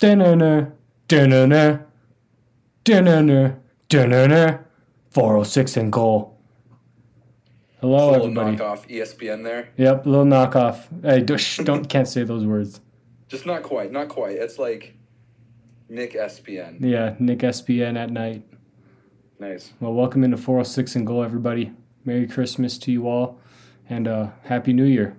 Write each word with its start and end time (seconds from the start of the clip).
Da-na-na, 0.00 0.68
da-na-na, 1.08 1.80
da-na-na, 2.84 3.56
da-na-na. 3.90 4.58
406 5.10 5.76
and 5.76 5.92
goal. 5.92 6.38
Hello, 7.82 8.08
a 8.08 8.12
little 8.12 8.26
everybody. 8.28 8.56
knockoff 8.56 8.88
ESPN 8.88 9.44
there. 9.44 9.68
Yep, 9.76 10.06
little 10.06 10.24
knockoff. 10.24 10.86
Hey, 11.02 11.20
don't, 11.20 11.36
shh, 11.36 11.58
don't 11.58 11.86
can't 11.86 12.08
say 12.08 12.22
those 12.22 12.46
words. 12.46 12.80
Just 13.28 13.44
not 13.44 13.62
quite, 13.62 13.92
not 13.92 14.08
quite. 14.08 14.36
It's 14.36 14.58
like 14.58 14.94
Nick 15.90 16.14
SPN. 16.14 16.78
Yeah, 16.80 17.14
Nick 17.18 17.40
SPN 17.40 17.98
at 17.98 18.10
night. 18.10 18.42
Nice. 19.38 19.74
Well, 19.80 19.92
welcome 19.92 20.24
into 20.24 20.38
406 20.38 20.96
and 20.96 21.06
goal, 21.06 21.22
everybody. 21.22 21.72
Merry 22.06 22.26
Christmas 22.26 22.78
to 22.78 22.90
you 22.92 23.06
all, 23.06 23.38
and 23.90 24.08
uh, 24.08 24.28
Happy 24.44 24.72
New 24.72 24.84
Year. 24.84 25.16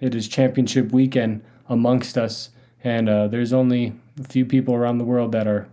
It 0.00 0.16
is 0.16 0.26
championship 0.26 0.90
weekend 0.90 1.44
amongst 1.68 2.18
us, 2.18 2.50
and 2.84 3.08
uh, 3.08 3.28
there's 3.28 3.52
only 3.52 3.92
a 4.20 4.24
few 4.24 4.44
people 4.44 4.74
around 4.74 4.98
the 4.98 5.04
world 5.04 5.32
that 5.32 5.46
are 5.46 5.68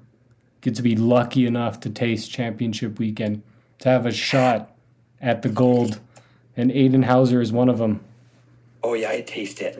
get 0.62 0.76
to 0.76 0.82
be 0.82 0.96
lucky 0.96 1.46
enough 1.46 1.80
to 1.82 1.90
taste 1.90 2.32
championship 2.32 2.98
weekend, 2.98 3.44
to 3.80 3.90
have 3.90 4.05
a 4.05 4.12
shot 4.12 4.72
at 5.22 5.44
the 5.44 5.49
gold, 5.49 5.99
and 6.58 6.72
Aiden 6.72 7.05
Hauser 7.05 7.40
is 7.40 7.52
one 7.52 7.70
of 7.70 7.77
them. 7.77 8.04
Oh 8.84 8.94
yeah, 8.94 9.10
I 9.10 9.22
taste 9.22 9.62
it. 9.62 9.76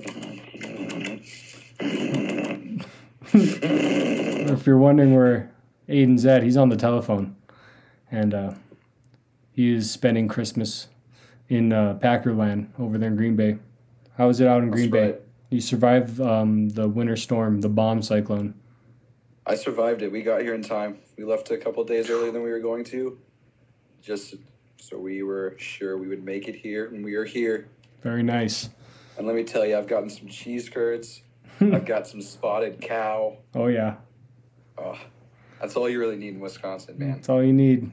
If 3.38 4.68
you're 4.68 4.78
wondering 4.78 5.16
where 5.16 5.52
Aiden's 5.90 6.26
at, 6.26 6.44
he's 6.44 6.56
on 6.56 6.70
the 6.70 6.78
telephone, 6.78 7.36
and 8.12 8.34
uh, 8.34 8.54
he 9.54 9.74
is 9.74 9.90
spending 9.90 10.28
Christmas 10.28 10.88
in 11.50 11.74
uh, 11.74 11.98
Packerland 12.02 12.68
over 12.80 12.98
there 12.98 13.10
in 13.10 13.16
Green 13.16 13.36
Bay. 13.36 13.58
How 14.18 14.30
is 14.30 14.40
it 14.40 14.48
out 14.48 14.64
in 14.64 14.70
Green 14.70 14.90
Bay? 14.90 15.08
right. 15.08 15.22
You 15.50 15.62
survived 15.62 16.20
um, 16.20 16.70
the 16.70 16.88
winter 16.88 17.16
storm, 17.16 17.62
the 17.62 17.70
bomb 17.70 18.02
cyclone. 18.02 18.56
I 19.46 19.56
survived 19.56 20.02
it. 20.02 20.12
We 20.12 20.24
got 20.24 20.42
here 20.42 20.56
in 20.56 20.64
time. 20.64 20.98
We 21.18 21.24
left 21.24 21.52
a 21.52 21.58
couple 21.58 21.84
days 21.84 22.10
earlier 22.10 22.32
than 22.32 22.42
we 22.42 22.50
were 22.50 22.60
going 22.60 22.84
to, 22.86 23.18
just 24.02 24.36
so 24.78 24.98
we 24.98 25.22
were 25.24 25.56
sure 25.58 25.98
we 25.98 26.08
would 26.08 26.24
make 26.26 26.48
it 26.48 26.56
here, 26.56 26.88
and 26.88 27.06
we 27.06 27.14
are 27.16 27.26
here. 27.26 27.68
Very 28.02 28.24
nice. 28.24 28.70
And 29.18 29.28
let 29.28 29.36
me 29.36 29.44
tell 29.44 29.66
you, 29.66 29.78
I've 29.78 29.88
gotten 29.88 30.10
some 30.10 30.28
cheese 30.28 30.68
curds. 30.68 31.22
I've 31.62 31.86
got 31.86 32.08
some 32.08 32.22
spotted 32.22 32.82
cow. 32.82 33.38
Oh 33.54 33.68
yeah, 33.68 33.96
Oh, 34.78 34.98
that's 35.62 35.76
all 35.78 35.88
you 35.88 36.00
really 36.00 36.18
need 36.18 36.34
in 36.34 36.40
Wisconsin, 36.42 36.98
man. 36.98 37.12
that's 37.14 37.30
all 37.30 37.42
you 37.42 37.54
need. 37.54 37.92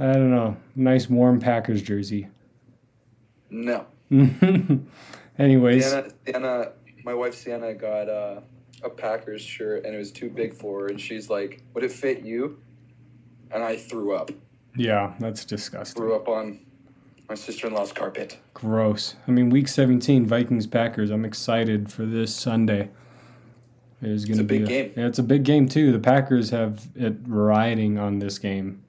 I 0.00 0.12
don't 0.14 0.30
know. 0.30 0.56
Nice 0.74 1.08
warm 1.08 1.38
Packers 1.38 1.82
jersey. 1.82 2.28
No. 3.50 3.86
Anyways, 5.38 5.94
Sienna, 6.26 6.72
my 7.08 7.14
wife 7.14 7.34
Sienna 7.34 7.72
got 7.72 8.06
uh, 8.06 8.40
a 8.84 8.90
Packers 8.90 9.40
shirt 9.40 9.86
and 9.86 9.94
it 9.94 9.98
was 9.98 10.12
too 10.12 10.28
big 10.28 10.52
for 10.52 10.80
her, 10.82 10.86
and 10.88 11.00
she's 11.00 11.30
like, 11.30 11.62
"Would 11.72 11.82
it 11.82 11.90
fit 11.90 12.20
you?" 12.20 12.60
And 13.50 13.62
I 13.64 13.76
threw 13.76 14.14
up. 14.14 14.30
yeah, 14.76 15.14
that's 15.18 15.46
disgusting. 15.46 16.02
Threw 16.02 16.14
up 16.14 16.28
on 16.28 16.60
my 17.26 17.34
sister-in-law's 17.34 17.92
carpet. 17.92 18.38
Gross. 18.52 19.16
I 19.26 19.30
mean, 19.30 19.48
week 19.48 19.68
17, 19.68 20.26
Vikings 20.26 20.66
Packers. 20.66 21.08
I'm 21.08 21.24
excited 21.24 21.90
for 21.90 22.04
this 22.04 22.34
Sunday. 22.34 22.90
It 24.02 24.10
is 24.10 24.26
going 24.26 24.36
to 24.36 24.44
a 24.44 24.46
be 24.46 24.58
big 24.58 24.68
game. 24.68 24.92
Yeah, 24.94 25.06
it's 25.06 25.18
a 25.18 25.22
big 25.22 25.44
game 25.44 25.66
too. 25.66 25.92
The 25.92 25.98
Packers 25.98 26.50
have 26.50 26.88
it 26.94 27.16
riding 27.26 27.98
on 27.98 28.18
this 28.18 28.38
game. 28.38 28.84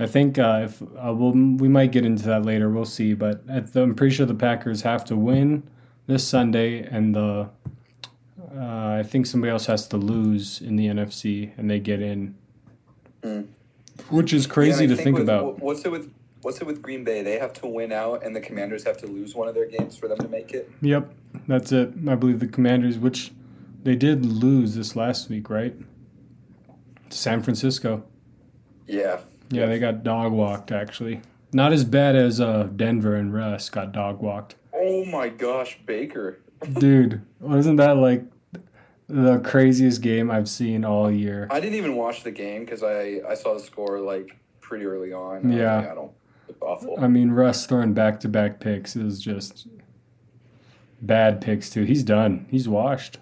I 0.00 0.06
think 0.06 0.36
uh, 0.36 0.62
if 0.64 0.82
uh, 0.82 1.14
we'll, 1.14 1.30
we 1.30 1.68
might 1.68 1.92
get 1.92 2.04
into 2.04 2.24
that 2.24 2.44
later. 2.44 2.68
We'll 2.68 2.84
see, 2.84 3.14
but 3.14 3.46
the, 3.46 3.82
I'm 3.82 3.94
pretty 3.94 4.16
sure 4.16 4.26
the 4.26 4.34
Packers 4.34 4.82
have 4.82 5.04
to 5.04 5.16
win 5.16 5.62
this 6.08 6.26
Sunday, 6.26 6.80
and 6.82 7.14
the 7.14 7.48
uh, 8.56 8.60
I 8.98 9.04
think 9.06 9.26
somebody 9.26 9.52
else 9.52 9.66
has 9.66 9.86
to 9.88 9.96
lose 9.96 10.60
in 10.60 10.74
the 10.74 10.86
NFC, 10.86 11.52
and 11.56 11.70
they 11.70 11.78
get 11.78 12.00
in, 12.02 12.34
Hmm. 13.22 13.42
which 14.10 14.32
is 14.32 14.46
crazy 14.46 14.86
Yeah, 14.86 14.96
to 14.96 15.02
think 15.02 15.14
with- 15.18 15.28
about. 15.28 15.60
What's 15.60 15.84
it 15.84 15.92
with 15.92 16.10
What's 16.42 16.60
it 16.60 16.66
with 16.68 16.80
Green 16.80 17.02
Bay? 17.02 17.22
They 17.22 17.36
have 17.40 17.52
to 17.54 17.66
win 17.66 17.90
out, 17.90 18.24
and 18.24 18.34
the 18.34 18.40
Commanders 18.40 18.84
have 18.84 18.96
to 18.98 19.08
lose 19.08 19.34
one 19.34 19.48
of 19.48 19.56
their 19.56 19.66
games 19.66 19.96
for 19.96 20.06
them 20.06 20.18
to 20.18 20.28
make 20.28 20.52
it. 20.52 20.70
Yep, 20.82 21.12
that's 21.48 21.72
it. 21.72 21.92
I 22.06 22.14
believe 22.14 22.38
the 22.38 22.46
Commanders, 22.46 22.96
which 22.96 23.32
they 23.82 23.96
did 23.96 24.24
lose 24.24 24.76
this 24.76 24.94
last 24.94 25.28
week, 25.28 25.50
right? 25.50 25.74
To 27.10 27.16
San 27.18 27.42
Francisco. 27.42 28.04
Yeah. 28.86 29.18
Yeah, 29.50 29.66
they 29.66 29.80
got 29.80 30.04
dog 30.04 30.30
walked 30.32 30.70
actually. 30.70 31.22
Not 31.52 31.72
as 31.72 31.84
bad 31.84 32.14
as 32.14 32.40
uh, 32.40 32.68
Denver 32.76 33.16
and 33.16 33.34
Russ 33.34 33.68
got 33.68 33.90
dog 33.90 34.20
walked. 34.22 34.54
Oh 34.88 35.04
my 35.04 35.28
gosh, 35.28 35.78
Baker. 35.84 36.40
Dude, 36.78 37.20
wasn't 37.40 37.76
that 37.76 37.96
like 37.98 38.24
the 39.08 39.38
craziest 39.40 40.00
game 40.00 40.30
I've 40.30 40.48
seen 40.48 40.84
all 40.84 41.10
year? 41.10 41.46
I 41.50 41.60
didn't 41.60 41.76
even 41.76 41.94
watch 41.94 42.22
the 42.22 42.30
game 42.30 42.64
because 42.64 42.82
I 42.82 43.20
I 43.28 43.34
saw 43.34 43.54
the 43.54 43.60
score 43.60 44.00
like 44.00 44.36
pretty 44.60 44.86
early 44.86 45.12
on. 45.12 45.38
and 45.38 45.46
I 45.46 45.48
was 45.54 45.56
Yeah. 45.60 45.76
like, 45.76 45.90
I 45.90 45.94
don't. 45.94 46.12
It's 46.48 46.62
awful. 46.62 46.96
I 46.98 47.06
mean, 47.08 47.30
Russ 47.30 47.66
throwing 47.66 47.92
back 47.92 48.18
to 48.20 48.28
back 48.28 48.60
picks 48.60 48.96
is 48.96 49.20
just 49.20 49.68
bad 51.02 51.40
picks 51.42 51.68
too. 51.70 51.84
He's 51.84 52.02
done. 52.02 52.46
He's 52.50 52.68
washed. 52.68 53.18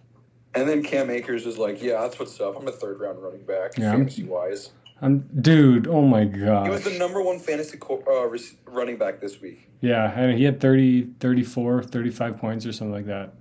And 0.55 0.69
then 0.69 0.83
Cam 0.83 1.11
Akers 1.11 1.45
was 1.45 1.59
like, 1.59 1.83
"Yeah, 1.83 2.01
that's 2.03 2.19
what's 2.19 2.41
up. 2.41 2.57
I'm 2.59 2.67
a 2.69 2.73
third 2.73 3.01
round 3.01 3.21
running 3.23 3.43
back, 3.45 3.77
Yeah, 3.77 3.93
fantasy 3.93 4.23
wise. 4.25 4.71
I'm 5.03 5.19
dude. 5.41 5.87
Oh 5.89 6.03
my 6.03 6.25
god. 6.25 6.65
He 6.67 6.71
was 6.71 6.85
the 6.85 6.99
number 6.99 7.21
one 7.23 7.39
fantasy 7.39 7.77
co- 7.79 8.03
uh, 8.07 8.37
running 8.71 8.97
back 8.97 9.21
this 9.21 9.41
week, 9.41 9.69
Yeah, 9.83 10.11
and 10.19 10.37
he 10.39 10.45
had 10.45 10.59
30, 10.61 11.09
34, 11.21 11.83
35 11.83 12.39
points 12.39 12.65
or 12.67 12.73
something 12.73 12.93
like 12.95 13.07
that. 13.07 13.35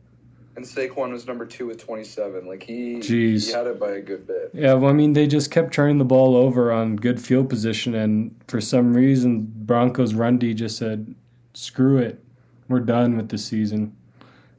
and 0.57 0.65
Saquon 0.65 1.11
was 1.11 1.25
number 1.27 1.45
two 1.45 1.67
with 1.67 1.77
27. 1.77 2.45
Like 2.45 2.63
he, 2.63 2.95
Jeez. 2.97 3.47
he 3.47 3.51
had 3.53 3.67
it 3.67 3.79
by 3.79 3.91
a 3.91 4.01
good 4.01 4.27
bit. 4.27 4.51
Yeah, 4.53 4.73
well, 4.73 4.89
I 4.89 4.93
mean, 4.93 5.13
they 5.13 5.27
just 5.27 5.49
kept 5.51 5.73
turning 5.73 5.97
the 5.97 6.05
ball 6.05 6.35
over 6.35 6.71
on 6.73 6.97
good 6.97 7.21
field 7.21 7.49
position, 7.49 7.95
and 7.95 8.35
for 8.47 8.59
some 8.59 8.93
reason, 8.93 9.51
Broncos 9.55 10.13
run 10.13 10.37
D 10.37 10.53
just 10.53 10.77
said, 10.77 11.15
"Screw 11.53 11.97
it, 11.99 12.21
we're 12.67 12.79
done 12.81 13.15
with 13.15 13.29
the 13.29 13.37
season," 13.37 13.95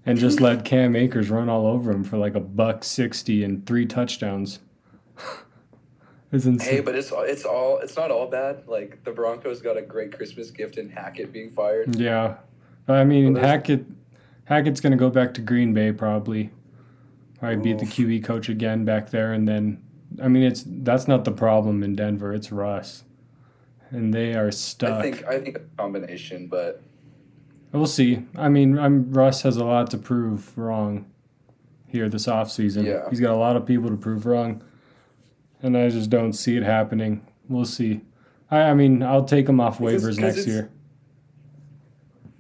and 0.07 0.19
just 0.19 0.41
let 0.47 0.65
Cam 0.65 0.97
Akers 0.97 1.29
run 1.31 1.51
all 1.51 1.67
over 1.67 1.91
him 1.93 2.05
for 2.05 2.17
like 2.17 2.35
a 2.35 2.41
buck 2.41 2.85
sixty 2.85 3.45
and 3.45 3.67
three 3.67 3.85
touchdowns. 3.85 4.61
it's 6.37 6.47
insane. 6.47 6.75
Hey, 6.75 6.81
but 6.81 6.95
it's 6.95 7.13
it's 7.13 7.45
all 7.45 7.79
it's 7.79 7.97
not 7.97 8.11
all 8.11 8.29
bad. 8.29 8.69
Like 8.69 9.03
the 9.05 9.11
Broncos 9.11 9.61
got 9.61 9.77
a 9.77 9.83
great 9.83 10.13
Christmas 10.13 10.51
gift 10.51 10.79
in 10.79 10.89
Hackett 10.89 11.33
being 11.33 11.51
fired. 11.51 11.97
yeah, 11.97 12.37
I 12.87 13.05
mean, 13.05 13.35
Well, 13.35 13.43
Hackett, 13.43 13.87
Hackett's 14.45 14.81
gonna 14.81 14.97
go 14.97 15.11
back 15.11 15.35
to 15.35 15.41
Green 15.41 15.75
Bay 15.75 15.93
probably. 15.93 16.51
Probably 17.39 17.57
beat 17.57 17.79
the. 17.79 17.87
QE 17.87 18.25
coach 18.25 18.49
again 18.49 18.85
back 18.85 19.11
there, 19.11 19.33
and 19.33 19.47
then, 19.47 19.83
I 20.23 20.29
mean, 20.29 20.43
it's 20.43 20.65
that's 20.67 21.07
not 21.07 21.25
the 21.25 21.33
problem 21.33 21.83
in 21.83 21.95
Denver. 21.95 22.33
It's 22.33 22.51
Russ, 22.51 23.05
and 23.91 24.15
they 24.15 24.35
are 24.35 24.51
stuck. 24.51 24.93
I 24.93 25.03
think 25.03 25.25
I 25.27 25.41
think 25.41 25.57
a 25.57 25.61
combination, 25.77 26.47
but 26.47 26.83
We'll 27.73 27.87
see. 27.87 28.25
I 28.37 28.49
mean, 28.49 28.79
I'm, 28.79 29.13
Russ 29.13 29.43
has 29.43 29.57
a 29.57 29.65
lot 29.65 29.91
to 29.91 29.99
prove 29.99 30.57
wrong 30.57 31.07
here 31.89 32.09
this 32.09 32.27
offseason. 32.27 32.85
Yeah. 32.87 33.09
He's 33.11 33.21
got 33.21 33.33
a 33.33 33.37
lot 33.37 33.57
of 33.57 33.67
people 33.67 33.91
to 33.91 33.97
prove 33.97 34.25
wrong, 34.25 34.63
and 35.63 35.77
I 35.77 35.89
just 35.89 36.11
don't 36.11 36.33
see 36.33 36.57
it 36.57 36.63
happening. 36.63 37.27
We'll 37.49 37.65
see. 37.65 38.01
I, 38.51 38.61
I 38.63 38.75
mean, 38.75 39.03
I'll 39.03 39.25
take 39.25 39.49
him 39.49 39.61
off 39.61 39.79
waivers 39.79 40.17
because 40.17 40.19
next 40.19 40.47
year. 40.47 40.71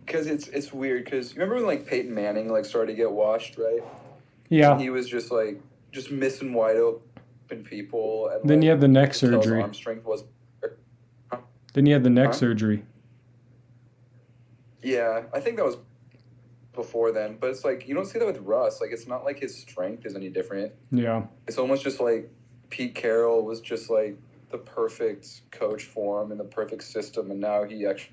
because 0.04 0.26
it's 0.26 0.48
it's 0.48 0.72
weird. 0.72 1.04
Because 1.04 1.34
remember 1.34 1.56
when 1.56 1.66
like 1.66 1.86
Peyton 1.86 2.14
Manning 2.14 2.48
like 2.50 2.64
started 2.64 2.92
to 2.92 2.96
get 2.96 3.10
washed, 3.10 3.58
right? 3.58 3.80
Yeah. 4.48 4.78
He 4.78 4.90
was 4.90 5.08
just 5.08 5.30
like 5.30 5.60
just 5.92 6.10
missing 6.10 6.52
wide 6.52 6.76
open 6.76 7.64
people. 7.64 8.28
And 8.28 8.48
Then 8.48 8.58
like, 8.58 8.62
he 8.62 8.68
had 8.68 8.80
the 8.80 8.88
neck 8.88 9.12
could 9.12 9.20
tell 9.20 9.30
his 9.30 9.44
surgery. 9.44 9.62
Arm 9.62 9.74
strength 9.74 10.04
was. 10.04 10.24
Then 11.74 11.84
you 11.86 11.92
had 11.92 12.04
the 12.04 12.10
neck 12.10 12.28
Huh? 12.28 12.32
surgery. 12.32 12.84
Yeah, 14.82 15.22
I 15.34 15.40
think 15.40 15.56
that 15.56 15.64
was 15.64 15.76
before 16.72 17.10
then. 17.12 17.36
But 17.40 17.50
it's 17.50 17.64
like 17.64 17.88
you 17.88 17.94
don't 17.94 18.06
see 18.06 18.18
that 18.18 18.26
with 18.26 18.38
Russ. 18.38 18.80
Like 18.80 18.90
it's 18.92 19.06
not 19.06 19.24
like 19.24 19.38
his 19.40 19.56
strength 19.56 20.06
is 20.06 20.14
any 20.14 20.28
different. 20.28 20.72
Yeah. 20.92 21.24
It's 21.48 21.58
almost 21.58 21.82
just 21.82 22.00
like 22.00 22.30
Pete 22.70 22.94
Carroll 22.94 23.42
was 23.42 23.60
just 23.60 23.90
like 23.90 24.16
the 24.50 24.58
perfect 24.58 25.42
coach 25.50 25.84
for 25.84 26.22
him 26.22 26.30
and 26.30 26.40
the 26.40 26.44
perfect 26.44 26.82
system, 26.82 27.30
and 27.30 27.40
now 27.40 27.64
he 27.64 27.86
actually 27.86 28.12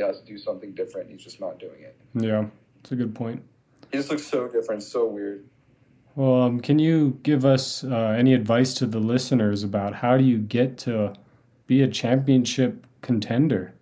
has 0.00 0.20
to 0.20 0.26
do 0.26 0.38
something 0.38 0.72
different. 0.72 1.10
He's 1.10 1.22
just 1.22 1.40
not 1.40 1.58
doing 1.58 1.82
it. 1.82 1.96
Yeah. 2.14 2.46
It's 2.80 2.92
a 2.92 2.96
good 2.96 3.14
point. 3.14 3.42
He 3.90 3.98
just 3.98 4.10
looks 4.10 4.26
so 4.26 4.48
different, 4.48 4.82
so 4.82 5.06
weird. 5.06 5.44
Well, 6.14 6.42
um, 6.42 6.60
can 6.60 6.78
you 6.78 7.18
give 7.22 7.44
us 7.44 7.84
uh, 7.84 8.14
any 8.18 8.34
advice 8.34 8.74
to 8.74 8.86
the 8.86 8.98
listeners 8.98 9.62
about 9.62 9.94
how 9.94 10.16
do 10.16 10.24
you 10.24 10.38
get 10.38 10.78
to 10.78 11.14
be 11.66 11.82
a 11.82 11.88
championship 11.88 12.86
contender? 13.02 13.72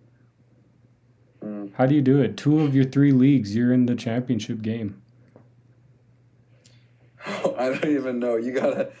Mm. 1.43 1.71
How 1.73 1.85
do 1.85 1.95
you 1.95 2.01
do 2.01 2.21
it? 2.21 2.37
Two 2.37 2.61
of 2.61 2.75
your 2.75 2.85
three 2.85 3.11
leagues, 3.11 3.55
you're 3.55 3.73
in 3.73 3.85
the 3.85 3.95
championship 3.95 4.61
game. 4.61 5.01
I 7.25 7.69
don't 7.69 7.85
even 7.85 8.19
know. 8.19 8.35
You 8.35 8.53
gotta. 8.53 8.91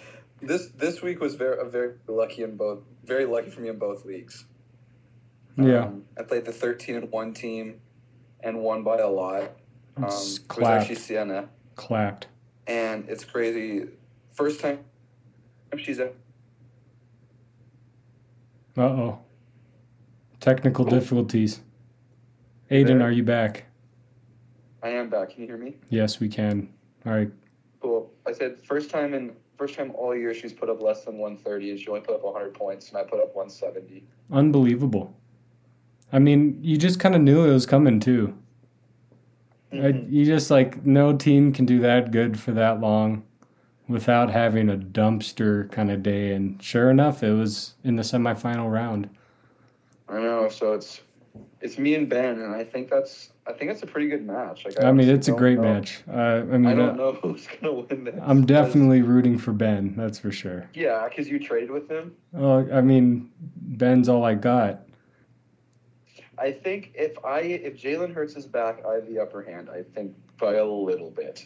This 0.41 0.67
this 0.77 1.01
week 1.01 1.19
was 1.19 1.35
very 1.35 1.57
very 1.69 1.93
lucky 2.07 2.43
in 2.43 2.55
both. 2.57 2.79
Very 3.05 3.25
lucky 3.25 3.49
for 3.49 3.61
me 3.61 3.69
in 3.69 3.77
both 3.79 4.05
leagues. 4.05 4.45
Yeah. 5.57 5.85
Um, 5.85 6.03
I 6.19 6.23
played 6.23 6.45
the 6.45 6.51
thirteen 6.51 6.95
and 6.95 7.11
one 7.11 7.33
team, 7.33 7.79
and 8.41 8.61
won 8.61 8.83
by 8.83 8.99
a 8.99 9.07
lot. 9.09 9.43
Um, 9.97 10.03
it 10.03 10.05
was 10.05 10.39
clapped. 10.47 10.81
actually 10.83 10.95
Sienna, 10.95 11.49
Clapped. 11.75 12.27
and 12.67 13.09
it's 13.09 13.23
crazy. 13.23 13.87
first 14.33 14.59
time 14.59 14.79
she's 15.77 15.99
at. 15.99 16.13
Uh 18.77 18.81
oh. 18.83 19.19
Technical 20.39 20.85
difficulties. 20.85 21.61
Aiden, 22.69 23.01
are 23.03 23.11
you 23.11 23.23
back? 23.23 23.65
I 24.83 24.89
am 24.89 25.09
back. 25.09 25.31
Can 25.31 25.41
you 25.41 25.47
hear 25.47 25.57
me? 25.57 25.77
Yes, 25.89 26.19
we 26.19 26.29
can. 26.29 26.69
All 27.05 27.13
right. 27.13 27.31
Cool. 27.81 28.11
I 28.27 28.33
said 28.33 28.61
first 28.63 28.91
time 28.91 29.15
in 29.15 29.35
first 29.57 29.75
time 29.75 29.91
all 29.95 30.15
year 30.15 30.33
she's 30.33 30.53
put 30.53 30.69
up 30.69 30.81
less 30.81 31.03
than 31.03 31.17
130, 31.17 31.71
and 31.71 31.79
she 31.79 31.87
only 31.89 32.01
put 32.01 32.15
up 32.15 32.23
100 32.23 32.53
points, 32.53 32.89
and 32.89 32.97
I 32.97 33.03
put 33.03 33.19
up 33.19 33.35
170. 33.35 34.03
Unbelievable. 34.31 35.13
I 36.13 36.19
mean, 36.19 36.59
you 36.61 36.77
just 36.77 36.99
kind 36.99 37.15
of 37.15 37.21
knew 37.21 37.43
it 37.43 37.51
was 37.53 37.65
coming 37.65 37.99
too. 37.99 38.37
I, 39.73 39.75
Mhm. 39.75 40.11
you 40.11 40.25
just 40.25 40.49
like 40.49 40.85
no 40.85 41.15
team 41.17 41.51
can 41.51 41.65
do 41.65 41.79
that 41.81 42.11
good 42.11 42.39
for 42.39 42.51
that 42.53 42.79
long 42.79 43.23
without 43.89 44.29
having 44.29 44.69
a 44.69 44.77
dumpster 44.77 45.69
kind 45.71 45.91
of 45.91 46.01
day. 46.03 46.31
And 46.31 46.61
sure 46.63 46.89
enough, 46.89 47.21
it 47.23 47.33
was 47.33 47.73
in 47.83 47.97
the 47.97 48.03
semifinal 48.03 48.71
round. 48.71 49.09
I 50.07 50.19
know. 50.19 50.47
So 50.47 50.73
it's 50.73 51.01
it's 51.59 51.77
me 51.77 51.95
and 51.95 52.07
Ben, 52.07 52.39
and 52.39 52.55
I 52.55 52.63
think 52.63 52.89
that's 52.89 53.31
I 53.47 53.53
think 53.53 53.71
it's 53.71 53.81
a 53.81 53.87
pretty 53.87 54.09
good 54.09 54.25
match. 54.25 54.65
Like 54.65 54.83
I 54.83 54.91
mean, 54.91 55.07
it's 55.07 55.29
a 55.29 55.31
great 55.31 55.57
know- 55.57 55.73
match. 55.73 56.03
Uh, 56.07 56.11
I 56.11 56.37
I 56.39 56.41
don't 56.41 56.79
uh, 56.79 56.93
know 56.93 57.13
who's 57.21 57.47
gonna 57.47 57.73
win 57.73 58.03
this. 58.03 58.15
I'm 58.21 58.45
definitely 58.45 59.01
rooting 59.01 59.37
for 59.37 59.53
Ben. 59.53 59.95
That's 59.95 60.19
for 60.19 60.31
sure. 60.31 60.69
Yeah, 60.73 61.07
because 61.07 61.29
you 61.29 61.39
traded 61.39 61.71
with 61.71 61.89
him. 61.89 62.13
Oh, 62.35 62.69
I 62.71 62.81
mean, 62.81 63.31
Ben's 63.39 64.09
all 64.09 64.25
I 64.25 64.35
got. 64.35 64.81
I 66.37 66.51
think 66.51 66.91
if 66.93 67.13
I 67.23 67.39
if 67.39 67.81
Jalen 67.81 68.13
Hurts 68.13 68.35
is 68.35 68.45
back, 68.45 68.85
I 68.85 68.95
have 68.95 69.07
the 69.07 69.19
upper 69.19 69.41
hand. 69.41 69.69
I 69.69 69.83
think 69.83 70.13
by 70.37 70.55
a 70.55 70.65
little 70.65 71.09
bit. 71.09 71.45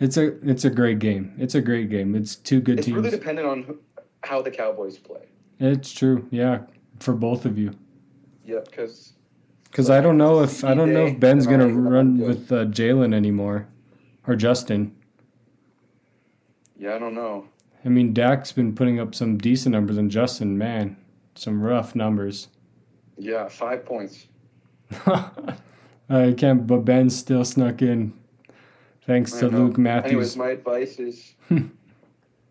It's 0.00 0.16
a 0.16 0.38
it's 0.48 0.64
a 0.64 0.70
great 0.70 0.98
game. 0.98 1.34
It's 1.38 1.54
a 1.54 1.60
great 1.60 1.90
game. 1.90 2.14
It's 2.14 2.36
two 2.36 2.60
good 2.60 2.78
It's 2.78 2.86
teams. 2.86 2.98
It's 2.98 3.04
really 3.06 3.18
dependent 3.18 3.46
on 3.48 3.62
who, 3.64 3.78
how 4.22 4.40
the 4.40 4.50
Cowboys 4.50 4.96
play. 4.98 5.26
it's 5.58 5.92
true. 5.92 6.26
Yeah, 6.30 6.62
for 7.00 7.14
both 7.14 7.44
of 7.44 7.58
you. 7.58 7.72
Yeah, 8.44 8.60
because 8.64 9.12
Because 9.70 9.90
I 9.90 10.00
don't 10.00 10.16
know 10.18 10.42
if 10.42 10.64
I 10.64 10.74
don't 10.74 10.92
know 10.92 11.06
if 11.06 11.20
Ben's 11.20 11.46
gonna 11.46 11.68
run 11.68 12.18
with 12.18 12.50
uh, 12.50 12.64
Jalen 12.66 13.14
anymore, 13.14 13.66
or 14.26 14.34
Justin. 14.36 14.94
yeah, 16.78 16.94
I 16.94 16.98
don't 16.98 17.14
know. 17.14 17.46
I 17.84 17.88
mean, 17.90 18.12
Dak's 18.12 18.50
been 18.50 18.74
putting 18.74 18.98
up 18.98 19.14
some 19.14 19.38
decent 19.38 19.72
numbers, 19.74 19.98
and 19.98 20.10
Justin, 20.10 20.58
man, 20.58 20.96
some 21.34 21.60
rough 21.60 21.94
numbers. 21.94 22.48
Yeah, 23.16 23.48
five 23.48 23.84
points. 23.84 24.26
I 26.10 26.32
can't, 26.36 26.66
but 26.66 26.78
Ben 26.84 27.10
still 27.10 27.44
snuck 27.44 27.82
in, 27.82 28.12
thanks 29.02 29.34
I 29.36 29.40
to 29.40 29.50
know. 29.50 29.58
Luke 29.58 29.78
Anyways, 29.78 29.78
Matthews. 29.78 30.36
my 30.36 30.50
advice 30.50 30.98
is. 30.98 31.34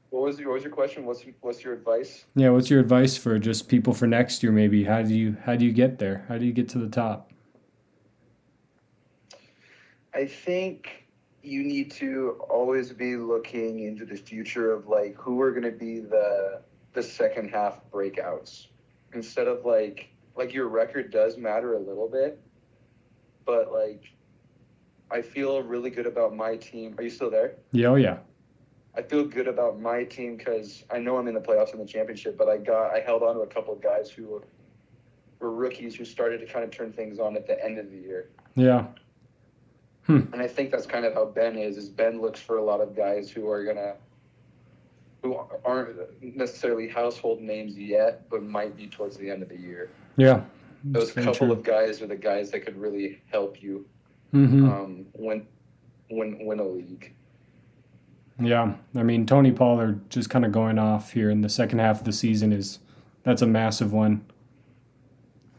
what 0.09 0.23
was 0.23 0.39
your, 0.39 0.49
what 0.49 0.55
was 0.55 0.63
your 0.63 0.71
question? 0.71 1.05
What's 1.05 1.23
what's 1.41 1.63
your 1.63 1.73
advice? 1.73 2.25
Yeah, 2.35 2.49
what's 2.49 2.69
your 2.69 2.79
advice 2.79 3.17
for 3.17 3.37
just 3.39 3.67
people 3.67 3.93
for 3.93 4.07
next 4.07 4.41
year? 4.41 4.51
Maybe 4.51 4.83
how 4.83 5.01
do 5.01 5.13
you 5.13 5.35
how 5.43 5.55
do 5.55 5.65
you 5.65 5.71
get 5.71 5.99
there? 5.99 6.25
How 6.27 6.37
do 6.37 6.45
you 6.45 6.53
get 6.53 6.69
to 6.69 6.79
the 6.79 6.89
top? 6.89 7.31
I 10.13 10.25
think 10.25 11.05
you 11.43 11.63
need 11.63 11.91
to 11.91 12.41
always 12.49 12.91
be 12.91 13.15
looking 13.15 13.81
into 13.81 14.05
the 14.05 14.15
future 14.15 14.71
of 14.71 14.87
like 14.87 15.15
who 15.15 15.41
are 15.41 15.51
going 15.51 15.63
to 15.63 15.71
be 15.71 15.99
the 15.99 16.61
the 16.93 17.03
second 17.03 17.49
half 17.49 17.79
breakouts 17.91 18.67
instead 19.13 19.47
of 19.47 19.65
like 19.65 20.09
like 20.35 20.53
your 20.53 20.67
record 20.67 21.11
does 21.11 21.37
matter 21.37 21.73
a 21.73 21.79
little 21.79 22.07
bit, 22.07 22.41
but 23.45 23.71
like 23.71 24.05
I 25.11 25.21
feel 25.21 25.61
really 25.63 25.89
good 25.89 26.05
about 26.05 26.35
my 26.35 26.55
team. 26.55 26.95
Are 26.97 27.03
you 27.03 27.09
still 27.09 27.29
there? 27.29 27.55
Yeah, 27.71 27.87
oh 27.87 27.95
yeah, 27.95 28.17
I 28.97 29.03
feel 29.03 29.23
good 29.23 29.47
about 29.47 29.79
my 29.79 30.03
team 30.03 30.37
because 30.37 30.83
I 30.89 30.97
know 30.97 31.17
I'm 31.17 31.27
in 31.27 31.35
the 31.35 31.39
playoffs 31.39 31.71
and 31.71 31.79
the 31.79 31.85
championship, 31.85 32.35
but 32.37 32.49
I 32.49 32.57
got 32.57 32.93
I 32.95 32.99
held 32.99 33.21
on 33.23 33.35
to 33.35 33.41
a 33.41 33.47
couple 33.47 33.73
of 33.73 33.81
guys 33.81 34.09
who 34.09 34.25
were, 34.25 34.43
were 35.39 35.51
rookies 35.51 35.95
who 35.95 36.03
started 36.03 36.39
to 36.39 36.47
kind 36.47 36.65
of 36.65 36.71
turn 36.71 36.91
things 36.91 37.19
on 37.19 37.35
at 37.35 37.45
the 37.45 37.63
end 37.63 37.77
of 37.77 37.91
the 37.91 37.97
year. 37.97 38.29
yeah, 38.55 38.87
Hmm. 40.07 40.21
And 40.31 40.41
I 40.41 40.47
think 40.47 40.71
that's 40.71 40.85
kind 40.85 41.05
of 41.05 41.13
how 41.13 41.25
Ben 41.25 41.57
is. 41.57 41.77
Is 41.77 41.89
Ben 41.89 42.21
looks 42.21 42.39
for 42.39 42.57
a 42.57 42.63
lot 42.63 42.79
of 42.79 42.95
guys 42.95 43.29
who 43.29 43.49
are 43.49 43.63
gonna, 43.63 43.95
who 45.21 45.37
aren't 45.65 45.97
necessarily 46.35 46.87
household 46.87 47.41
names 47.41 47.77
yet, 47.77 48.29
but 48.29 48.41
might 48.41 48.75
be 48.77 48.87
towards 48.87 49.17
the 49.17 49.29
end 49.29 49.43
of 49.43 49.49
the 49.49 49.59
year. 49.59 49.89
yeah. 50.15 50.41
Those 50.83 51.11
couple 51.11 51.51
of 51.51 51.63
guys 51.63 52.01
are 52.01 52.07
the 52.07 52.15
guys 52.15 52.51
that 52.51 52.61
could 52.61 52.77
really 52.77 53.21
help 53.31 53.61
you 53.61 53.85
hmm 54.31 54.69
um, 54.69 55.05
win, 55.13 55.45
win, 56.09 56.45
win 56.45 56.59
a 56.59 56.63
league. 56.63 57.13
Yeah, 58.39 58.73
I 58.95 59.03
mean 59.03 59.25
Tony 59.25 59.51
Pollard 59.51 60.09
just 60.09 60.29
kind 60.29 60.45
of 60.45 60.51
going 60.51 60.77
off 60.77 61.11
here 61.11 61.29
in 61.31 61.41
the 61.41 61.49
second 61.49 61.79
half 61.79 61.99
of 61.99 62.05
the 62.05 62.13
season 62.13 62.51
is 62.53 62.79
that's 63.23 63.41
a 63.41 63.47
massive 63.47 63.93
one. 63.93 64.23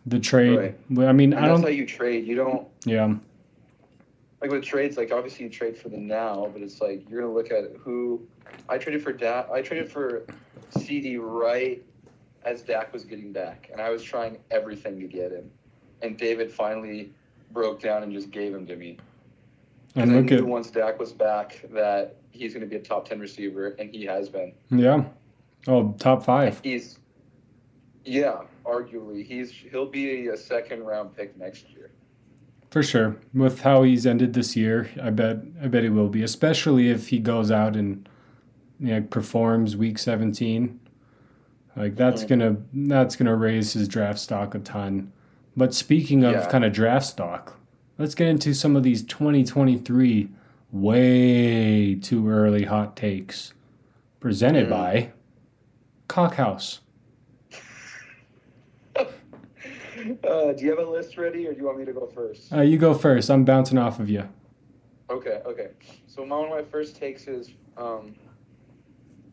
The 0.06 0.19
trade, 0.20 0.75
Right. 0.90 1.08
I 1.08 1.12
mean, 1.12 1.32
And 1.32 1.44
I 1.44 1.48
don't. 1.48 1.60
that's 1.60 1.70
how 1.72 1.76
you 1.76 1.84
trade. 1.86 2.26
You 2.26 2.36
don't 2.36 2.66
Yeah, 2.84 3.14
like 4.40 4.50
with 4.50 4.64
trades. 4.64 4.96
Like 4.96 5.12
obviously 5.12 5.44
you 5.46 5.50
trade 5.50 5.76
for 5.76 5.88
the 5.88 5.98
now, 5.98 6.48
but 6.52 6.62
it's 6.62 6.80
like 6.80 7.08
you're 7.10 7.20
gonna 7.22 7.32
look 7.34 7.50
at 7.50 7.72
who. 7.80 8.22
I 8.69 8.78
traded 8.78 9.02
for 9.02 9.12
Dak. 9.12 9.50
I 9.50 9.60
traded 9.60 9.90
for 9.90 10.24
CD 10.70 11.16
right 11.19 11.82
as 12.44 12.62
Dak 12.62 12.92
was 12.92 13.04
getting 13.04 13.32
back, 13.32 13.69
and 13.72 13.81
I 13.81 13.90
was 13.90 14.02
trying 14.02 14.38
everything 14.50 15.00
to 15.00 15.06
get 15.06 15.32
him. 15.32 15.50
And 16.00 16.16
David 16.16 16.50
finally 16.52 17.12
broke 17.50 17.81
down 17.81 18.02
and 18.04 18.12
just 18.12 18.31
gave 18.31 18.54
him 18.54 18.66
to 18.69 18.76
me. 18.76 18.98
and 19.96 20.12
I 20.12 20.14
look 20.16 20.26
knew 20.26 20.38
at 20.38 20.46
once 20.46 20.70
Dak 20.70 20.98
was 21.00 21.12
back 21.12 21.60
that 21.72 22.16
he's 22.38 22.55
going 22.55 22.62
to 22.62 22.69
be 22.69 22.76
a 22.76 22.81
top 22.82 23.08
ten 23.08 23.19
receiver, 23.20 23.69
and 23.79 23.90
he 23.90 24.05
has 24.05 24.29
been. 24.29 24.52
yeah. 24.70 25.05
Oh, 25.67 25.94
top 25.99 26.25
five. 26.25 26.61
He's, 26.62 26.99
yeah, 28.05 28.43
arguably 28.64 29.26
he's 29.26 29.50
he'll 29.50 29.87
be 29.90 30.29
a 30.29 30.37
second 30.37 30.85
round 30.85 31.14
pick 31.17 31.37
next 31.37 31.69
year. 31.70 31.90
For 32.70 32.82
sure. 32.82 33.17
With 33.35 33.61
how 33.62 33.82
he's 33.82 34.06
ended 34.06 34.35
this 34.35 34.55
year, 34.56 34.88
I 35.02 35.11
bet 35.11 35.38
I 35.62 35.67
bet 35.69 35.82
he 35.82 35.88
will 35.90 36.08
be, 36.08 36.23
especially 36.23 36.90
if 36.90 37.08
he 37.08 37.19
goes 37.19 37.50
out 37.50 37.76
and 37.76 38.08
you 38.79 38.88
know, 38.94 39.02
performs 39.02 39.76
week 39.76 39.99
17. 39.99 40.79
Like 41.76 41.96
that's 41.96 42.25
Mhm. 42.25 42.29
going 42.29 42.38
to 42.41 42.56
that's 42.94 43.17
going 43.17 43.26
to 43.26 43.34
raise 43.34 43.73
his 43.73 43.88
draft 43.88 44.20
stock 44.20 44.55
a 44.55 44.61
ton. 44.61 45.12
But 45.56 45.75
speaking 45.75 46.25
of 46.25 46.32
Yeah. 46.32 46.49
kind 46.49 46.64
of 46.64 46.73
draft 46.73 47.06
stock, 47.06 47.58
let's 47.99 48.14
get 48.14 48.29
into 48.29 48.55
some 48.55 48.76
of 48.76 48.84
these 48.84 49.02
2023 49.02 50.29
way 50.70 51.94
too 51.94 52.29
early 52.29 52.65
hot 52.65 52.97
takes 52.97 53.55
presented 54.20 54.67
Mhm. 54.67 54.70
by 54.70 55.12
Cockhouse. 56.08 56.81
Uh, 60.25 60.53
do 60.53 60.65
you 60.65 60.70
have 60.70 60.79
a 60.79 60.89
list 60.91 61.19
ready, 61.19 61.46
or 61.46 61.53
do 61.53 61.58
you 61.58 61.67
want 61.67 61.77
me 61.79 61.84
to 61.84 61.93
go 61.93 62.06
first? 62.06 62.53
Uh, 62.53 62.60
you 62.63 62.79
go 62.79 62.94
first. 62.94 63.31
I'm 63.31 63.44
bouncing 63.44 63.77
off 63.77 63.98
of 63.98 64.08
you. 64.08 64.22
Okay, 65.10 65.43
okay. 65.44 65.70
So 66.06 66.25
my, 66.25 66.37
one 66.37 66.44
of 66.46 66.51
my 66.51 66.63
first 66.70 66.96
takes 66.96 67.27
is 67.27 67.51
um, 67.77 68.15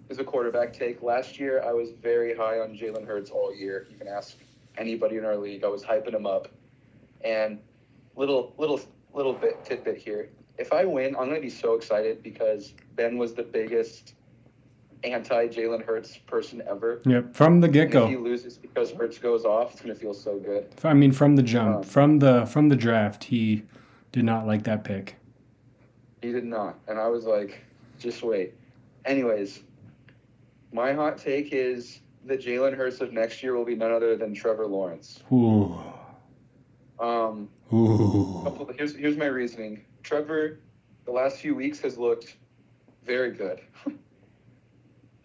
is 0.10 0.18
a 0.20 0.24
quarterback 0.24 0.74
take. 0.74 1.01
Last 1.04 1.39
year, 1.39 1.62
I 1.63 1.72
was 1.72 1.92
very 1.92 2.36
high 2.36 2.60
on 2.60 2.75
Jalen 2.75 3.06
Hurts 3.06 3.30
all 3.30 3.56
year. 3.56 3.88
You 3.92 3.98
can 3.98 4.08
ask 4.08 4.38
anybody 4.77 5.18
in 5.18 5.24
our 5.25 5.38
league. 5.38 5.63
I 5.63 5.68
was 5.68 5.84
hyping 5.84 6.13
him 6.15 6.25
up. 6.25 6.48
And 7.24 7.60
little 8.15 8.54
little 8.58 8.80
little 9.13 9.34
bit 9.34 9.63
tidbit 9.63 9.98
here. 9.98 10.30
If 10.57 10.71
I 10.71 10.85
win, 10.85 11.15
I'm 11.15 11.27
gonna 11.27 11.39
be 11.39 11.50
so 11.50 11.74
excited 11.74 12.24
because 12.24 12.74
Ben 12.95 13.17
was 13.17 13.33
the 13.33 13.43
biggest 13.43 14.15
anti 15.03 15.47
Jalen 15.47 15.85
Hurts 15.85 16.17
person 16.17 16.63
ever. 16.67 17.01
Yep, 17.05 17.35
from 17.35 17.59
the 17.62 17.67
get 17.67 17.88
if 17.88 17.91
go. 17.91 18.07
he 18.07 18.15
loses 18.15 18.57
because 18.57 18.91
Hurts 18.91 19.17
goes 19.17 19.45
off, 19.45 19.74
it's 19.74 19.81
gonna 19.81 19.95
feel 19.95 20.13
so 20.13 20.38
good. 20.39 20.67
I 20.83 20.93
mean, 20.93 21.12
from 21.12 21.35
the 21.35 21.43
jump, 21.43 21.77
Um, 21.77 21.83
from 21.83 22.19
the 22.19 22.45
from 22.45 22.69
the 22.69 22.75
draft, 22.75 23.25
he 23.25 23.63
did 24.12 24.24
not 24.24 24.47
like 24.47 24.63
that 24.63 24.83
pick. 24.83 25.15
He 26.21 26.31
did 26.31 26.45
not. 26.45 26.79
And 26.88 26.97
I 26.97 27.07
was 27.09 27.25
like, 27.25 27.59
just 28.00 28.24
wait. 28.24 28.53
Anyways, 29.03 29.62
my 30.71 30.93
hot 30.93 31.17
take 31.17 31.50
is 31.51 32.00
that 32.25 32.41
Jalen 32.41 32.74
Hurts 32.75 33.01
of 33.01 33.13
next 33.13 33.43
year 33.43 33.55
will 33.55 33.65
be 33.65 33.75
none 33.75 33.91
other 33.91 34.15
than 34.15 34.33
Trevor 34.33 34.65
Lawrence. 34.65 35.21
Ooh, 35.31 35.75
Um, 37.00 37.50
ooh. 37.71 38.41
couple, 38.43 38.71
here's, 38.75 38.95
here's 38.95 39.15
my 39.17 39.27
reasoning. 39.27 39.85
Trevor, 40.05 40.59
the 41.05 41.12
last 41.12 41.38
few 41.38 41.55
weeks, 41.55 41.79
has 41.79 41.97
looked 41.97 42.38
very 43.03 43.31
good. 43.31 43.59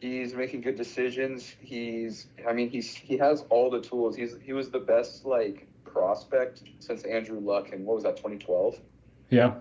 he's 0.00 0.34
making 0.34 0.62
good 0.62 0.76
decisions. 0.76 1.54
He's, 1.60 2.28
I 2.48 2.52
mean, 2.54 2.70
he's 2.70 2.94
he 2.94 3.18
has 3.18 3.44
all 3.50 3.70
the 3.70 3.80
tools. 3.80 4.16
He's 4.16 4.36
he 4.42 4.52
was 4.52 4.70
the 4.70 4.78
best 4.78 5.26
like 5.26 5.66
prospect 5.84 6.62
since 6.78 7.02
Andrew 7.02 7.40
Luck 7.40 7.72
in 7.72 7.84
what 7.84 7.96
was 7.96 8.04
that 8.04 8.16
2012. 8.16 8.80
Yeah, 9.28 9.54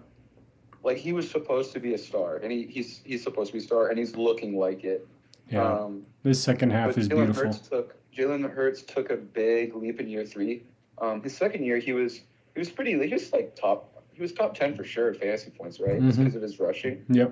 like 0.83 0.97
he 0.97 1.11
was 1.11 1.29
supposed 1.29 1.73
to 1.73 1.79
be 1.79 1.93
a 1.93 1.97
star, 1.97 2.37
and 2.37 2.51
he, 2.51 2.63
he's 2.63 3.01
he's 3.03 3.21
supposed 3.21 3.51
to 3.51 3.57
be 3.57 3.59
a 3.59 3.67
star, 3.67 3.89
and 3.89 3.99
he's 3.99 4.15
looking 4.15 4.57
like 4.57 4.83
it. 4.85 5.05
yeah. 5.49 5.63
Um, 5.63 6.05
this 6.23 6.41
second 6.41 6.71
half 6.71 6.97
is 6.97 7.09
Jalen 7.09 7.15
beautiful. 7.17 7.43
Hurts 7.43 7.59
took 7.59 7.95
Jalen 8.15 8.49
Hurts 8.49 8.83
took 8.83 9.09
a 9.09 9.17
big 9.17 9.75
leap 9.75 9.99
in 9.99 10.07
year 10.07 10.25
three. 10.25 10.63
Um, 11.01 11.21
his 11.21 11.35
second 11.35 11.65
year, 11.65 11.77
he 11.77 11.91
was 11.91 12.21
he 12.53 12.59
was 12.59 12.69
pretty. 12.69 12.91
He 13.05 13.13
was 13.13 13.33
like 13.33 13.55
top. 13.55 13.98
He 14.19 14.23
was 14.23 14.33
top 14.33 14.53
ten 14.53 14.75
for 14.75 14.83
sure 14.83 15.11
at 15.11 15.15
fantasy 15.15 15.49
points, 15.49 15.79
right? 15.79 15.97
Just 16.01 16.19
Mhm. 16.19 16.25
because 16.25 16.35
of 16.35 16.41
his 16.41 16.59
rushing. 16.59 17.05
Yep. 17.07 17.31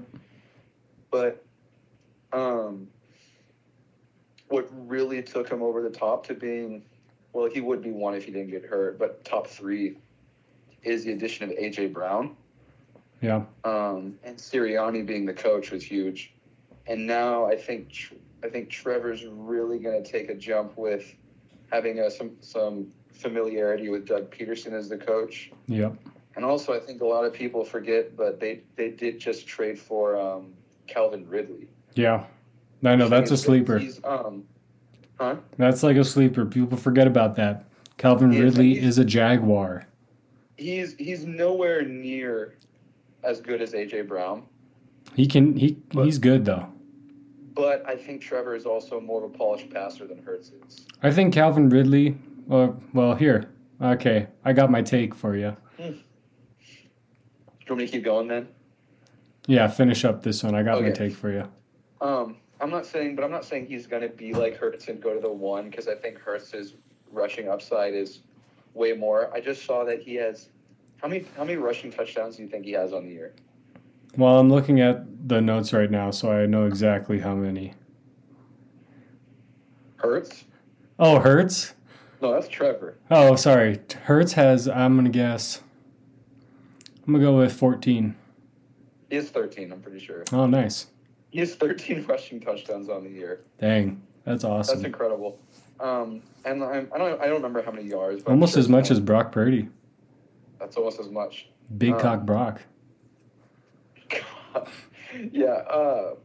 But 1.11 1.43
um, 2.31 2.87
what 4.47 4.69
really 4.87 5.21
took 5.21 5.49
him 5.49 5.61
over 5.61 5.81
the 5.81 5.89
top 5.89 6.25
to 6.27 6.33
being, 6.33 6.85
well, 7.33 7.49
he 7.49 7.59
would 7.59 7.81
be 7.81 7.91
one 7.91 8.13
if 8.15 8.23
he 8.23 8.31
didn't 8.31 8.51
get 8.51 8.63
hurt, 8.63 8.97
but 8.97 9.25
top 9.25 9.47
three 9.47 9.97
is 10.83 11.03
the 11.03 11.11
addition 11.11 11.43
of 11.43 11.57
AJ 11.57 11.91
Brown. 11.91 12.37
Yeah. 13.19 13.43
Um, 13.65 14.17
and 14.23 14.37
Sirianni 14.37 15.05
being 15.05 15.25
the 15.25 15.33
coach 15.33 15.71
was 15.71 15.83
huge. 15.83 16.33
And 16.85 17.05
now 17.05 17.45
I 17.47 17.57
think 17.57 18.15
I 18.45 18.47
think 18.47 18.69
Trevor's 18.69 19.25
really 19.25 19.77
going 19.79 20.01
to 20.01 20.09
take 20.09 20.29
a 20.29 20.35
jump 20.35 20.77
with 20.77 21.13
having 21.69 21.99
a, 21.99 22.09
some 22.09 22.37
some 22.39 22.87
familiarity 23.11 23.89
with 23.89 24.07
Doug 24.07 24.31
Pederson 24.31 24.71
as 24.71 24.87
the 24.87 24.97
coach. 24.97 25.51
Yep. 25.67 25.97
And 26.37 26.45
also, 26.45 26.71
I 26.71 26.79
think 26.79 27.01
a 27.01 27.05
lot 27.05 27.25
of 27.25 27.33
people 27.33 27.65
forget, 27.65 28.15
but 28.15 28.39
they 28.39 28.61
they 28.75 28.91
did 28.91 29.17
just 29.19 29.47
trade 29.47 29.77
for 29.79 30.15
um, 30.15 30.53
Calvin 30.85 31.27
Ridley. 31.27 31.67
Yeah. 31.95 32.25
I 32.85 32.95
know 32.95 33.09
that's 33.09 33.31
a 33.31 33.37
sleeper. 33.37 33.79
He's, 33.79 33.99
um, 34.03 34.43
huh? 35.19 35.37
That's 35.57 35.81
like 35.81 35.97
a 35.97 36.03
sleeper. 36.03 36.45
People 36.45 36.77
forget 36.77 37.07
about 37.07 37.35
that. 37.37 37.65
Calvin 37.97 38.31
He 38.31 38.39
Ridley 38.39 38.75
he's- 38.75 38.85
is 38.85 38.97
a 38.99 39.03
Jaguar. 39.03 39.87
He's 40.57 40.95
he's 40.97 41.25
nowhere 41.25 41.81
near 41.83 42.53
as 43.23 43.41
good 43.41 43.59
as 43.61 43.73
AJ 43.73 44.07
Brown, 44.07 44.43
He 45.15 45.25
can 45.25 45.55
he 45.57 45.71
But- 45.91 46.05
he's 46.05 46.19
good 46.19 46.45
though. 46.45 46.67
but 47.55 47.83
I 47.87 47.95
think 47.95 48.21
Trevor 48.21 48.53
is 48.55 48.67
also 48.67 48.99
more 49.01 49.23
of 49.25 49.31
a 49.33 49.35
polished 49.35 49.71
passer 49.71 50.05
than 50.05 50.19
Hurts 50.21 50.51
is. 50.67 50.85
I 51.01 51.11
think 51.11 51.33
Calvin 51.33 51.69
Ridley. 51.69 52.15
Well, 52.45 52.79
well, 52.93 53.15
here. 53.15 53.49
Okay, 53.81 54.27
I 54.45 54.53
got 54.53 54.69
my 54.69 54.83
take 54.83 55.15
for 55.15 55.35
you. 55.35 55.55
Do 55.79 55.95
you 57.69 57.75
want 57.75 57.79
me 57.81 57.85
to 57.87 57.91
keep 57.91 58.03
going 58.03 58.27
then? 58.27 58.47
Yeah, 59.47 59.67
finish 59.67 60.05
up 60.05 60.23
this 60.23 60.43
one. 60.43 60.55
I 60.55 60.63
got 60.63 60.81
my 60.81 60.87
Okay. 60.87 61.07
take 61.09 61.15
for 61.15 61.31
you. 61.31 61.47
Um, 62.01 62.37
I'm 62.59 62.69
not 62.69 62.85
saying, 62.85 63.15
but 63.15 63.23
I'm 63.23 63.31
not 63.31 63.45
saying 63.45 63.67
he's 63.67 63.87
going 63.87 64.01
to 64.01 64.09
be 64.09 64.33
like 64.33 64.57
Hurts 64.57 64.87
and 64.87 65.01
go 65.01 65.13
to 65.13 65.19
the 65.19 65.31
one 65.31 65.69
because 65.69 65.87
I 65.87 65.95
think 65.95 66.17
Hurts' 66.19 66.73
rushing 67.11 67.47
upside 67.49 67.93
is 67.93 68.21
way 68.73 68.93
more. 68.93 69.33
I 69.33 69.39
just 69.39 69.65
saw 69.65 69.83
that 69.85 70.01
he 70.01 70.15
has 70.15 70.49
how 71.01 71.07
many 71.07 71.25
how 71.35 71.43
many 71.43 71.57
rushing 71.57 71.91
touchdowns 71.91 72.37
do 72.37 72.43
you 72.43 72.49
think 72.49 72.65
he 72.65 72.71
has 72.71 72.93
on 72.93 73.05
the 73.05 73.11
year? 73.11 73.33
Well, 74.17 74.39
I'm 74.39 74.49
looking 74.49 74.81
at 74.81 75.27
the 75.29 75.41
notes 75.41 75.73
right 75.73 75.91
now, 75.91 76.09
so 76.11 76.31
I 76.31 76.45
know 76.47 76.65
exactly 76.65 77.19
how 77.19 77.35
many. 77.35 77.73
Hurts? 79.97 80.45
Oh, 80.99 81.19
Hurts. 81.19 81.73
No, 82.21 82.33
that's 82.33 82.47
Trevor. 82.47 82.97
Oh, 83.11 83.35
sorry. 83.35 83.79
Hurts 84.05 84.33
has. 84.33 84.67
I'm 84.67 84.95
gonna 84.95 85.09
guess. 85.09 85.61
I'm 87.07 87.13
gonna 87.13 87.23
go 87.23 87.37
with 87.37 87.53
14. 87.53 88.13
He 89.09 89.15
has 89.15 89.29
13. 89.29 89.71
I'm 89.71 89.81
pretty 89.81 89.99
sure. 89.99 90.25
Oh, 90.33 90.45
nice. 90.45 90.87
He 91.29 91.39
has 91.39 91.55
13 91.55 92.05
rushing 92.09 92.41
touchdowns 92.41 92.89
on 92.89 93.05
the 93.05 93.09
year. 93.09 93.41
Dang, 93.59 94.01
that's 94.25 94.43
awesome. 94.43 94.75
That's 94.75 94.85
incredible. 94.85 95.39
Um, 95.79 96.21
and 96.43 96.63
I'm, 96.63 96.89
I 96.93 96.97
don't 96.97 97.21
I 97.21 97.25
don't 97.25 97.35
remember 97.35 97.61
how 97.61 97.71
many 97.71 97.87
yards. 97.87 98.23
But 98.23 98.31
Almost 98.31 98.53
sure 98.53 98.59
as 98.59 98.67
much 98.67 98.91
as 98.91 98.99
Brock 98.99 99.31
Purdy. 99.31 99.69
that's 100.59 100.75
almost 100.75 100.99
as 100.99 101.09
much. 101.09 101.47
Big 101.77 101.93
Um, 101.93 101.99
cock 101.99 102.25
Brock. 102.25 102.61
yeah. 105.31 105.45
Uh, 105.45 106.15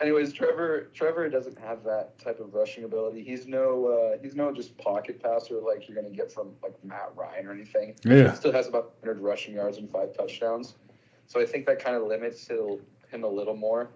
anyways, 0.00 0.32
Trevor 0.32 0.90
Trevor 0.94 1.28
doesn't 1.28 1.58
have 1.58 1.84
that 1.84 2.18
type 2.18 2.40
of 2.40 2.54
rushing 2.54 2.84
ability. 2.84 3.22
He's 3.22 3.46
no 3.46 3.86
uh, 4.14 4.18
he's 4.22 4.34
no 4.34 4.52
just 4.52 4.76
pocket 4.78 5.22
passer 5.22 5.60
like 5.60 5.88
you're 5.88 5.94
gonna 6.00 6.14
get 6.14 6.30
from 6.32 6.50
like 6.62 6.74
Matt 6.84 7.12
Ryan 7.16 7.46
or 7.46 7.52
anything. 7.52 7.94
Yeah. 8.04 8.30
He 8.30 8.36
still 8.36 8.52
has 8.52 8.66
about 8.68 8.94
100 9.00 9.20
rushing 9.20 9.54
yards 9.54 9.78
and 9.78 9.90
five 9.90 10.16
touchdowns. 10.16 10.74
So 11.26 11.40
I 11.40 11.46
think 11.46 11.66
that 11.66 11.82
kind 11.82 11.96
of 11.96 12.04
limits 12.04 12.46
him 12.46 12.78
him 13.08 13.24
a 13.24 13.28
little 13.28 13.56
more. 13.56 13.90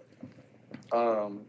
Um, 0.93 1.43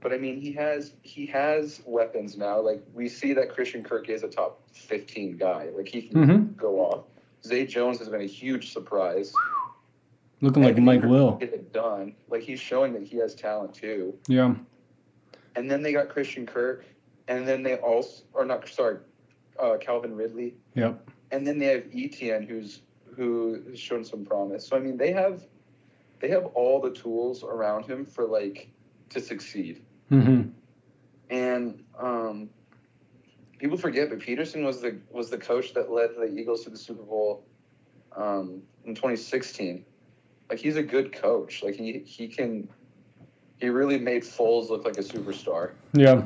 but 0.00 0.12
I 0.12 0.18
mean, 0.18 0.40
he 0.40 0.52
has 0.52 0.92
he 1.02 1.26
has 1.26 1.80
weapons 1.86 2.36
now. 2.36 2.60
Like 2.60 2.82
we 2.94 3.08
see 3.08 3.32
that 3.34 3.50
Christian 3.54 3.82
Kirk 3.82 4.08
is 4.08 4.22
a 4.22 4.28
top 4.28 4.60
15 4.72 5.36
guy. 5.36 5.68
Like 5.76 5.88
he 5.88 6.02
can 6.02 6.26
Mm-hmm. 6.26 6.52
go 6.56 6.78
off. 6.80 7.04
Zay 7.44 7.66
Jones 7.66 7.98
has 8.00 8.08
been 8.08 8.20
a 8.20 8.26
huge 8.26 8.72
surprise. 8.72 9.32
Looking 10.40 10.62
like 10.62 10.78
Mike 10.78 11.02
Will. 11.02 11.32
Get 11.32 11.52
it 11.52 11.72
done. 11.72 12.14
Like 12.28 12.42
he's 12.42 12.60
showing 12.60 12.92
that 12.92 13.02
he 13.02 13.16
has 13.18 13.34
talent 13.34 13.74
too. 13.74 14.16
Yeah. 14.28 14.54
And 15.56 15.70
then 15.70 15.82
they 15.82 15.92
got 15.92 16.08
Christian 16.08 16.46
Kirk, 16.46 16.84
and 17.26 17.46
then 17.46 17.62
they 17.64 17.76
also, 17.76 18.22
or 18.32 18.44
not, 18.44 18.68
sorry, 18.68 18.98
uh, 19.58 19.76
Calvin 19.80 20.14
Ridley, 20.14 20.54
Yep. 20.74 21.10
and 21.32 21.44
then 21.44 21.58
they 21.58 21.66
have 21.66 21.84
Etienne, 21.92 22.44
who's 22.44 22.82
who 23.16 23.60
has 23.68 23.80
shown 23.80 24.04
some 24.04 24.24
promise. 24.24 24.66
So 24.66 24.76
I 24.76 24.80
mean, 24.80 24.96
they 24.96 25.12
have 25.12 25.42
they 26.20 26.28
have 26.28 26.46
all 26.54 26.80
the 26.80 26.90
tools 26.90 27.42
around 27.42 27.86
him 27.86 28.06
for 28.06 28.24
like 28.24 28.70
to 29.10 29.20
succeed. 29.20 29.82
Mm-hmm. 30.12 30.50
And 31.30 31.84
um, 31.98 32.48
people 33.58 33.76
forget, 33.76 34.08
but 34.10 34.20
Pederson 34.20 34.64
was 34.64 34.80
the 34.80 34.98
was 35.10 35.30
the 35.30 35.38
coach 35.38 35.74
that 35.74 35.90
led 35.90 36.10
the 36.16 36.26
Eagles 36.26 36.64
to 36.64 36.70
the 36.70 36.78
Super 36.78 37.02
Bowl 37.02 37.44
um, 38.16 38.62
in 38.84 38.94
2016. 38.94 39.84
Like 40.50 40.58
he's 40.58 40.76
a 40.76 40.82
good 40.82 41.12
coach. 41.12 41.62
Like 41.62 41.74
he 41.74 41.98
he 42.00 42.28
can. 42.28 42.68
He 43.58 43.68
really 43.68 43.98
made 43.98 44.22
Foles 44.22 44.70
look 44.70 44.84
like 44.84 44.98
a 44.98 45.02
superstar. 45.02 45.72
Yeah. 45.92 46.24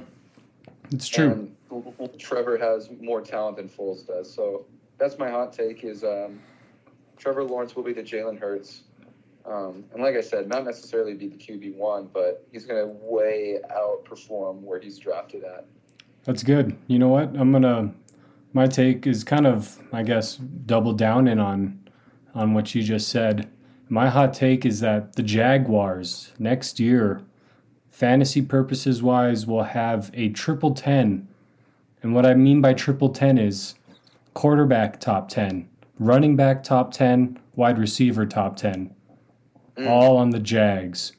It's 0.91 1.09
true. 1.09 1.51
And 1.71 2.19
Trevor 2.19 2.59
has 2.59 2.91
more 3.01 3.23
talent 3.23 3.57
than 3.57 3.71
Foles 3.71 4.07
does. 4.07 4.33
So 4.33 4.67
that's 4.99 5.19
my 5.19 5.31
hot 5.31 5.53
take. 5.53 5.83
Is 5.83 6.05
um, 6.05 6.41
Trevor 7.17 7.45
Lawrence 7.45 7.75
will 7.75 7.85
be 7.85 7.95
the 7.95 8.03
Jalen 8.03 8.39
Hurts. 8.39 8.83
Um, 9.45 9.85
and 9.93 10.03
like 10.03 10.15
I 10.15 10.21
said, 10.21 10.49
not 10.49 10.65
necessarily 10.65 11.15
be 11.15 11.29
the 11.29 11.37
QB 11.37 11.75
one, 11.75 12.09
but 12.13 12.47
he's 12.53 12.65
going 12.65 12.81
to 12.81 12.87
way 12.87 13.59
outperform 13.71 14.61
where 14.61 14.79
he's 14.79 14.99
drafted 14.99 15.43
at. 15.43 15.67
That's 16.25 16.43
good. 16.43 16.77
You 16.87 16.99
know 16.99 17.09
what? 17.09 17.35
I'm 17.37 17.51
gonna. 17.51 17.93
My 18.53 18.67
take 18.67 19.07
is 19.07 19.25
kind 19.25 19.47
of, 19.47 19.81
I 19.93 20.03
guess, 20.03 20.37
double 20.37 20.93
down 20.93 21.27
in 21.27 21.39
on, 21.39 21.89
on 22.35 22.53
what 22.53 22.75
you 22.75 22.83
just 22.83 23.09
said. 23.09 23.51
My 23.93 24.09
hot 24.09 24.33
take 24.33 24.65
is 24.65 24.81
that 24.81 25.17
the 25.17 25.23
Jaguars 25.23 26.33
next 26.39 26.81
year, 26.81 27.21
fantasy 27.91 28.41
purposes 28.41 29.03
wise, 29.03 29.47
will 29.47 29.65
have 29.65 30.11
a 30.15 30.31
triple 30.31 30.73
ten, 30.73 31.29
and 32.03 32.15
what 32.15 32.25
I 32.25 32.33
mean 32.33 32.63
by 32.63 32.73
triple 32.73 33.11
ten 33.11 33.37
is 33.37 33.75
quarterback 34.33 34.99
top 34.99 35.29
ten, 35.29 35.69
running 35.99 36.37
back 36.37 36.65
top 36.65 36.91
ten, 36.95 37.39
wide 37.55 37.77
receiver 37.79 38.25
top 38.25 38.57
ten, 38.57 38.95
Mm. 39.77 39.87
all 39.87 40.17
on 40.17 40.31
the 40.31 40.41
Jags, 40.41 41.13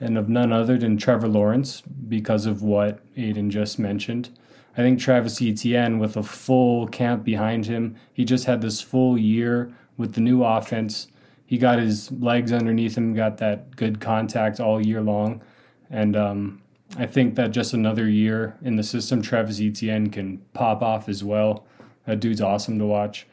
and 0.00 0.18
of 0.18 0.28
none 0.28 0.52
other 0.52 0.76
than 0.78 0.96
Trevor 0.96 1.28
Lawrence 1.28 1.80
because 2.08 2.44
of 2.44 2.60
what 2.60 2.98
Aiden 3.14 3.50
just 3.50 3.78
mentioned. 3.78 4.30
I 4.76 4.82
think 4.82 4.98
Travis 4.98 5.40
Etienne, 5.40 6.00
with 6.00 6.16
a 6.16 6.24
full 6.24 6.88
camp 6.88 7.22
behind 7.22 7.66
him, 7.66 7.94
he 8.12 8.24
just 8.24 8.46
had 8.46 8.62
this 8.62 8.80
full 8.80 9.16
year 9.16 9.72
with 9.96 10.14
the 10.14 10.20
new 10.20 10.42
offense. 10.42 11.06
He 11.50 11.58
got 11.58 11.80
his 11.80 12.12
legs 12.12 12.52
underneath 12.52 12.96
him, 12.96 13.12
got 13.12 13.38
that 13.38 13.74
good 13.74 14.00
contact 14.00 14.60
all 14.60 14.80
year 14.80 15.00
long. 15.00 15.42
And 15.90 16.14
um, 16.14 16.62
I 16.96 17.06
think 17.06 17.34
that 17.34 17.50
just 17.50 17.74
another 17.74 18.08
year 18.08 18.56
in 18.62 18.76
the 18.76 18.84
system, 18.84 19.20
Travis 19.20 19.60
Etienne 19.60 20.10
can 20.10 20.38
pop 20.52 20.80
off 20.80 21.08
as 21.08 21.24
well. 21.24 21.66
That 22.06 22.20
dude's 22.20 22.40
awesome 22.40 22.78
to 22.78 22.86
watch. 22.86 23.26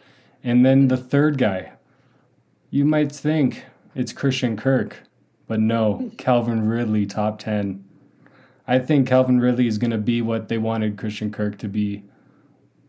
And 0.43 0.65
then 0.65 0.87
the 0.87 0.97
third 0.97 1.37
guy, 1.37 1.73
you 2.71 2.85
might 2.85 3.11
think 3.11 3.65
it's 3.93 4.13
Christian 4.13 4.57
Kirk, 4.57 5.03
but 5.47 5.59
no, 5.59 6.09
Calvin 6.17 6.67
Ridley, 6.67 7.05
top 7.05 7.37
10. 7.37 7.85
I 8.67 8.79
think 8.79 9.07
Calvin 9.07 9.39
Ridley 9.39 9.67
is 9.67 9.77
going 9.77 9.91
to 9.91 9.99
be 9.99 10.23
what 10.23 10.47
they 10.47 10.57
wanted 10.57 10.97
Christian 10.97 11.29
Kirk 11.29 11.59
to 11.59 11.67
be 11.67 12.03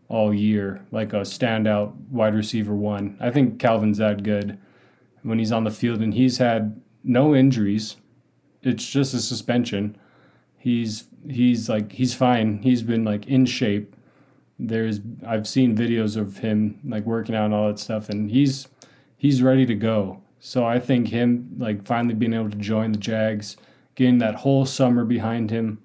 all 0.09 0.33
year, 0.33 0.87
like 0.91 1.13
a 1.13 1.17
standout 1.17 1.95
wide 2.09 2.35
receiver 2.35 2.75
one. 2.75 3.19
I 3.21 3.31
think 3.31 3.59
Calvin's 3.59 3.99
that 3.99 4.23
good 4.23 4.59
when 5.23 5.39
he's 5.39 5.53
on 5.53 5.65
the 5.65 5.71
field, 5.71 6.01
and 6.01 6.15
he's 6.15 6.39
had 6.39 6.81
no 7.05 7.35
injuries. 7.35 7.97
It's 8.63 8.89
just 8.89 9.15
a 9.15 9.21
suspension. 9.21 9.97
He's 10.57 11.05
he's 11.29 11.69
like 11.69 11.93
he's 11.93 12.15
fine. 12.15 12.63
He's 12.63 12.83
been 12.83 13.05
like 13.05 13.27
in 13.27 13.47
shape. 13.47 13.95
There's 14.59 15.01
I've 15.27 15.47
seen 15.47 15.77
videos 15.77 16.17
of 16.17 16.39
him 16.39 16.81
like 16.85 17.05
working 17.05 17.35
out 17.35 17.47
and 17.47 17.55
all 17.55 17.69
that 17.69 17.79
stuff, 17.79 18.09
and 18.09 18.31
he's 18.31 18.69
he's 19.17 19.43
ready 19.43 19.67
to 19.67 19.75
go. 19.75 20.23
So 20.41 20.65
I 20.65 20.79
think 20.79 21.09
him 21.09 21.55
like 21.59 21.87
finally 21.87 22.15
being 22.15 22.35
able 22.35 22.51
to 22.51 22.57
join 22.57 22.93
the 22.93 22.99
Jags, 22.99 23.57
getting 23.95 24.19
that 24.19 24.37
whole 24.37 24.67
summer 24.67 25.05
behind 25.05 25.51
him. 25.51 25.83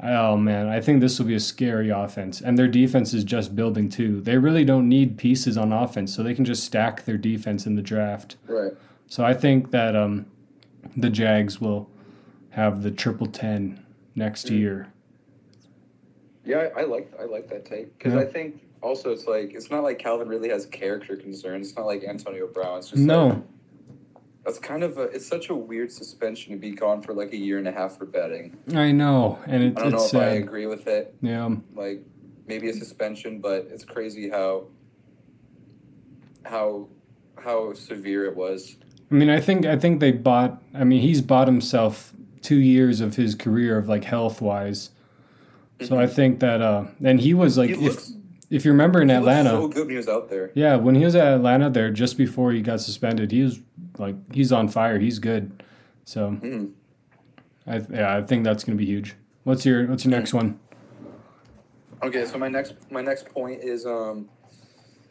Oh 0.00 0.36
man, 0.36 0.68
I 0.68 0.80
think 0.80 1.00
this 1.00 1.18
will 1.18 1.26
be 1.26 1.34
a 1.34 1.40
scary 1.40 1.90
offense. 1.90 2.40
And 2.40 2.56
their 2.56 2.68
defense 2.68 3.12
is 3.12 3.24
just 3.24 3.56
building 3.56 3.88
too. 3.88 4.20
They 4.20 4.38
really 4.38 4.64
don't 4.64 4.88
need 4.88 5.18
pieces 5.18 5.56
on 5.58 5.72
offense, 5.72 6.14
so 6.14 6.22
they 6.22 6.34
can 6.34 6.44
just 6.44 6.62
stack 6.64 7.04
their 7.04 7.16
defense 7.18 7.66
in 7.66 7.74
the 7.74 7.82
draft. 7.82 8.36
Right. 8.46 8.72
So 9.08 9.24
I 9.24 9.34
think 9.34 9.70
that 9.72 9.96
um, 9.96 10.26
the 10.96 11.10
Jags 11.10 11.60
will 11.60 11.90
have 12.50 12.82
the 12.82 12.90
triple 12.92 13.26
ten 13.26 13.84
next 14.14 14.46
Mm. 14.46 14.58
year. 14.58 14.92
Yeah, 16.44 16.68
I, 16.76 16.80
I 16.80 16.84
like 16.84 17.12
I 17.20 17.24
like 17.24 17.48
that 17.48 17.64
take 17.64 17.96
because 17.98 18.14
Yeah. 18.14 18.20
I 18.20 18.24
think 18.24 18.62
also 18.82 19.10
it's 19.10 19.26
like 19.26 19.52
it's 19.52 19.70
not 19.70 19.82
like 19.82 19.98
Calvin 19.98 20.28
really 20.28 20.48
has 20.50 20.64
character 20.66 21.16
concerns. 21.16 21.68
It's 21.70 21.76
not 21.76 21.86
like 21.86 22.04
Antonio 22.04 22.46
Brown. 22.46 22.78
It's 22.78 22.90
just 22.90 23.02
No. 23.02 23.26
like, 23.28 23.38
That's 24.44 24.58
kind 24.58 24.82
of 24.82 24.96
a. 24.98 25.02
It's 25.02 25.26
such 25.26 25.50
a 25.50 25.54
weird 25.54 25.92
suspension 25.92 26.52
to 26.52 26.58
be 26.58 26.70
gone 26.72 27.02
for 27.02 27.12
like 27.12 27.32
a 27.32 27.36
year 27.36 27.58
and 27.58 27.68
a 27.68 27.72
half 27.72 27.98
for 27.98 28.06
betting. 28.06 28.56
I 28.74 28.92
know, 28.92 29.38
and 29.46 29.62
it, 29.62 29.78
I 29.78 29.82
don't 29.82 29.92
know 29.92 30.04
if 30.06 30.14
I 30.14 30.26
agree 30.36 30.66
with 30.66 30.86
it. 30.86 31.14
Yeah, 31.20 31.54
Like 31.74 32.02
maybe 32.46 32.70
a 32.70 32.72
suspension, 32.72 33.40
but 33.40 33.68
it's 33.70 33.84
crazy 33.84 34.30
how 34.30 34.68
how 36.44 36.88
how 37.42 37.72
severe 37.74 38.24
it 38.24 38.36
was. 38.36 38.76
I 39.10 39.14
mean, 39.14 39.30
I 39.30 39.40
think 39.40 39.66
I 39.66 39.76
think 39.76 40.00
they 40.00 40.12
bought. 40.12 40.62
I 40.74 40.84
mean, 40.84 41.00
he's 41.02 41.20
bought 41.20 41.46
himself 41.48 42.12
two 42.40 42.56
years 42.60 43.00
of 43.00 43.16
his 43.16 43.34
career 43.34 43.76
of 43.78 43.88
like 43.88 44.04
health 44.04 44.40
wise. 44.40 44.90
So 45.82 45.96
I 45.98 46.08
think 46.08 46.40
that, 46.40 46.60
uh, 46.60 46.86
and 47.04 47.20
he 47.20 47.34
was 47.34 47.56
like, 47.56 47.70
Mm-hmm. 47.70 47.80
He 47.82 47.88
looks- 47.88 48.10
if 48.10 48.16
you 48.50 48.70
remember 48.72 49.00
in 49.02 49.08
He 49.10 49.14
Atlanta, 49.14 49.50
so 49.50 49.68
good 49.68 49.80
when 49.82 49.90
he 49.90 49.96
was 49.96 50.08
out 50.08 50.28
there. 50.30 50.50
yeah, 50.54 50.76
when 50.76 50.94
he 50.94 51.04
was 51.04 51.14
at 51.14 51.34
Atlanta 51.34 51.68
there 51.70 51.90
just 51.90 52.16
before 52.16 52.52
he 52.52 52.62
got 52.62 52.80
suspended, 52.80 53.30
he 53.30 53.42
was 53.42 53.60
like, 53.98 54.14
he's 54.32 54.52
on 54.52 54.68
fire. 54.68 54.98
He's 54.98 55.18
good. 55.18 55.62
So 56.04 56.30
Mhm. 56.30 56.72
I 57.66 57.76
yeah, 57.90 58.16
I 58.16 58.22
think 58.22 58.44
that's 58.44 58.64
gonna 58.64 58.78
be 58.78 58.86
huge. 58.86 59.14
What's 59.44 59.66
your 59.66 59.86
What's 59.86 60.04
your 60.04 60.12
next 60.12 60.32
one? 60.32 60.58
Okay, 62.02 62.24
so 62.24 62.38
my 62.38 62.48
next 62.48 62.74
my 62.90 63.02
next 63.02 63.26
point 63.26 63.62
is 63.62 63.84
um, 63.84 64.28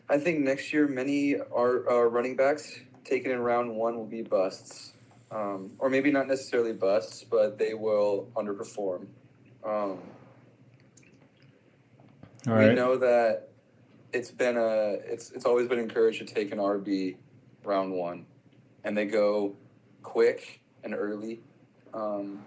I 0.09 0.17
think 0.17 0.39
next 0.39 0.71
year 0.73 0.87
many 0.87 1.35
are 1.35 1.87
uh, 1.89 2.03
running 2.05 2.35
backs 2.35 2.79
taken 3.03 3.31
in 3.31 3.39
round 3.39 3.75
one 3.75 3.95
will 3.97 4.05
be 4.05 4.21
busts, 4.21 4.93
um, 5.31 5.71
or 5.79 5.89
maybe 5.89 6.11
not 6.11 6.27
necessarily 6.27 6.73
busts, 6.73 7.23
but 7.23 7.57
they 7.57 7.73
will 7.73 8.29
underperform. 8.35 9.05
Um, 9.63 9.99
All 12.47 12.55
we 12.55 12.73
know 12.73 12.97
that 12.97 13.49
it's 14.13 14.31
been 14.31 14.57
a 14.57 14.97
it's 15.05 15.31
it's 15.31 15.45
always 15.45 15.67
been 15.67 15.79
encouraged 15.79 16.19
to 16.19 16.25
take 16.25 16.51
an 16.51 16.59
RB 16.59 17.17
round 17.63 17.91
one, 17.91 18.25
and 18.83 18.97
they 18.97 19.05
go 19.05 19.55
quick 20.01 20.61
and 20.83 20.93
early. 20.93 21.41
Um, 21.93 22.43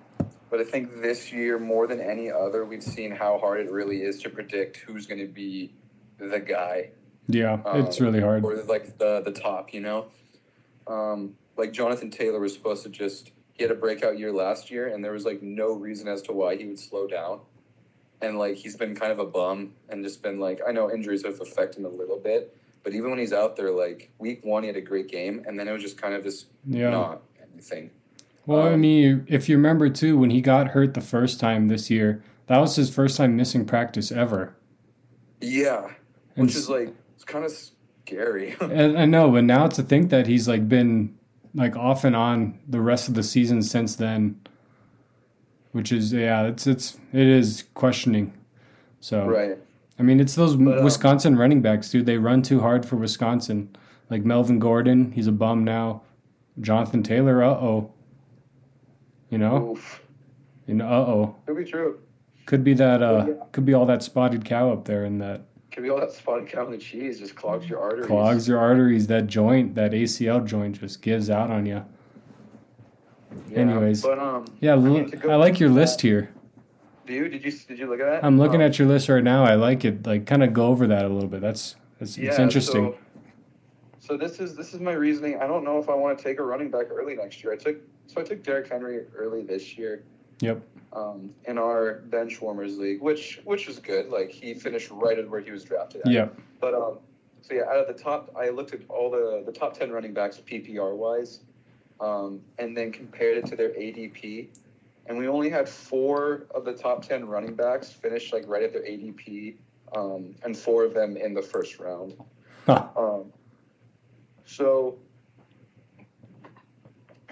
but 0.50 0.60
I 0.60 0.64
think 0.64 1.00
this 1.00 1.32
year 1.32 1.58
more 1.58 1.86
than 1.86 2.00
any 2.00 2.30
other, 2.30 2.64
we've 2.64 2.82
seen 2.82 3.12
how 3.12 3.38
hard 3.38 3.60
it 3.60 3.70
really 3.70 4.02
is 4.02 4.20
to 4.22 4.30
predict 4.30 4.78
who's 4.78 5.06
going 5.06 5.20
to 5.20 5.28
be 5.28 5.72
the 6.18 6.40
guy 6.40 6.90
Yeah, 7.28 7.60
it's 7.74 8.00
um, 8.00 8.06
really 8.06 8.20
hard. 8.20 8.44
or 8.44 8.56
like 8.64 8.98
the 8.98 9.20
the 9.20 9.32
top. 9.32 9.72
You 9.74 9.80
know, 9.80 10.06
um, 10.86 11.36
like 11.56 11.72
Jonathan 11.72 12.10
Taylor 12.10 12.40
was 12.40 12.54
supposed 12.54 12.82
to 12.84 12.88
just 12.88 13.32
he 13.52 13.62
had 13.62 13.70
a 13.70 13.74
breakout 13.76 14.18
year 14.18 14.32
last 14.32 14.70
year, 14.70 14.88
and 14.88 15.04
there 15.04 15.12
was 15.12 15.24
like 15.24 15.42
no 15.42 15.72
reason 15.72 16.08
as 16.08 16.22
to 16.22 16.32
why 16.32 16.56
he 16.56 16.66
would 16.66 16.78
slow 16.78 17.06
down. 17.06 17.40
And 18.22 18.38
like 18.38 18.56
he's 18.56 18.76
been 18.76 18.94
kind 18.94 19.12
of 19.12 19.18
a 19.18 19.24
bum, 19.24 19.72
and 19.88 20.04
just 20.04 20.22
been 20.22 20.38
like 20.38 20.60
I 20.66 20.72
know 20.72 20.90
injuries 20.92 21.24
have 21.24 21.40
affected 21.40 21.78
him 21.80 21.86
a 21.86 21.88
little 21.88 22.18
bit, 22.18 22.56
but 22.82 22.92
even 22.92 23.10
when 23.10 23.18
he's 23.18 23.32
out 23.32 23.56
there, 23.56 23.70
like 23.70 24.10
week 24.18 24.40
one 24.44 24.62
he 24.62 24.66
had 24.66 24.76
a 24.76 24.80
great 24.82 25.08
game, 25.08 25.42
and 25.46 25.58
then 25.58 25.66
it 25.68 25.72
was 25.72 25.82
just 25.82 25.96
kind 26.00 26.14
of 26.14 26.22
just 26.22 26.46
Yeah. 26.66 26.90
not 26.90 27.22
anything. 27.52 27.90
Well, 28.46 28.62
I 28.62 28.72
Um, 28.74 28.80
mean, 28.80 29.24
if 29.28 29.48
you 29.48 29.56
remember 29.56 29.88
too, 29.88 30.18
when 30.18 30.30
he 30.30 30.40
got 30.40 30.68
hurt 30.68 30.94
the 30.94 31.00
first 31.00 31.40
time 31.40 31.68
this 31.68 31.88
year, 31.90 32.22
that 32.46 32.58
was 32.58 32.76
his 32.76 32.90
first 32.92 33.16
time 33.16 33.36
missing 33.36 33.64
practice 33.64 34.10
ever. 34.12 34.54
Yeah, 35.40 35.90
And 36.36 36.46
which 36.46 36.56
is 36.56 36.68
like 36.68 36.92
it's 37.14 37.24
kind 37.24 37.44
of 37.44 37.52
scary. 38.04 38.54
And 38.60 38.98
I 38.98 39.06
know, 39.06 39.30
but 39.30 39.44
now 39.44 39.66
to 39.68 39.82
think 39.82 40.10
that 40.10 40.26
he's 40.26 40.46
like 40.48 40.68
been 40.68 41.14
like 41.54 41.76
off 41.76 42.04
and 42.04 42.14
on 42.14 42.58
the 42.68 42.80
rest 42.80 43.08
of 43.08 43.14
the 43.14 43.22
season 43.22 43.62
since 43.62 43.96
then, 43.96 44.38
which 45.72 45.92
is 45.92 46.12
yeah, 46.12 46.46
it's 46.46 46.66
it's 46.66 46.98
it 47.12 47.26
is 47.26 47.64
questioning. 47.74 48.32
So 49.00 49.26
right. 49.26 49.58
I 49.98 50.02
mean, 50.02 50.18
it's 50.20 50.34
those 50.34 50.56
But, 50.56 50.78
um, 50.78 50.84
Wisconsin 50.84 51.36
running 51.36 51.60
backs, 51.62 51.90
dude. 51.90 52.06
They 52.06 52.16
run 52.16 52.42
too 52.42 52.60
hard 52.60 52.86
for 52.86 52.96
Wisconsin. 52.96 53.74
Like 54.08 54.24
Melvin 54.24 54.58
Gordon, 54.58 55.12
he's 55.12 55.26
a 55.26 55.32
bum 55.32 55.62
now. 55.64 56.02
Jonathan 56.60 57.02
Taylor, 57.02 57.42
uh 57.42 57.50
oh. 57.50 57.92
You 59.30 59.38
know, 59.38 59.70
Oof. 59.72 60.02
you 60.66 60.74
know, 60.74 60.86
uh 60.86 60.90
oh. 61.06 61.36
Could 61.46 61.56
be 61.56 61.64
true. 61.64 62.00
Could 62.46 62.64
be 62.64 62.74
that. 62.74 63.02
Uh, 63.02 63.26
Yeah. 63.28 63.34
could 63.52 63.64
be 63.64 63.74
all 63.74 63.86
that 63.86 64.02
spotted 64.02 64.44
cow 64.44 64.72
up 64.72 64.84
there, 64.84 65.04
and 65.04 65.20
that 65.20 65.42
Could 65.70 65.84
be 65.84 65.90
all 65.90 66.00
that 66.00 66.10
spotted 66.12 66.48
cow 66.48 66.64
in 66.66 66.72
the 66.72 66.78
cheese 66.78 67.20
just 67.20 67.36
clogs 67.36 67.68
your 67.68 67.78
arteries. 67.78 68.06
clogs 68.06 68.48
your 68.48 68.58
arteries. 68.58 69.06
That 69.06 69.28
joint, 69.28 69.74
that 69.76 69.92
ACL 69.92 70.44
joint, 70.44 70.80
just 70.80 71.00
gives 71.02 71.30
out 71.30 71.50
on 71.50 71.64
you. 71.66 71.84
Yeah, 73.48 73.58
Anyways. 73.58 74.02
but 74.02 74.18
um, 74.18 74.44
Yeah, 74.60 74.74
I 74.74 74.76
mean, 74.76 75.04
l- 75.04 75.10
to 75.10 75.16
go 75.16 75.30
I 75.30 75.36
like 75.36 75.60
your 75.60 75.68
into 75.68 75.80
list 75.80 76.00
here. 76.00 76.30
Do 77.06 77.14
you? 77.14 77.28
Did 77.28 77.44
you? 77.44 77.50
Did 77.52 77.78
you 77.78 77.86
look 77.88 78.00
at 78.00 78.06
that? 78.06 78.24
I'm 78.24 78.38
looking 78.38 78.56
Um, 78.62 78.66
at 78.68 78.78
your 78.78 78.86
list 78.88 79.08
right 79.08 79.22
now. 79.24 79.44
I 79.44 79.54
like 79.54 79.84
it. 79.84 80.06
Like, 80.06 80.26
kind 80.26 80.42
of 80.44 80.52
go 80.52 80.66
over 80.66 80.86
that 80.86 81.04
a 81.04 81.08
little 81.08 81.28
bit. 81.28 81.40
That's 81.40 81.74
it's, 82.00 82.16
it's 82.16 82.38
interesting. 82.38 82.92
So, 82.92 82.98
so 83.98 84.16
this 84.16 84.38
is 84.40 84.54
this 84.56 84.74
is 84.74 84.80
my 84.80 84.92
reasoning. 84.92 85.40
I 85.40 85.46
don't 85.46 85.64
know 85.64 85.78
if 85.78 85.88
I 85.88 85.94
want 85.94 86.16
to 86.16 86.22
take 86.24 86.38
a 86.38 86.42
running 86.44 86.70
back 86.70 86.86
early 86.90 87.16
next 87.16 87.42
year. 87.42 87.52
I 87.52 87.56
took 87.56 87.76
so 88.06 88.20
I 88.20 88.24
took 88.24 88.42
Derrick 88.42 88.68
Henry 88.70 89.00
early 89.16 89.42
this 89.42 89.76
year. 89.76 90.04
Yep. 90.40 90.62
Um, 90.92 91.30
in 91.46 91.58
our 91.58 92.00
bench 92.10 92.40
warmers 92.40 92.78
league, 92.78 93.00
which 93.02 93.40
which 93.44 93.66
was 93.66 93.78
good. 93.78 94.08
Like 94.08 94.30
he 94.30 94.54
finished 94.54 94.90
right 94.90 95.18
at 95.18 95.28
where 95.28 95.40
he 95.40 95.50
was 95.50 95.64
drafted. 95.64 96.02
At. 96.06 96.12
Yep. 96.12 96.38
But 96.60 96.74
um, 96.74 96.98
so 97.42 97.54
yeah, 97.54 97.62
out 97.62 97.76
of 97.76 97.88
the 97.94 98.00
top, 98.00 98.34
I 98.38 98.48
looked 98.50 98.72
at 98.72 98.80
all 98.88 99.10
the 99.10 99.42
the 99.44 99.52
top 99.52 99.76
ten 99.76 99.90
running 99.90 100.14
backs 100.14 100.38
PPR 100.40 100.94
wise, 100.96 101.40
um, 102.00 102.40
and 102.58 102.76
then 102.76 102.92
compared 102.92 103.38
it 103.38 103.46
to 103.46 103.56
their 103.56 103.70
ADP, 103.70 104.48
and 105.06 105.18
we 105.18 105.28
only 105.28 105.50
had 105.50 105.68
four 105.68 106.46
of 106.54 106.64
the 106.64 106.72
top 106.72 107.06
ten 107.06 107.26
running 107.26 107.54
backs 107.54 107.90
finish 107.90 108.32
like 108.32 108.44
right 108.46 108.62
at 108.62 108.72
their 108.72 108.82
ADP, 108.82 109.56
um, 109.94 110.34
and 110.42 110.56
four 110.56 110.84
of 110.84 110.94
them 110.94 111.16
in 111.16 111.34
the 111.34 111.42
first 111.42 111.78
round. 111.78 112.16
Huh. 112.66 112.88
Um, 112.96 113.32
so. 114.44 114.98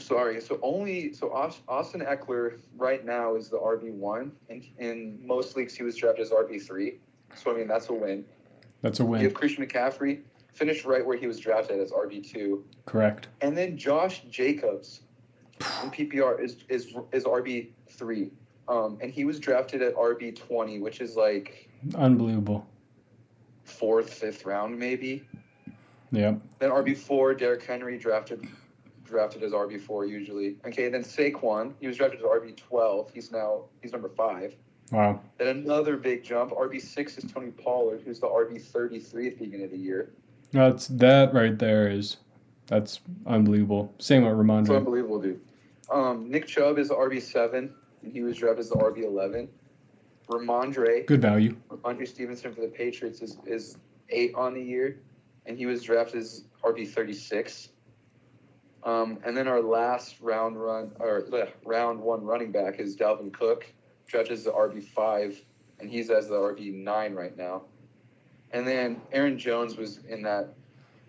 Sorry, 0.00 0.40
so 0.40 0.60
only 0.62 1.12
so 1.12 1.32
Austin 1.32 2.00
Ekeler 2.02 2.60
right 2.76 3.04
now 3.04 3.34
is 3.34 3.48
the 3.48 3.58
RB 3.58 3.92
one, 3.92 4.30
and 4.48 4.64
in 4.78 5.18
most 5.26 5.56
leagues 5.56 5.74
he 5.74 5.82
was 5.82 5.96
drafted 5.96 6.24
as 6.24 6.30
RB 6.30 6.62
three. 6.62 6.98
So 7.34 7.52
I 7.52 7.58
mean 7.58 7.66
that's 7.66 7.88
a 7.88 7.92
win. 7.92 8.24
That's 8.80 9.00
a 9.00 9.04
win. 9.04 9.20
You 9.20 9.26
have 9.26 9.34
Christian 9.34 9.66
McCaffrey 9.66 10.20
finished 10.58 10.84
right 10.84 11.06
where 11.06 11.16
he 11.16 11.26
was 11.26 11.38
drafted 11.38 11.78
as 11.80 11.92
RB 11.92 12.28
two, 12.28 12.64
Correct. 12.84 13.28
and 13.40 13.56
then 13.56 13.78
Josh 13.78 14.22
Jacobs 14.28 15.00
in 15.82 15.90
PPR 15.90 16.42
is 16.42 16.56
is 16.68 16.94
is 17.12 17.24
RB 17.24 17.68
three, 17.88 18.30
um, 18.68 18.98
and 19.00 19.10
he 19.10 19.24
was 19.24 19.38
drafted 19.38 19.80
at 19.80 19.94
RB 19.94 20.34
twenty, 20.36 20.80
which 20.80 21.00
is 21.00 21.16
like 21.16 21.70
Unbelievable. 21.94 22.66
fourth, 23.64 24.12
fifth 24.12 24.44
round 24.44 24.76
maybe. 24.78 25.24
Yep. 26.10 26.40
Then 26.58 26.70
RB 26.70 26.96
four, 26.96 27.34
Derrick 27.34 27.62
Henry 27.62 27.96
drafted 27.98 28.46
drafted 29.04 29.42
as 29.42 29.52
RB 29.52 29.80
four 29.80 30.04
usually. 30.06 30.56
Okay, 30.66 30.88
then 30.88 31.02
Saquon, 31.02 31.72
he 31.80 31.86
was 31.86 31.96
drafted 31.96 32.20
as 32.20 32.26
RB 32.26 32.56
twelve. 32.56 33.10
He's 33.14 33.30
now 33.30 33.62
he's 33.80 33.92
number 33.92 34.08
five. 34.08 34.54
Wow. 34.90 35.20
Then 35.36 35.48
another 35.48 35.98
big 35.98 36.24
jump. 36.24 36.50
RB 36.52 36.80
six 36.80 37.16
is 37.18 37.30
Tony 37.30 37.50
Pollard, 37.50 38.00
who's 38.04 38.20
the 38.20 38.26
RB 38.26 38.60
thirty 38.60 38.98
three 38.98 39.28
at 39.28 39.38
the 39.38 39.44
beginning 39.44 39.66
of 39.66 39.70
the 39.70 39.78
year. 39.78 40.10
That's 40.52 40.86
that 40.88 41.34
right 41.34 41.58
there 41.58 41.90
is 41.90 42.16
that's 42.66 43.00
unbelievable. 43.26 43.92
Same 43.98 44.22
with 44.24 44.32
It's 44.32 44.40
Rhamondre. 44.40 44.76
unbelievable, 44.76 45.20
dude. 45.20 45.40
Um, 45.90 46.30
Nick 46.30 46.46
Chubb 46.46 46.78
is 46.78 46.88
the 46.88 46.94
RB 46.94 47.20
seven, 47.20 47.74
and 48.02 48.12
he 48.12 48.22
was 48.22 48.36
drafted 48.36 48.60
as 48.60 48.68
the 48.70 48.76
RB 48.76 49.04
eleven. 49.04 49.48
Rhamondre, 50.28 51.06
Good 51.06 51.22
value. 51.22 51.56
Rhamondre 51.70 52.06
Stevenson 52.06 52.52
for 52.54 52.60
the 52.60 52.68
Patriots 52.68 53.22
is, 53.22 53.38
is 53.46 53.78
eight 54.10 54.34
on 54.34 54.52
the 54.52 54.62
year, 54.62 55.00
and 55.46 55.56
he 55.56 55.64
was 55.66 55.82
drafted 55.82 56.20
as 56.20 56.44
RB 56.62 56.88
thirty 56.88 57.14
six. 57.14 57.70
Um, 58.84 59.18
and 59.24 59.36
then 59.36 59.48
our 59.48 59.60
last 59.60 60.20
round 60.20 60.62
run 60.62 60.92
or 61.00 61.26
round 61.64 62.00
one 62.00 62.22
running 62.22 62.52
back 62.52 62.78
is 62.78 62.96
Dalvin 62.96 63.32
Cook, 63.32 63.66
drafted 64.06 64.32
as 64.34 64.44
the 64.44 64.52
RB 64.52 64.82
five, 64.82 65.42
and 65.80 65.90
he's 65.90 66.10
as 66.10 66.28
the 66.28 66.34
RB 66.36 66.72
nine 66.74 67.14
right 67.14 67.36
now. 67.36 67.62
And 68.52 68.66
then 68.66 69.00
Aaron 69.12 69.38
Jones 69.38 69.76
was 69.76 69.98
in 70.08 70.22
that 70.22 70.54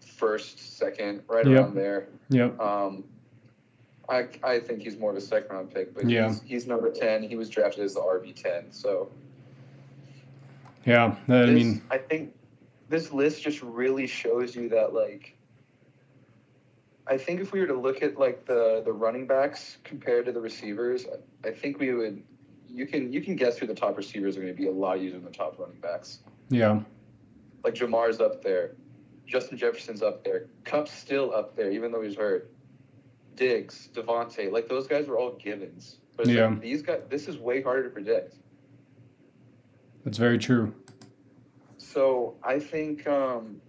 first, 0.01 0.77
second, 0.77 1.21
right 1.27 1.45
Yep. 1.45 1.55
around 1.59 1.75
there. 1.75 2.07
Yep. 2.29 2.59
Um, 2.59 3.03
I, 4.09 4.27
I 4.43 4.59
think 4.59 4.81
he's 4.81 4.97
more 4.97 5.11
of 5.11 5.17
a 5.17 5.21
second 5.21 5.55
round 5.55 5.73
pick, 5.73 5.93
but 5.93 6.09
Yeah. 6.09 6.27
he's, 6.27 6.41
he's 6.41 6.67
number 6.67 6.91
10. 6.91 7.23
He 7.23 7.35
was 7.35 7.49
drafted 7.49 7.83
as 7.85 7.93
the 7.93 8.01
RB 8.01 8.33
10. 8.35 8.71
So 8.71 9.09
Yeah. 10.85 11.15
I 11.27 11.45
this- 11.45 11.49
mean, 11.51 11.81
I 11.91 11.97
think 11.97 12.33
this 12.89 13.11
list 13.11 13.43
just 13.43 13.61
really 13.61 14.07
shows 14.07 14.55
you 14.55 14.67
that, 14.69 14.93
like, 14.93 15.35
I 17.07 17.17
think 17.17 17.39
if 17.41 17.51
we 17.53 17.59
were 17.59 17.67
to 17.67 17.73
look 17.73 18.03
at 18.03 18.19
like 18.19 18.45
the 18.45 18.83
the 18.85 18.93
running 18.93 19.25
backs 19.25 19.77
compared 19.83 20.27
to 20.27 20.31
the 20.31 20.39
receivers, 20.39 21.07
I, 21.43 21.47
I 21.47 21.51
think 21.51 21.79
we 21.79 21.91
would. 21.91 22.21
You 22.67 22.85
can 22.85 23.11
you 23.11 23.19
can 23.21 23.35
guess 23.35 23.57
who 23.57 23.65
the 23.65 23.73
top 23.73 23.97
receivers 23.97 24.37
are 24.37 24.41
going 24.41 24.53
to 24.53 24.57
be 24.57 24.67
a 24.67 24.71
lot 24.71 24.99
easier 24.99 25.13
than 25.13 25.23
the 25.23 25.31
top 25.31 25.57
running 25.57 25.79
backs. 25.79 26.19
yeah. 26.49 26.79
Like 27.63 27.75
Ja'Marr's 27.75 28.19
up 28.19 28.43
there, 28.43 28.75
Justin 29.25 29.57
Jefferson's 29.57 30.01
up 30.01 30.23
there, 30.23 30.47
Kupp's 30.63 30.91
still 30.91 31.33
up 31.33 31.55
there 31.55 31.71
even 31.71 31.91
though 31.91 32.01
he's 32.01 32.15
hurt. 32.15 32.51
Diggs, 33.35 33.89
DeVonta, 33.93 34.51
like 34.51 34.67
those 34.67 34.87
guys 34.87 35.07
were 35.07 35.17
all 35.17 35.31
givens. 35.33 35.99
But 36.17 36.27
Yeah. 36.27 36.47
like, 36.47 36.61
these 36.61 36.81
guys, 36.81 37.01
this 37.09 37.27
is 37.27 37.37
way 37.37 37.61
harder 37.61 37.83
to 37.83 37.89
predict. 37.89 38.35
That's 40.03 40.17
very 40.17 40.37
true. 40.37 40.73
So 41.77 42.35
I 42.43 42.59
think, 42.59 43.07
um, 43.07 43.61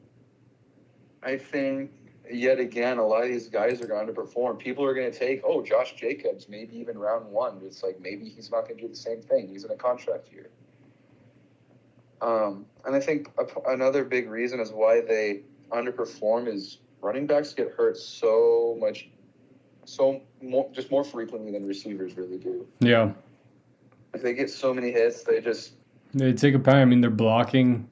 I 1.23 1.37
think 1.37 1.93
yet 2.33 2.59
again, 2.59 2.99
a 2.99 3.07
lot 3.07 3.23
of 3.23 3.29
these 3.29 3.49
guys 3.49 3.81
are 3.81 3.87
going 3.87 4.07
to 4.07 4.13
perform. 4.13 4.57
People 4.57 4.85
are 4.85 4.95
going 4.95 5.11
to 5.11 5.17
take, 5.17 5.43
oh, 5.45 5.63
Josh 5.63 5.95
Jacobs, 5.95 6.49
maybe 6.49 6.77
even 6.79 6.99
round 6.99 7.27
one. 7.27 7.61
It's 7.65 7.83
like 7.83 8.01
maybe 8.01 8.29
he's 8.29 8.51
not 8.51 8.63
going 8.63 8.77
to 8.77 8.83
do 8.83 8.89
the 8.89 8.97
same 8.97 9.21
thing. 9.21 9.49
He's 9.49 9.65
in 9.65 9.71
a 9.71 9.77
contract 9.77 10.33
year. 10.33 10.51
Um, 12.23 12.67
and 12.85 12.95
I 12.95 13.01
think 13.01 13.29
a, 13.39 13.71
another 13.71 14.05
big 14.05 14.29
reason 14.29 14.61
is 14.61 14.71
why 14.73 15.01
they 15.01 15.43
underperform 15.71 16.49
is 16.49 16.79
running 17.01 17.27
backs 17.27 17.55
get 17.55 17.71
hurt 17.73 17.97
so 17.97 18.77
much, 18.81 19.09
so 19.85 20.21
more, 20.43 20.69
just 20.73 20.91
more 20.91 21.05
frequently 21.05 21.51
than 21.53 21.67
receivers 21.67 22.17
really 22.17 22.39
do. 22.39 22.67
Yeah. 22.81 23.13
If 24.13 24.23
they 24.23 24.35
get 24.35 24.51
so 24.51 24.75
many 24.75 24.91
hits, 24.91 25.23
they 25.23 25.41
just 25.41 25.73
they 26.13 26.33
take 26.33 26.55
a 26.55 26.59
pound. 26.59 26.79
I 26.81 26.85
mean, 26.85 27.01
they're 27.01 27.11
blocking 27.11 27.89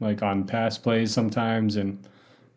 like 0.00 0.22
on 0.22 0.44
pass 0.44 0.76
plays 0.76 1.12
sometimes, 1.12 1.76
and 1.76 2.06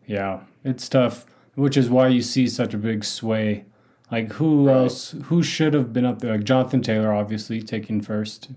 yeah, 0.06 0.40
it's 0.64 0.88
tough. 0.88 1.24
Which 1.54 1.76
is 1.76 1.88
why 1.88 2.08
you 2.08 2.20
see 2.22 2.48
such 2.48 2.74
a 2.74 2.78
big 2.78 3.04
sway. 3.04 3.64
Like 4.10 4.32
who 4.32 4.66
Right. 4.66 4.74
else? 4.74 5.12
Who 5.26 5.42
should 5.42 5.72
have 5.74 5.92
been 5.92 6.04
up 6.04 6.18
there? 6.18 6.32
Like 6.32 6.44
Jonathan 6.44 6.82
Taylor, 6.82 7.12
obviously 7.12 7.62
taking 7.62 8.00
first, 8.00 8.50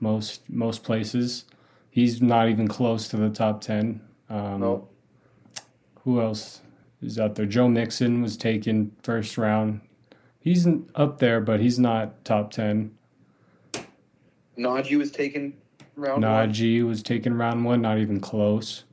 most 0.00 0.48
most 0.48 0.82
places. 0.84 1.44
He's 1.90 2.22
not 2.22 2.48
even 2.48 2.68
close 2.68 3.08
to 3.08 3.16
the 3.16 3.30
top 3.30 3.60
ten. 3.60 4.00
Um, 4.28 4.60
no. 4.60 4.88
Who 6.04 6.20
else 6.20 6.60
is 7.02 7.18
out 7.18 7.34
there? 7.34 7.46
Joe 7.46 7.68
Mixon 7.68 8.22
was 8.22 8.36
taken 8.36 8.92
first 9.02 9.36
round. 9.38 9.80
He's 10.40 10.66
up 10.94 11.18
there, 11.18 11.40
but 11.40 11.60
he's 11.60 11.78
not 11.78 12.24
top 12.24 12.50
ten. 12.50 12.92
Najee 14.56 14.98
was 14.98 15.10
taken 15.10 15.54
round 15.96 16.22
one. 16.22 16.88
Was 16.88 17.02
taken 17.02 17.34
round 17.36 17.64
one, 17.64 17.82
not 17.82 17.98
even 17.98 18.20
close. 18.20 18.84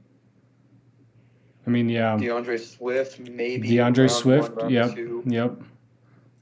I 1.65 1.69
mean, 1.71 1.89
yeah, 1.89 2.15
D'Andre 2.17 2.57
Swift, 2.57 3.19
maybe. 3.19 3.75
D'Andre 3.75 4.07
Swift, 4.07 4.55
one, 4.55 4.69
yep. 4.69 4.93
two. 4.93 5.23
yep. 5.25 5.59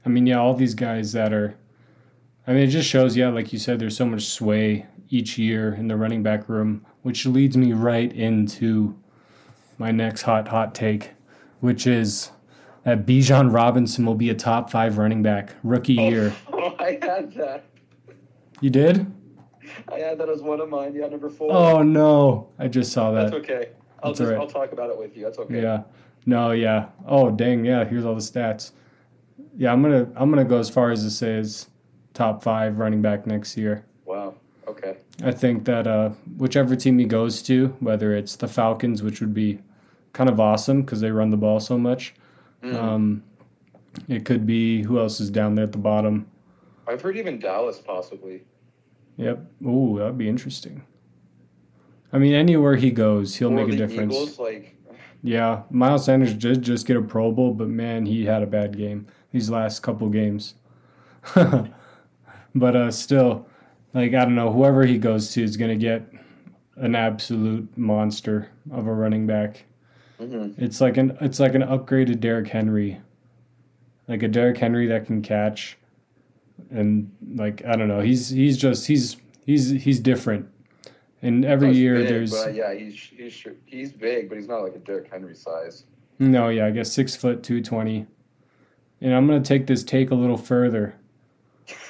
I 0.04 0.10
mean, 0.10 0.26
yeah, 0.26 0.38
all 0.38 0.54
these 0.54 0.74
guys 0.74 1.12
that 1.12 1.32
are. 1.32 1.54
I 2.46 2.52
mean, 2.52 2.62
it 2.62 2.68
just 2.68 2.88
shows, 2.88 3.16
yeah, 3.16 3.28
like 3.28 3.52
you 3.52 3.58
said, 3.58 3.78
there's 3.78 3.96
so 3.96 4.04
much 4.04 4.26
sway 4.26 4.86
each 5.08 5.38
year 5.38 5.74
in 5.74 5.88
the 5.88 5.96
running 5.96 6.22
back 6.22 6.48
room, 6.48 6.84
which 7.02 7.24
leads 7.26 7.56
me 7.56 7.72
right 7.72 8.12
into 8.12 8.98
my 9.78 9.90
next 9.90 10.22
hot, 10.22 10.48
hot 10.48 10.74
take, 10.74 11.12
which 11.60 11.86
is 11.86 12.30
that 12.84 13.06
Bijan 13.06 13.52
Robinson 13.52 14.04
will 14.04 14.14
be 14.14 14.30
a 14.30 14.34
top 14.34 14.70
five 14.70 14.98
running 14.98 15.22
back 15.22 15.54
rookie 15.62 15.98
oh, 15.98 16.08
year. 16.08 16.34
Oh, 16.52 16.74
I 16.78 16.98
had 17.00 17.32
that. 17.34 17.64
You 18.60 18.70
did? 18.70 19.10
I 19.88 19.98
had 19.98 20.18
that 20.18 20.28
as 20.28 20.42
one 20.42 20.60
of 20.60 20.68
mine. 20.68 20.94
Yeah, 20.94 21.06
number 21.08 21.30
four. 21.30 21.50
Oh 21.52 21.82
no, 21.82 22.48
I 22.58 22.68
just 22.68 22.92
saw 22.92 23.10
that. 23.12 23.30
That's 23.30 23.34
okay. 23.36 23.70
I'll 24.02 24.10
That's 24.10 24.20
just 24.20 24.30
right. 24.30 24.38
I'll 24.38 24.46
talk 24.46 24.72
about 24.72 24.90
it 24.90 24.98
with 24.98 25.16
you. 25.16 25.24
That's 25.24 25.38
okay. 25.38 25.62
Yeah. 25.62 25.82
No, 26.26 26.52
yeah. 26.52 26.88
Oh, 27.06 27.30
dang, 27.30 27.64
yeah, 27.64 27.84
here's 27.84 28.04
all 28.04 28.14
the 28.14 28.20
stats. 28.20 28.72
Yeah, 29.56 29.72
I'm 29.72 29.82
going 29.82 30.06
to 30.06 30.12
I'm 30.20 30.30
going 30.30 30.44
to 30.44 30.48
go 30.48 30.58
as 30.58 30.70
far 30.70 30.90
as 30.90 31.02
to 31.02 31.10
say 31.10 31.34
is 31.34 31.68
top 32.14 32.42
5 32.42 32.78
running 32.78 33.02
back 33.02 33.26
next 33.26 33.56
year. 33.56 33.84
Wow. 34.06 34.34
Okay. 34.66 34.96
I 35.22 35.32
think 35.32 35.64
that 35.66 35.86
uh 35.86 36.10
whichever 36.38 36.74
team 36.74 36.98
he 36.98 37.04
goes 37.04 37.42
to, 37.42 37.68
whether 37.80 38.14
it's 38.14 38.36
the 38.36 38.48
Falcons, 38.48 39.02
which 39.02 39.20
would 39.20 39.34
be 39.34 39.58
kind 40.12 40.30
of 40.30 40.40
awesome 40.40 40.82
because 40.82 41.00
they 41.00 41.10
run 41.10 41.30
the 41.30 41.36
ball 41.36 41.60
so 41.60 41.76
much. 41.76 42.14
Mm. 42.62 42.74
Um 42.74 43.22
it 44.08 44.24
could 44.24 44.46
be 44.46 44.82
who 44.82 44.98
else 44.98 45.20
is 45.20 45.30
down 45.30 45.54
there 45.54 45.64
at 45.64 45.72
the 45.72 45.78
bottom. 45.78 46.26
I've 46.86 47.02
heard 47.02 47.16
even 47.16 47.38
Dallas 47.38 47.78
possibly. 47.78 48.42
Yep. 49.16 49.44
Ooh, 49.66 49.98
that'd 49.98 50.18
be 50.18 50.28
interesting. 50.28 50.82
I 52.12 52.18
mean, 52.18 52.34
anywhere 52.34 52.76
he 52.76 52.90
goes, 52.90 53.34
he'll 53.34 53.52
or 53.52 53.64
make 53.64 53.74
a 53.74 53.76
difference. 53.76 54.14
Eagles, 54.14 54.38
like 54.38 54.76
Yeah, 55.22 55.62
Miles 55.70 56.04
Sanders 56.04 56.34
did 56.34 56.62
just 56.62 56.86
get 56.86 56.96
a 56.96 57.02
Pro 57.02 57.32
Bowl, 57.32 57.54
but 57.54 57.68
man, 57.68 58.06
he 58.06 58.24
had 58.24 58.42
a 58.42 58.46
bad 58.46 58.76
game 58.76 59.06
these 59.32 59.50
last 59.50 59.80
couple 59.80 60.08
games. 60.08 60.54
but 62.54 62.76
uh, 62.76 62.90
still, 62.90 63.46
like 63.92 64.14
I 64.14 64.24
don't 64.24 64.34
know, 64.34 64.52
whoever 64.52 64.84
he 64.84 64.98
goes 64.98 65.32
to 65.32 65.42
is 65.42 65.56
gonna 65.56 65.76
get 65.76 66.02
an 66.76 66.94
absolute 66.94 67.76
monster 67.76 68.50
of 68.70 68.86
a 68.86 68.92
running 68.92 69.26
back. 69.26 69.64
mhm. 70.20 70.54
It's 70.58 70.80
like 70.80 70.96
an 70.96 71.16
it's 71.20 71.40
like 71.40 71.54
an 71.54 71.62
upgraded 71.62 72.20
Derrick 72.20 72.48
Henry, 72.48 73.00
like 74.08 74.22
a 74.22 74.28
Derrick 74.28 74.58
Henry 74.58 74.86
that 74.86 75.06
can 75.06 75.22
catch, 75.22 75.76
and 76.70 77.10
like 77.34 77.64
I 77.64 77.76
don't 77.76 77.88
know, 77.88 78.00
he's 78.00 78.30
he's 78.30 78.56
just 78.56 78.86
he's 78.86 79.16
he's 79.46 79.70
he's 79.70 80.00
different. 80.00 80.48
And 81.22 81.44
every 81.46 81.68
That's 81.68 81.78
year 81.78 81.94
big, 82.00 82.08
there's 82.08 82.30
But 82.32 82.54
yeah, 82.54 82.74
he's 82.74 82.96
he's 82.96 83.46
he's 83.64 83.92
big, 83.92 84.28
but 84.28 84.36
he's 84.36 84.48
not 84.48 84.62
like 84.62 84.74
a 84.74 84.78
Derrick 84.78 85.10
Henry 85.10 85.34
size. 85.34 85.84
No, 86.18 86.48
yeah, 86.48 86.66
I 86.66 86.70
guess 86.70 86.92
six 86.92 87.16
foot 87.16 87.42
two 87.42 87.62
twenty. 87.62 88.06
And 89.00 89.14
I'm 89.14 89.26
gonna 89.26 89.40
take 89.40 89.66
this 89.66 89.82
take 89.84 90.10
a 90.10 90.14
little 90.14 90.36
further. 90.36 90.94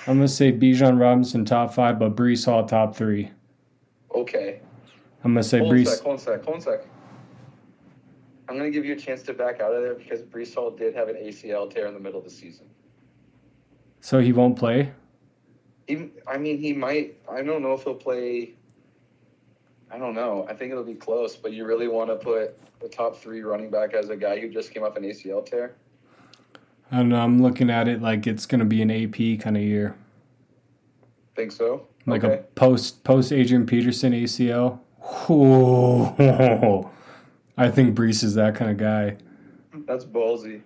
I'm 0.06 0.16
gonna 0.16 0.28
say 0.28 0.52
Bijan 0.52 1.00
Robinson 1.00 1.44
top 1.44 1.72
five, 1.72 1.98
but 1.98 2.14
Breece 2.14 2.44
Hall 2.44 2.66
top 2.66 2.94
three. 2.94 3.30
Okay. 4.14 4.60
I'm 5.24 5.32
gonna 5.32 5.42
say 5.42 5.60
Hold 5.60 5.72
Breece. 5.72 5.86
sec. 5.86 6.00
Hold 6.00 6.12
on 6.12 6.18
sec. 6.18 6.44
Hold 6.44 6.56
on 6.56 6.60
sec. 6.60 6.80
I'm 8.48 8.58
gonna 8.58 8.70
give 8.70 8.84
you 8.84 8.92
a 8.92 8.98
chance 8.98 9.22
to 9.22 9.32
back 9.32 9.60
out 9.60 9.74
of 9.74 9.82
there 9.82 9.94
because 9.94 10.20
Breece 10.22 10.54
Hall 10.54 10.70
did 10.70 10.94
have 10.94 11.08
an 11.08 11.16
ACL 11.16 11.72
tear 11.72 11.86
in 11.86 11.94
the 11.94 12.00
middle 12.00 12.18
of 12.18 12.24
the 12.24 12.30
season. 12.30 12.66
So 14.00 14.20
he 14.20 14.34
won't 14.34 14.58
play. 14.58 14.92
He, 15.86 16.10
I 16.26 16.36
mean, 16.36 16.58
he 16.58 16.74
might. 16.74 17.16
I 17.30 17.42
don't 17.42 17.62
know 17.62 17.72
if 17.72 17.84
he'll 17.84 17.94
play. 17.94 18.54
I 19.90 19.96
don't 19.96 20.14
know. 20.14 20.46
I 20.48 20.54
think 20.54 20.72
it'll 20.72 20.84
be 20.84 20.94
close, 20.94 21.36
but 21.36 21.52
you 21.52 21.64
really 21.64 21.88
want 21.88 22.10
to 22.10 22.16
put 22.16 22.58
the 22.80 22.88
top 22.88 23.16
three 23.16 23.40
running 23.40 23.70
back 23.70 23.94
as 23.94 24.10
a 24.10 24.16
guy 24.16 24.38
who 24.38 24.50
just 24.50 24.74
came 24.74 24.82
off 24.82 24.96
an 24.96 25.04
ACL 25.04 25.44
tear? 25.44 25.76
I 26.94 26.98
don't 26.98 27.08
know. 27.08 27.18
I'm 27.20 27.42
looking 27.42 27.70
at 27.70 27.88
it 27.88 28.00
like 28.00 28.24
it's 28.28 28.46
gonna 28.46 28.64
be 28.64 28.80
an 28.80 28.88
AP 28.88 29.40
kind 29.40 29.56
of 29.56 29.62
year, 29.64 29.96
Think 31.34 31.50
so? 31.50 31.88
like 32.06 32.22
okay. 32.22 32.34
a 32.34 32.42
post 32.54 33.02
post 33.02 33.32
Adrian 33.32 33.66
Peterson 33.66 34.12
ACL. 34.12 34.78
Whoa. 35.00 36.88
I 37.58 37.68
think 37.68 37.96
Breece 37.96 38.22
is 38.22 38.34
that 38.36 38.54
kind 38.54 38.70
of 38.70 38.76
guy. 38.76 39.16
That's 39.86 40.04
ballsy. 40.04 40.60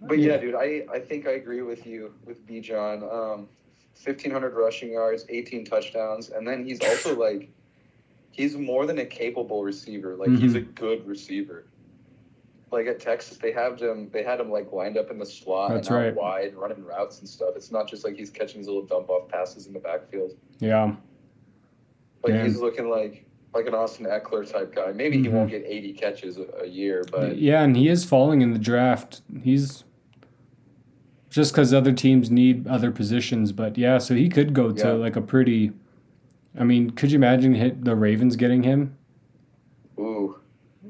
But 0.00 0.18
yeah, 0.18 0.38
dude, 0.38 0.54
I, 0.54 0.86
I 0.90 0.98
think 0.98 1.26
I 1.28 1.32
agree 1.32 1.60
with 1.60 1.86
you 1.86 2.14
with 2.24 2.46
Bijan. 2.46 3.02
Um, 3.02 3.46
1,500 4.02 4.54
rushing 4.54 4.92
yards, 4.92 5.26
18 5.28 5.66
touchdowns, 5.66 6.30
and 6.30 6.48
then 6.48 6.64
he's 6.64 6.80
also 6.80 7.14
like, 7.18 7.50
he's 8.30 8.56
more 8.56 8.86
than 8.86 8.98
a 9.00 9.04
capable 9.04 9.62
receiver. 9.62 10.16
Like 10.16 10.30
he's 10.30 10.54
Mhm. 10.54 10.56
a 10.56 10.60
good 10.62 11.06
receiver. 11.06 11.66
Like 12.72 12.86
at 12.86 13.00
Texas, 13.00 13.36
they 13.36 13.50
have 13.52 13.80
him. 13.80 14.08
They 14.12 14.22
had 14.22 14.38
him 14.38 14.50
like 14.50 14.72
lined 14.72 14.96
up 14.96 15.10
in 15.10 15.18
the 15.18 15.26
slot 15.26 15.70
That's 15.72 15.88
and 15.88 15.96
out 15.96 16.00
right. 16.02 16.14
wide, 16.14 16.54
running 16.54 16.84
routes 16.84 17.18
and 17.18 17.28
stuff. 17.28 17.50
It's 17.56 17.72
not 17.72 17.88
just 17.88 18.04
like 18.04 18.14
he's 18.16 18.30
catching 18.30 18.58
his 18.58 18.68
little 18.68 18.86
dump 18.86 19.08
off 19.10 19.28
passes 19.28 19.66
in 19.66 19.72
the 19.72 19.80
backfield. 19.80 20.32
Yeah. 20.60 20.94
Like 22.22 22.42
he's 22.44 22.58
looking 22.60 22.88
like 22.88 23.26
like 23.52 23.66
an 23.66 23.74
Austin 23.74 24.06
Ekeler 24.06 24.48
type 24.48 24.72
guy. 24.72 24.92
Maybe 24.92 25.18
he 25.18 25.24
Mhm. 25.26 25.32
won't 25.32 25.50
get 25.50 25.64
80 25.66 25.92
catches 25.94 26.38
a, 26.38 26.46
a 26.62 26.66
year, 26.66 27.04
but 27.10 27.36
Yeah, 27.36 27.64
and 27.64 27.76
he 27.76 27.88
is 27.88 28.04
falling 28.04 28.42
in 28.42 28.52
the 28.52 28.60
draft. 28.60 29.22
He's 29.42 29.82
just 31.28 31.52
because 31.52 31.74
other 31.74 31.92
teams 31.92 32.30
need 32.30 32.68
other 32.68 32.92
positions, 32.92 33.50
but 33.50 33.76
yeah, 33.76 33.98
so 33.98 34.14
he 34.14 34.28
could 34.28 34.52
go 34.54 34.70
to 34.70 34.86
Yeah. 34.86 34.92
like 34.92 35.16
a 35.16 35.20
pretty. 35.20 35.72
I 36.56 36.62
mean, 36.62 36.90
could 36.90 37.10
you 37.10 37.16
imagine 37.16 37.54
hit 37.54 37.84
the 37.84 37.96
Ravens 37.96 38.36
getting 38.36 38.62
him? 38.62 38.96
ooh. 39.98 40.36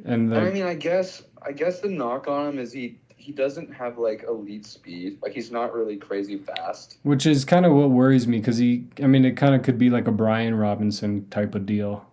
And 0.05 0.35
I 0.35 0.51
mean, 0.51 0.63
I 0.63 0.75
guess 0.75 1.23
I 1.43 1.53
guess 1.53 1.81
the 1.81 1.89
knock 1.89 2.29
on 2.29 2.49
him 2.51 2.59
is 2.59 2.73
he 2.73 2.99
he 3.17 3.33
doesn't 3.33 3.73
have 3.75 3.99
like 3.99 4.25
elite 4.27 4.65
speed. 4.65 5.19
Like 5.23 5.33
he's 5.33 5.51
not 5.51 5.75
really 5.75 5.97
crazy 5.97 6.39
fast. 6.39 6.99
which 7.03 7.27
is 7.27 7.45
kind 7.45 7.67
of 7.67 7.73
what 7.73 7.91
worries 7.91 8.27
me 8.27 8.39
because 8.39 8.57
he. 8.59 8.87
I 9.03 9.07
mean, 9.07 9.25
it 9.25 9.37
kind 9.37 9.55
of 9.55 9.63
could 9.63 9.79
be 9.79 9.91
like 9.91 10.07
a 10.09 10.13
Brian 10.13 10.55
Robinson 10.55 11.29
type 11.29 11.55
of 11.55 11.67
deal. 11.67 12.07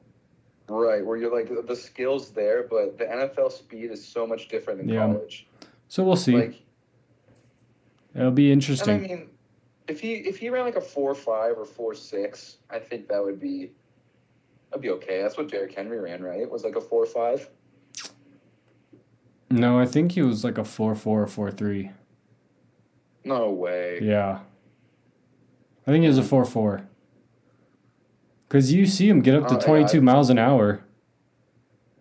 Right, 0.70 1.06
where 1.06 1.16
you're 1.16 1.34
like 1.34 1.50
the 1.66 1.76
skills 1.76 2.32
there, 2.32 2.64
but 2.70 2.98
the 2.98 3.06
NFL 3.06 3.54
speed 3.54 3.90
is 3.90 4.06
so 4.06 4.28
much 4.28 4.50
different 4.50 4.80
than 4.80 4.90
Yeah. 4.90 5.06
college. 5.06 5.48
So 5.88 6.04
we'll 6.04 6.18
see. 6.18 6.36
Like, 6.36 6.62
It'll 8.14 8.32
be 8.32 8.52
and 8.52 8.52
I 8.52 8.54
interesting. 8.54 9.02
mean, 9.02 9.30
if 9.88 10.02
he 10.02 10.16
if 10.16 10.38
he 10.38 10.50
ran 10.50 10.66
like 10.66 10.76
a 10.76 10.82
four 10.82 11.16
five 11.16 11.58
or 11.58 11.66
four 11.66 11.94
six, 11.94 12.58
I 12.70 12.80
think 12.80 13.08
that 13.08 13.24
would 13.24 13.40
be 13.40 13.72
that'd 14.70 14.82
be 14.82 14.90
okay. 14.90 15.22
That's 15.22 15.38
what 15.38 15.50
Derrick 15.50 15.74
Henry 15.74 16.00
ran, 16.00 16.22
right? 16.22 16.40
It 16.42 16.52
was 16.52 16.64
like 16.66 16.76
a 16.76 16.82
four 16.82 17.06
five. 17.06 17.48
No, 19.50 19.80
I 19.80 19.86
think 19.86 20.14
he 20.14 20.22
was 20.22 20.44
like 20.44 20.58
a 20.58 20.64
four 20.64 20.96
four 20.96 21.22
or 21.24 21.28
four 21.28 21.52
three. 21.52 21.92
No 23.24 23.50
way. 23.52 24.00
Yeah. 24.02 24.40
I 25.86 25.92
think 25.92 26.02
he 26.02 26.08
was 26.08 26.18
a 26.18 26.24
4 26.24 26.44
4. 26.46 26.86
Because 28.48 28.74
you 28.74 28.86
see 28.86 29.08
him 29.10 29.22
get 29.22 29.36
up 29.36 29.48
to 29.48 29.56
Oh, 29.56 29.60
yeah, 29.60 29.66
22 29.66 29.98
I- 29.98 30.02
miles 30.02 30.30
an 30.30 30.38
hour 30.38 30.82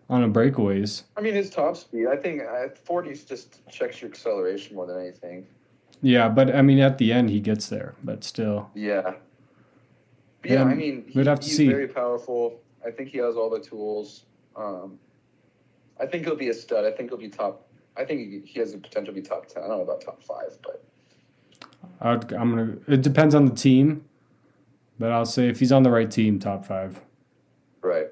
on 0.09 0.23
a 0.23 0.29
breakaways. 0.29 1.03
I 1.17 1.21
mean, 1.21 1.33
his 1.33 1.49
top 1.49 1.75
speed. 1.75 2.07
I 2.07 2.15
think 2.15 2.41
uh, 2.41 2.67
40s 2.87 3.27
just 3.27 3.65
checks 3.69 4.01
your 4.01 4.09
acceleration 4.09 4.75
more 4.75 4.85
than 4.87 4.99
anything. 4.99 5.45
Yeah, 6.01 6.29
but 6.29 6.55
I 6.55 6.61
mean, 6.61 6.79
at 6.79 6.97
the 6.97 7.11
end, 7.11 7.29
he 7.29 7.39
gets 7.41 7.67
there, 7.67 7.95
but 8.03 8.23
still. 8.23 8.69
Yeah. 8.73 9.13
But 10.41 10.51
yeah, 10.51 10.53
Yeah, 10.53 10.61
I 10.63 10.73
mean, 10.73 11.05
he, 11.07 11.17
we'd 11.17 11.27
have 11.27 11.39
to 11.41 11.45
he's 11.47 11.57
see. 11.57 11.67
very 11.67 11.87
powerful. 11.87 12.59
I 12.85 12.91
think 12.91 13.09
he 13.09 13.17
has 13.17 13.35
all 13.35 13.49
the 13.49 13.59
tools. 13.59 14.23
Um, 14.55 14.99
I 15.99 16.05
think 16.05 16.25
he'll 16.25 16.35
be 16.35 16.49
a 16.49 16.53
stud. 16.53 16.85
I 16.85 16.91
think 16.91 17.09
he'll 17.09 17.17
be 17.17 17.29
top 17.29 17.67
I 17.97 18.05
think 18.05 18.45
he, 18.45 18.59
has 18.59 18.73
the 18.73 18.77
potential 18.77 19.13
to 19.13 19.19
be 19.21 19.27
top 19.27 19.47
ten. 19.47 19.63
I 19.63 19.67
don't 19.67 19.77
know 19.77 19.83
about 19.83 20.01
top 20.01 20.21
five, 20.21 20.57
but 20.63 20.83
I'd, 21.99 22.31
I'm 22.33 22.55
gonna. 22.55 22.77
It 22.87 23.01
depends 23.01 23.33
on 23.33 23.45
the 23.45 23.55
team, 23.55 24.05
but 24.99 25.11
I'll 25.11 25.25
say 25.25 25.49
if 25.49 25.59
he's 25.59 25.71
on 25.71 25.83
the 25.83 25.89
right 25.89 26.09
team, 26.09 26.39
top 26.39 26.65
five. 26.65 27.01
right. 27.81 28.07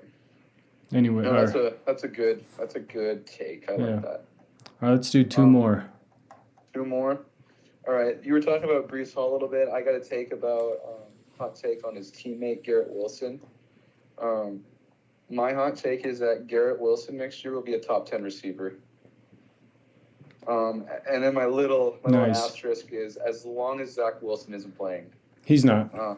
Anyway, 0.94 1.24
No, 1.24 1.34
that's 1.34 1.54
right, 1.56 1.66
a 1.66 1.76
that's 1.86 2.04
a 2.04 2.08
good 2.08 2.44
that's 2.58 2.76
a 2.76 2.80
good 2.80 3.26
take. 3.28 3.70
I 3.70 3.76
Yeah. 3.76 3.86
like 3.86 4.02
that. 4.02 4.10
all 4.10 4.72
right, 4.82 4.92
let's 4.92 5.10
do 5.12 5.24
two 5.24 5.42
um, 5.44 5.52
more. 5.52 5.90
Two 6.74 6.86
more. 6.86 7.22
All 7.88 7.94
right, 7.94 8.18
you 8.24 8.34
were 8.34 8.42
talking 8.42 8.64
about 8.64 8.88
Breece 8.88 9.14
Hall 9.14 9.32
a 9.32 9.34
little 9.34 9.48
bit. 9.48 9.68
I 9.70 9.82
got 9.82 9.92
to 9.92 10.04
take 10.04 10.32
about 10.32 10.80
um, 10.88 11.12
hot 11.38 11.56
take 11.56 11.86
on 11.86 11.96
his 11.96 12.12
teammate 12.12 12.64
Garrett 12.64 12.90
Wilson. 12.90 13.40
Um, 14.20 14.62
my 15.30 15.54
hot 15.54 15.76
take 15.76 16.06
is 16.06 16.20
that 16.20 16.48
Garrett 16.48 16.80
Wilson 16.80 17.18
next 17.18 17.44
year 17.44 17.54
will 17.54 17.62
be 17.64 17.74
a 17.74 17.80
top 17.80 18.06
ten 18.10 18.24
receiver. 18.24 18.76
Um, 20.48 20.86
and 21.10 21.24
then 21.24 21.34
my 21.34 21.46
little 21.46 21.98
my 22.04 22.12
Nice. 22.12 22.28
little 22.36 22.44
asterisk 22.46 22.92
is 22.94 23.18
as 23.18 23.46
long 23.46 23.80
as 23.80 23.94
Zach 23.94 24.22
Wilson 24.22 24.54
isn't 24.54 24.78
playing, 24.78 25.08
He's 25.44 25.66
not. 25.66 25.94
uh, 25.98 26.16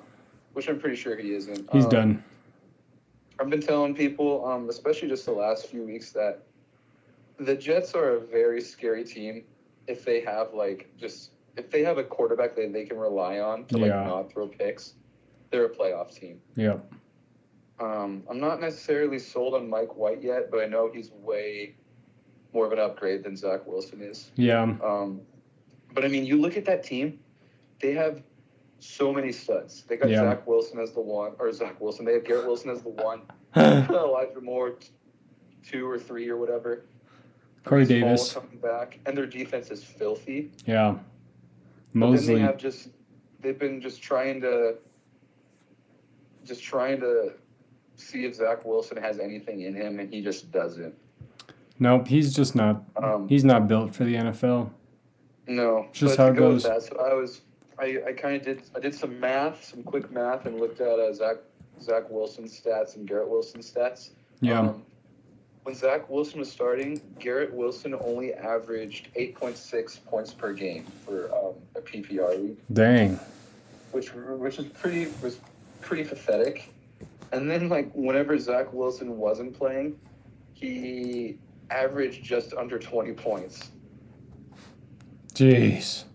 which 0.54 0.67
I'm 0.67 0.80
pretty 0.80 0.98
sure 0.98 1.15
he 1.15 1.34
isn't. 1.34 1.70
He's 1.72 1.86
Um, 1.86 1.89
done. 1.89 2.24
I've 3.39 3.50
been 3.50 3.62
telling 3.62 3.96
people, 3.96 4.46
um, 4.46 4.67
especially 4.70 5.08
just 5.08 5.26
the 5.26 5.32
last 5.32 5.67
few 5.67 5.84
weeks, 5.84 6.12
that 6.13 6.41
the 7.38 7.56
Jets 7.56 7.93
are 7.93 8.15
a 8.15 8.20
very 8.20 8.60
scary 8.60 9.04
team 9.06 9.43
if 9.86 10.04
they 10.04 10.20
have 10.22 10.54
like 10.54 10.89
just 10.98 11.32
if 11.56 11.70
they 11.72 11.84
have 11.84 11.98
a 11.98 12.04
quarterback 12.04 12.56
that 12.56 12.74
they 12.74 12.84
can 12.84 12.98
rely 12.98 13.39
on 13.39 13.63
to 13.65 13.78
like 13.78 13.89
Yeah. 13.89 14.04
not 14.06 14.32
throw 14.32 14.48
picks. 14.48 14.96
They're 15.52 15.65
a 15.65 15.70
playoff 15.70 16.13
team. 16.13 16.41
Yeah. 16.56 16.80
Um, 17.80 18.24
I'm 18.30 18.40
not 18.40 18.60
necessarily 18.60 19.20
sold 19.20 19.54
on 19.54 19.70
Mike 19.70 19.96
White 19.96 20.24
yet, 20.24 20.50
but 20.50 20.62
I 20.62 20.66
know 20.66 20.90
he's 20.92 21.12
way 21.12 21.76
more 22.54 22.66
of 22.66 22.72
an 22.72 22.80
upgrade 22.80 23.24
than 23.24 23.36
Zach 23.36 23.68
Wilson 23.68 24.02
is. 24.02 24.32
Yeah. 24.36 24.63
Um, 24.84 25.22
but 25.94 26.04
I 26.04 26.08
mean, 26.08 26.26
you 26.26 26.40
look 26.40 26.58
at 26.58 26.66
that 26.66 26.84
team; 26.84 27.20
they 27.80 27.94
have 27.94 28.22
so 28.80 29.13
many 29.13 29.32
studs. 29.32 29.84
They 29.84 29.98
got 29.98 30.10
Yeah. 30.10 30.22
Zach 30.22 30.48
Wilson 30.48 30.80
as 30.80 30.92
the 30.92 31.02
one, 31.02 31.34
or 31.40 31.52
Zach 31.52 31.80
Wilson. 31.80 32.06
They 32.06 32.13
have 32.13 32.26
Garrett 32.26 32.48
Wilson 32.48 32.70
as 32.72 32.82
the 32.82 32.90
one. 32.90 33.22
Elijah 33.56 34.42
Moore, 34.42 34.76
two 35.68 35.88
or 35.90 36.00
three 36.00 36.28
or 36.30 36.38
whatever. 36.38 36.86
Corey 37.63 37.86
Davis. 37.86 38.34
coming 38.34 38.58
back, 38.60 39.00
and 39.06 39.18
their 39.18 39.26
defense 39.26 39.70
is 39.72 39.84
filthy. 39.84 40.52
Yeah. 40.66 40.98
Mosley. 41.94 42.36
they 42.36 42.42
have 42.42 42.58
just 42.58 42.90
they've 43.40 43.58
been 43.58 43.82
just 43.82 44.02
trying 44.02 44.42
to 44.42 44.76
just 46.44 46.63
trying 46.63 47.00
to 47.00 47.34
see 47.98 48.26
if 48.26 48.36
Zach 48.36 48.66
Wilson 48.66 48.98
has 48.98 49.20
anything 49.20 49.62
in 49.62 49.76
him, 49.76 50.00
and 50.00 50.12
he 50.14 50.22
just 50.22 50.52
doesn't. 50.52 50.96
Nope, 51.80 52.08
he's 52.08 52.34
just 52.34 52.56
not. 52.56 52.84
Um, 52.96 53.28
He's 53.28 53.44
not 53.44 53.68
built 53.68 53.94
for 53.94 54.04
the 54.04 54.16
NFL. 54.16 54.72
No, 55.48 55.88
Just 55.94 56.18
how 56.18 56.28
it 56.28 56.36
goes. 56.36 56.64
That, 56.64 56.82
so 56.82 56.98
I 57.00 57.14
was, 57.14 57.42
I, 57.80 58.00
I 58.08 58.14
kind 58.14 58.36
of 58.36 58.42
did, 58.44 58.64
I 58.76 58.80
did 58.80 58.94
some 58.94 59.20
math, 59.20 59.64
some 59.64 59.84
quick 59.84 60.12
math, 60.12 60.46
and 60.46 60.60
looked 60.60 60.82
at 60.82 61.00
uh, 61.00 61.14
Zach, 61.14 61.38
Zach 61.82 62.10
Wilson's 62.10 62.60
stats 62.60 62.96
and 62.96 63.08
Garrett 63.08 63.30
Wilson's 63.30 63.72
stats. 63.72 64.10
Yeah. 64.42 64.60
Um, 64.60 64.84
when 65.64 65.76
Zach 65.76 66.10
Wilson 66.10 66.40
was 66.40 66.52
starting, 66.52 67.02
Garrett 67.20 67.54
Wilson 67.54 67.94
only 68.02 68.34
averaged 68.34 69.10
8.6 69.16 70.04
points 70.06 70.34
per 70.34 70.54
game 70.54 70.86
for 71.06 71.34
um, 71.36 71.54
a 71.76 71.82
PPR 71.82 72.42
league, 72.42 72.58
Dang. 72.72 73.20
which 73.92 74.14
which 74.14 74.60
is 74.60 74.66
pretty 74.66 75.08
was 75.22 75.40
pretty 75.82 76.06
pathetic. 76.06 76.74
And 77.32 77.50
then 77.50 77.70
like 77.70 77.92
whenever 77.94 78.38
Zach 78.38 78.72
Wilson 78.74 79.18
wasn't 79.18 79.54
playing, 79.54 79.98
he 80.54 81.38
averaged 81.70 82.24
just 82.24 82.54
under 82.54 82.80
20 82.80 83.12
points. 83.13 83.72
Jeez. 85.34 86.06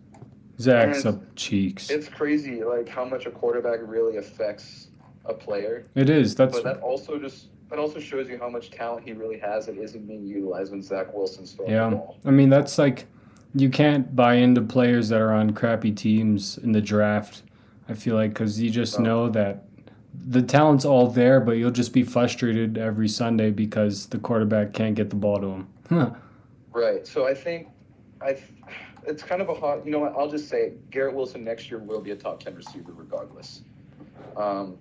Zach's 0.61 1.05
up 1.07 1.22
cheeks. 1.35 1.90
It's 1.90 2.09
crazy, 2.09 2.62
like 2.62 2.88
how 2.88 3.05
much 3.05 3.27
a 3.27 3.31
quarterback 3.31 3.81
really 3.83 4.16
affects 4.16 4.88
a 5.25 5.35
player. 5.35 5.87
It 5.94 6.09
is. 6.09 6.35
That's 6.35 6.55
but 6.61 6.64
that 6.64 6.81
also 6.83 7.18
just 7.18 7.48
that 7.68 7.79
also 7.79 7.98
shows 7.98 8.29
you 8.29 8.38
how 8.38 8.48
much 8.51 8.70
talent 8.70 9.07
he 9.07 9.12
really 9.12 9.38
has 9.38 9.66
that 9.66 9.77
isn't 9.79 10.07
being 10.07 10.27
utilized 10.27 10.72
when 10.72 10.83
Zach 10.83 11.12
Wilson's 11.14 11.53
throwing 11.53 11.72
Yeah. 11.72 11.88
the 11.90 11.96
ball. 11.96 12.16
I 12.25 12.31
mean, 12.31 12.51
that's 12.51 12.79
like 12.79 13.07
you 13.55 13.70
can't 13.70 14.14
buy 14.14 14.35
into 14.35 14.61
players 14.62 15.09
that 15.09 15.20
are 15.20 15.33
on 15.33 15.53
crappy 15.53 15.90
teams 15.92 16.59
in 16.59 16.72
the 16.72 16.81
draft. 16.81 17.42
I 17.88 17.94
feel 17.94 18.14
like 18.14 18.31
because 18.31 18.61
you 18.61 18.70
just 18.70 18.98
No. 18.98 19.05
know 19.05 19.29
that 19.31 19.64
the 20.27 20.42
talent's 20.42 20.85
all 20.85 21.09
there, 21.09 21.40
but 21.40 21.53
you'll 21.53 21.70
just 21.70 21.92
be 21.92 22.03
frustrated 22.03 22.79
every 22.79 23.09
Sunday 23.09 23.51
because 23.51 24.07
the 24.07 24.18
quarterback 24.18 24.72
can't 24.72 24.94
get 24.94 25.11
the 25.11 25.16
ball 25.16 25.40
to 25.40 25.46
him. 25.48 25.68
Huh. 25.90 26.11
Right. 26.72 27.07
So 27.07 27.27
I 27.27 27.35
think 27.35 27.68
I 28.22 28.38
it's 29.07 29.22
kind 29.22 29.42
of 29.42 29.51
a 29.51 29.55
hot. 29.55 29.85
You 29.85 29.90
know 29.92 29.98
what? 29.98 30.14
I'll 30.16 30.31
just 30.31 30.48
say 30.48 30.62
it. 30.68 30.90
Garrett 30.90 31.14
Wilson 31.14 31.44
next 31.44 31.70
year 31.70 31.81
will 31.81 32.01
be 32.01 32.12
a 32.12 32.16
top 32.16 32.42
ten 32.42 32.55
receiver 32.55 32.92
regardless. 32.94 33.61
Um, 34.38 34.79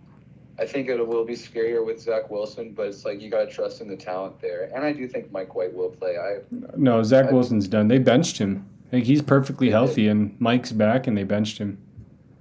I 0.58 0.66
think 0.66 0.88
it 0.88 1.06
will 1.06 1.26
be 1.26 1.34
scarier 1.34 1.86
with 1.86 2.00
Zach 2.00 2.30
Wilson, 2.30 2.74
but 2.74 2.88
it's 2.88 3.04
like 3.04 3.20
you 3.20 3.30
got 3.30 3.50
to 3.50 3.52
trust 3.54 3.82
in 3.82 3.90
the 3.90 3.98
talent 3.98 4.40
there. 4.40 4.70
And 4.74 4.86
I 4.86 4.94
do 4.94 5.06
think 5.08 5.32
Mike 5.34 5.54
White 5.56 5.74
will 5.74 5.90
play. 5.90 6.18
I 6.18 6.38
no, 6.78 7.04
Zach 7.04 7.26
I- 7.26 7.32
Wilson's 7.32 7.68
done. 7.68 7.88
They 7.90 7.98
benched 8.00 8.38
him. 8.38 8.70
Like 8.94 9.04
he's 9.04 9.22
perfectly 9.22 9.70
healthy, 9.70 10.08
and 10.08 10.40
Mike's 10.40 10.72
back, 10.72 11.08
and 11.08 11.18
they 11.18 11.24
benched 11.24 11.58
him. 11.58 11.78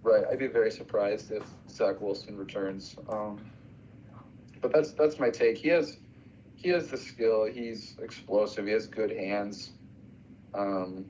Right, 0.02 0.24
I'd 0.30 0.38
be 0.38 0.46
very 0.46 0.70
surprised 0.70 1.30
if 1.30 1.44
Zach 1.68 2.00
Wilson 2.00 2.36
returns. 2.36 2.96
Um, 3.08 3.38
but 4.60 4.72
that's 4.72 4.92
that's 4.92 5.18
my 5.18 5.30
take. 5.30 5.58
He 5.58 5.68
has 5.68 5.98
he 6.54 6.70
has 6.70 6.88
the 6.88 6.96
skill. 6.96 7.46
He's 7.46 7.96
explosive. 8.02 8.66
He 8.66 8.72
has 8.72 8.86
good 8.86 9.10
hands. 9.10 9.72
Um, 10.54 11.04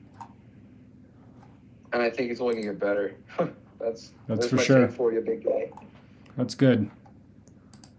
and 1.93 2.01
I 2.01 2.09
think 2.09 2.29
he's 2.29 2.41
only 2.41 2.55
gonna 2.55 2.67
get 2.67 2.79
better. 2.79 3.15
that's 3.79 4.11
That's 4.27 4.47
for 4.47 4.57
sure. 4.57 4.87
for 4.89 5.11
you, 5.11 5.21
big 5.21 5.43
guy. 5.43 5.71
That's 6.37 6.55
good. 6.55 6.89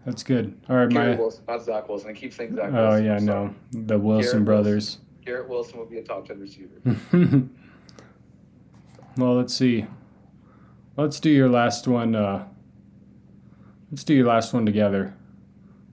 That's 0.05 0.23
good. 0.23 0.59
All 0.69 0.77
right, 0.77 0.89
Garrett 0.89 1.17
my. 1.17 1.23
Wilson, 1.23 1.45
not 1.47 1.63
Zach 1.63 1.89
Wilson. 1.89 2.11
I 2.11 2.13
keep 2.13 2.33
saying 2.33 2.57
Zach. 2.57 2.71
Oh 2.73 2.89
Wilson. 2.89 3.05
yeah, 3.05 3.19
no, 3.19 3.55
the 3.73 3.99
Wilson 3.99 4.31
Garrett 4.31 4.45
brothers. 4.45 4.99
Garrett 5.25 5.49
Wilson 5.49 5.79
will 5.79 5.87
be 5.87 5.99
a 5.99 6.03
top 6.03 6.27
ten 6.27 6.41
receiver. 6.41 6.75
well, 9.17 9.37
let's 9.37 9.55
see. 9.55 9.87
Let's 10.97 11.21
do 11.21 11.31
your 11.31 11.49
last 11.49 11.89
one. 11.89 12.15
Uh, 12.15 12.47
let's 13.91 14.05
do 14.05 14.15
your 14.15 14.27
last 14.27 14.53
one 14.53 14.67
together. 14.67 15.15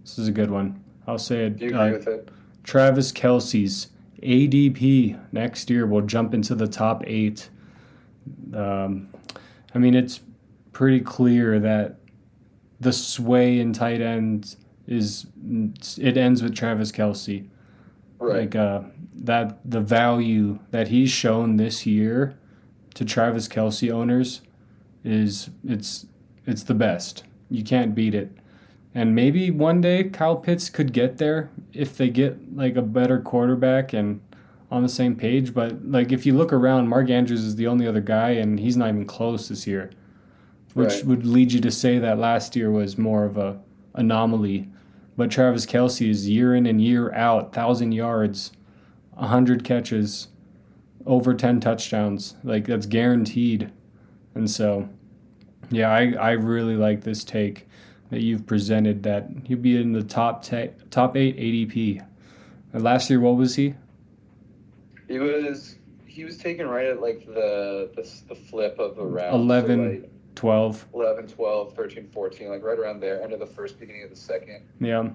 This 0.01 0.17
is 0.19 0.27
a 0.27 0.31
good 0.31 0.51
one. 0.51 0.83
I'll 1.07 1.17
say 1.17 1.45
it. 1.45 1.57
Do 1.57 1.65
you 1.65 1.71
agree 1.71 1.81
Uh, 1.81 1.91
with 1.93 2.07
it? 2.07 2.29
Travis 2.63 3.12
Kelce's 3.12 3.88
ADP 4.21 5.17
next 5.31 5.69
year 5.69 5.85
will 5.88 6.01
jump 6.01 6.33
into 6.33 6.53
the 6.55 6.67
top 6.67 7.03
eight. 7.07 7.49
Um, 8.53 9.07
I 9.73 9.77
mean, 9.79 9.95
it's 9.95 10.19
pretty 10.73 10.99
clear 10.99 11.59
that 11.59 11.99
the 12.79 12.91
sway 12.93 13.59
in 13.59 13.73
tight 13.73 14.01
ends 14.01 14.57
is 14.88 15.27
it 15.97 16.17
ends 16.17 16.41
with 16.41 16.55
Travis 16.55 16.91
Kelce 16.91 17.47
Right. 18.19 18.41
like 18.41 18.55
uh, 18.55 18.81
that 19.15 19.59
the 19.69 19.79
value 19.81 20.59
that 20.71 20.88
he's 20.89 21.09
shown 21.12 21.57
this 21.57 21.85
year 21.85 22.38
to 22.95 23.05
Travis 23.05 23.47
Kelsey 23.47 23.91
owners 23.91 24.41
is 25.03 25.49
it's 25.67 26.05
it's 26.45 26.63
the 26.63 26.73
best. 26.73 27.23
You 27.49 27.63
can't 27.63 27.95
beat 27.95 28.15
it. 28.15 28.31
And 28.95 29.13
maybe 29.13 29.51
one 29.51 29.81
day 29.81 30.05
Kyle 30.05 30.35
Pitts 30.35 30.69
could 30.69 30.93
get 30.93 31.17
there 31.17 31.49
if 31.73 31.95
they 31.95 32.09
get 32.09 32.55
like 32.55 32.75
a 32.75 32.81
better 32.81 33.19
quarterback 33.19 33.93
and 33.93 34.19
on 34.71 34.83
the 34.83 34.89
same 34.89 35.15
page. 35.15 35.53
But 35.53 35.85
like 35.85 36.12
if 36.12 36.25
you 36.25 36.35
look 36.35 36.51
around, 36.53 36.88
Mark 36.88 37.09
Andrews 37.09 37.43
is 37.43 37.55
the 37.55 37.67
only 37.67 37.88
other 37.88 38.01
guy, 38.01 38.31
and 38.31 38.59
he's 38.59 38.77
not 38.77 38.89
even 38.89 39.05
close 39.05 39.47
this 39.49 39.65
year, 39.67 39.91
which 40.73 40.93
Right. 40.95 41.05
would 41.05 41.25
lead 41.25 41.51
you 41.51 41.59
to 41.62 41.71
say 41.71 41.99
that 41.99 42.17
last 42.19 42.55
year 42.55 42.71
was 42.71 42.97
more 42.97 43.25
of 43.25 43.38
a 43.38 43.59
anomaly. 43.95 44.67
But 45.17 45.31
Travis 45.31 45.65
Kelce 45.65 46.09
is 46.09 46.29
year 46.29 46.55
in 46.55 46.65
and 46.65 46.81
year 46.81 47.12
out, 47.13 47.53
thousand 47.53 47.91
yards, 47.91 48.51
hundred 49.15 49.63
catches, 49.63 50.29
over 51.05 51.33
ten 51.33 51.59
touchdowns. 51.59 52.35
Like 52.43 52.65
that's 52.67 52.85
guaranteed. 52.85 53.71
And 54.39 54.49
so, 54.49 54.88
yeah, 55.69 55.91
I, 55.91 56.13
I 56.13 56.32
really 56.32 56.78
like 56.78 57.02
this 57.02 57.25
take 57.25 57.67
that 58.10 58.21
you've 58.21 58.47
presented. 58.47 59.04
That 59.04 59.28
he'll 59.43 59.58
be 59.58 59.80
in 59.80 59.91
the 59.91 60.02
top 60.02 60.43
te- 60.45 60.71
top 60.89 61.17
eight 61.17 61.36
ADP. 61.36 62.06
And 62.71 62.84
last 62.84 63.10
year, 63.10 63.19
what 63.19 63.36
was 63.36 63.56
he? 63.56 63.75
He 65.10 65.19
was 65.19 65.75
he 66.06 66.23
was 66.23 66.38
taken 66.38 66.69
right 66.69 66.86
at 66.86 67.02
like 67.02 67.25
the 67.25 67.91
the, 67.97 68.10
the 68.30 68.36
flip 68.36 68.80
of 68.80 68.95
the 68.95 69.06
round. 69.06 69.36
11. 69.36 69.78
So 69.78 70.02
like, 70.02 70.12
12. 70.36 70.88
11, 70.93 71.28
12, 71.28 71.75
13, 71.75 72.08
14, 72.13 72.47
like 72.47 72.63
right 72.63 72.80
around 72.80 73.02
there, 73.02 73.21
end 73.21 73.34
of 73.34 73.41
the 73.41 73.45
first, 73.45 73.78
beginning 73.78 74.04
of 74.04 74.10
the 74.10 74.15
second. 74.15 74.62
Yeah. 74.80 75.10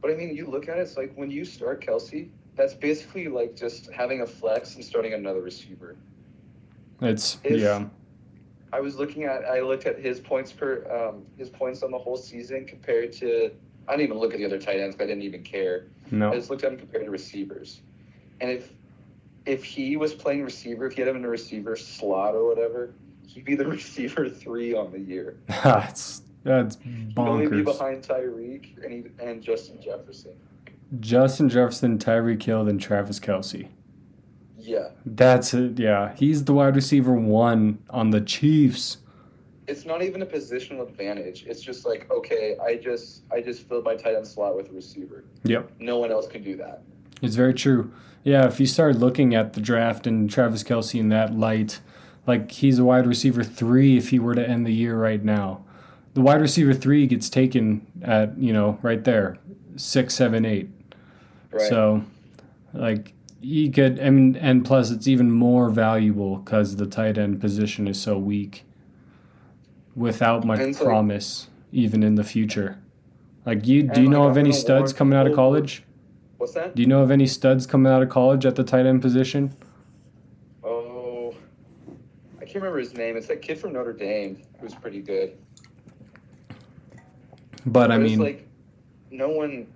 But 0.00 0.10
I 0.10 0.14
mean, 0.14 0.34
you 0.34 0.46
look 0.46 0.68
at 0.68 0.78
it, 0.78 0.80
it's 0.80 0.96
like 0.96 1.14
when 1.14 1.30
you 1.30 1.44
start 1.44 1.80
Kelce, 1.80 2.28
that's 2.56 2.74
basically 2.74 3.28
like 3.28 3.54
just 3.54 3.88
having 3.92 4.22
a 4.22 4.26
flex 4.26 4.74
and 4.74 4.84
starting 4.84 5.12
another 5.12 5.42
receiver. 5.42 5.94
It's 7.00 7.38
If- 7.44 7.60
yeah. 7.60 7.84
I 8.72 8.80
was 8.80 8.96
looking 8.96 9.24
at, 9.24 9.44
I 9.44 9.60
looked 9.60 9.86
at 9.86 9.98
his 9.98 10.18
points 10.18 10.50
per, 10.52 10.86
um, 10.90 11.24
his 11.36 11.50
points 11.50 11.82
on 11.82 11.90
the 11.90 11.98
whole 11.98 12.16
season 12.16 12.64
compared 12.64 13.12
to, 13.14 13.50
I 13.86 13.92
didn't 13.92 14.06
even 14.06 14.18
look 14.18 14.32
at 14.32 14.38
the 14.38 14.46
other 14.46 14.58
tight 14.58 14.80
ends, 14.80 14.96
'cause 14.96 15.04
I 15.04 15.06
didn't 15.08 15.24
even 15.24 15.42
care. 15.42 15.86
I 16.30 16.36
just 16.36 16.50
looked 16.50 16.64
at 16.64 16.72
him 16.72 16.78
compared 16.78 17.04
to 17.04 17.10
receivers. 17.10 17.80
And 18.40 18.50
if 18.50 18.72
if 19.44 19.64
he 19.64 19.96
was 19.96 20.14
playing 20.14 20.44
receiver, 20.44 20.86
if 20.86 20.92
he 20.92 21.00
had 21.00 21.08
him 21.08 21.16
in 21.16 21.24
a 21.24 21.28
receiver 21.28 21.74
slot 21.74 22.36
or 22.36 22.46
whatever, 22.46 22.94
he'd 23.26 23.44
be 23.44 23.56
the 23.56 23.66
receiver 23.78 24.28
three 24.28 24.72
on 24.72 24.92
the 24.92 25.00
year. 25.00 25.36
that's 25.48 26.22
that's 26.44 26.78
He'd 26.82 27.14
only 27.16 27.48
be 27.48 27.62
behind 27.62 28.02
Tyreek 28.04 28.82
and 28.84 28.92
he, 28.92 29.04
and 29.24 29.42
Justin 29.42 29.80
Jefferson. 29.82 30.32
Justin 31.00 31.48
Jefferson, 31.48 31.98
Tyreek 31.98 32.42
Hill, 32.42 32.68
and 32.68 32.80
Travis 32.80 33.18
Kelce. 33.18 33.68
Yeah, 34.62 34.88
That's 35.04 35.52
it. 35.54 35.78
Yeah, 35.78 36.14
he's 36.16 36.44
the 36.44 36.54
wide 36.54 36.76
receiver 36.76 37.14
one 37.14 37.78
on 37.90 38.10
the 38.10 38.20
Chiefs. 38.20 38.98
it's 39.66 39.84
not 39.84 40.02
even 40.02 40.22
a 40.22 40.26
positional 40.26 40.88
advantage. 40.88 41.44
It's 41.46 41.60
just 41.60 41.84
like 41.84 42.10
okay, 42.10 42.56
I 42.64 42.76
just 42.76 43.22
I 43.32 43.40
just 43.40 43.68
filled 43.68 43.84
my 43.84 43.96
tight 43.96 44.14
end 44.14 44.26
slot 44.26 44.56
with 44.56 44.70
a 44.70 44.72
receiver. 44.72 45.24
Yep. 45.44 45.72
No 45.80 45.98
one 45.98 46.10
else 46.12 46.28
can 46.28 46.42
do 46.42 46.56
that. 46.56 46.82
It's 47.22 47.34
very 47.36 47.54
true. 47.54 47.92
Yeah, 48.24 48.46
if 48.46 48.60
you 48.60 48.66
start 48.66 48.96
looking 48.96 49.34
at 49.34 49.54
the 49.54 49.60
draft 49.60 50.06
and 50.06 50.30
Travis 50.30 50.62
Kelce 50.62 50.98
in 50.98 51.08
that 51.08 51.34
light, 51.36 51.80
like 52.26 52.52
he's 52.52 52.78
a 52.78 52.84
wide 52.84 53.06
receiver 53.06 53.42
three 53.42 53.96
if 53.96 54.10
he 54.10 54.18
were 54.20 54.34
to 54.34 54.48
end 54.48 54.64
the 54.66 54.72
year 54.72 54.96
right 54.96 55.22
now. 55.24 55.64
The 56.14 56.20
wide 56.20 56.40
receiver 56.40 56.74
three 56.74 57.06
gets 57.06 57.28
taken 57.30 57.86
at, 58.02 58.36
you 58.38 58.52
know, 58.52 58.78
right 58.82 59.02
there, 59.02 59.38
six, 59.76 60.14
seven, 60.14 60.44
eight. 60.44 60.68
Right. 61.50 61.68
So, 61.68 62.04
like, 62.74 63.14
he 63.42 63.68
could, 63.70 64.00
I 64.00 64.08
mean, 64.10 64.36
and 64.36 64.64
plus 64.64 64.90
it's 64.90 65.08
even 65.08 65.30
more 65.30 65.68
valuable 65.68 66.36
because 66.36 66.76
the 66.76 66.86
tight 66.86 67.18
end 67.18 67.40
position 67.40 67.88
is 67.88 68.00
so 68.00 68.16
weak 68.16 68.64
without 69.96 70.44
much 70.44 70.60
And 70.60 70.74
so- 70.74 70.84
promise, 70.84 71.48
even 71.72 72.02
in 72.02 72.14
the 72.14 72.24
future. 72.24 72.78
Like, 73.44 73.66
you 73.66 73.82
do 73.82 74.00
you 74.02 74.08
know 74.08 74.22
I'm 74.24 74.30
of 74.30 74.38
any 74.38 74.52
studs 74.52 74.92
coming 74.92 75.18
out 75.18 75.26
of 75.26 75.34
college? 75.34 75.82
What's 76.38 76.54
that? 76.54 76.76
Do 76.76 76.82
you 76.82 76.86
know 76.88 77.02
of 77.02 77.10
any 77.10 77.26
studs 77.26 77.66
coming 77.66 77.90
out 77.92 78.00
of 78.02 78.08
college 78.08 78.46
at 78.46 78.54
the 78.54 78.62
tight 78.62 78.86
end 78.86 79.02
position? 79.02 79.52
Oh, 80.62 81.34
I 82.40 82.44
can't 82.44 82.56
remember 82.56 82.78
his 82.78 82.94
name. 82.94 83.16
It's 83.16 83.26
that 83.26 83.42
kid 83.42 83.58
from 83.58 83.72
Notre 83.72 83.92
Dame 83.92 84.40
who's 84.60 84.74
pretty 84.74 85.00
good. 85.00 85.32
But 87.66 87.90
I 87.90 87.96
But 87.96 88.02
it's 88.02 88.10
mean, 88.10 88.18
like, 88.20 88.36
like 88.36 88.48
no 89.10 89.28
one. 89.30 89.66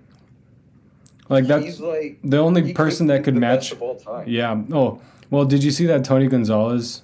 That's 1.29 1.65
he's 1.65 1.79
like 1.79 2.19
the 2.23 2.37
only 2.37 2.73
person 2.73 3.07
that 3.07 3.23
could 3.23 3.35
match. 3.35 3.71
of 3.71 3.81
all 3.81 3.95
time. 3.95 4.25
Yeah. 4.27 4.61
Oh, 4.71 5.01
well, 5.29 5.45
did 5.45 5.63
you 5.63 5.71
see 5.71 5.85
that 5.87 6.03
Tony 6.05 6.27
Gonzalez? 6.27 7.01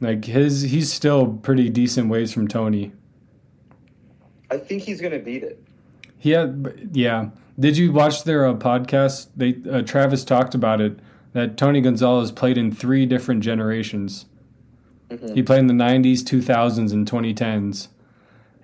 Like 0.00 0.24
his, 0.26 0.62
he's 0.62 0.92
still 0.92 1.26
pretty 1.42 1.68
decent 1.70 2.08
ways 2.08 2.32
from 2.32 2.46
Tony. 2.46 2.92
I 4.50 4.56
think 4.56 4.82
he's 4.82 5.00
gonna 5.00 5.18
beat 5.18 5.42
it. 5.42 5.62
He 6.18 6.30
had, 6.30 6.90
yeah. 6.92 7.30
Did 7.58 7.76
you 7.76 7.92
watch 7.92 8.24
their 8.24 8.46
uh, 8.46 8.54
podcast? 8.54 9.28
They 9.36 9.56
uh, 9.70 9.82
Travis 9.82 10.24
talked 10.24 10.54
about 10.54 10.80
it 10.80 10.98
that 11.32 11.56
Tony 11.56 11.80
Gonzalez 11.80 12.30
played 12.32 12.56
in 12.56 12.70
three 12.72 13.04
different 13.06 13.42
generations. 13.42 14.26
Mhm. 15.10 15.34
He 15.34 15.42
played 15.42 15.60
in 15.60 15.66
the 15.66 15.74
'90s, 15.74 16.22
2000s, 16.22 16.92
and 16.92 17.06
2010s, 17.10 17.88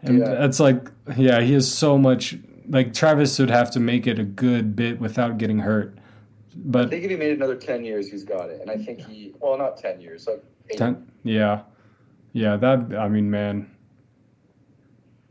and 0.03 0.19
Yeah. 0.21 0.35
that's 0.35 0.61
like, 0.61 0.91
yeah, 1.17 1.41
he 1.41 1.55
has 1.55 1.71
so 1.71 1.99
much. 1.99 2.37
Like 2.69 2.95
Travis 2.95 3.39
would 3.39 3.51
have 3.51 3.71
to 3.73 3.81
make 3.81 4.07
it 4.07 4.19
a 4.19 4.25
good 4.25 4.75
bit 4.75 5.01
without 5.01 5.39
getting 5.39 5.59
hurt, 5.59 5.97
But 6.57 6.87
I 6.87 6.89
think 6.91 7.05
if 7.05 7.11
he 7.11 7.17
made 7.17 7.33
another 7.37 7.57
ten 7.57 7.85
years, 7.85 8.11
he's 8.11 8.25
got 8.25 8.49
it. 8.51 8.61
And 8.61 8.71
I 8.71 8.77
think 8.77 9.01
he, 9.01 9.33
well, 9.41 9.59
not 9.59 9.77
ten 9.77 10.01
years, 10.01 10.27
like 10.27 10.43
eight. 10.71 10.79
Ten, 10.79 11.11
yeah, 11.25 11.63
yeah. 12.33 12.57
That 12.57 12.97
I 12.99 13.09
mean, 13.09 13.31
man. 13.31 13.71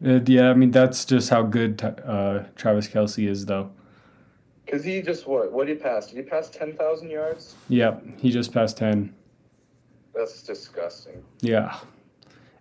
It, 0.02 0.28
yeah, 0.28 0.50
I 0.50 0.54
mean 0.54 0.72
that's 0.72 1.06
just 1.06 1.30
how 1.30 1.44
good 1.44 1.82
uh, 2.06 2.44
Travis 2.56 2.88
Kelce 2.88 3.28
is, 3.28 3.46
though. 3.46 3.72
Because 4.66 4.84
he 4.84 5.02
just 5.02 5.28
what? 5.28 5.52
What 5.52 5.68
did 5.68 5.78
he 5.78 5.84
pass? 5.84 6.08
Did 6.08 6.18
he 6.18 6.24
pass 6.24 6.50
ten 6.50 6.74
thousand 6.76 7.10
yards? 7.10 7.56
Yeah, 7.70 8.00
he 8.18 8.30
just 8.32 8.54
passed 8.54 8.78
ten. 8.78 9.16
That's 10.14 10.44
disgusting. 10.44 11.24
Yeah, 11.42 11.80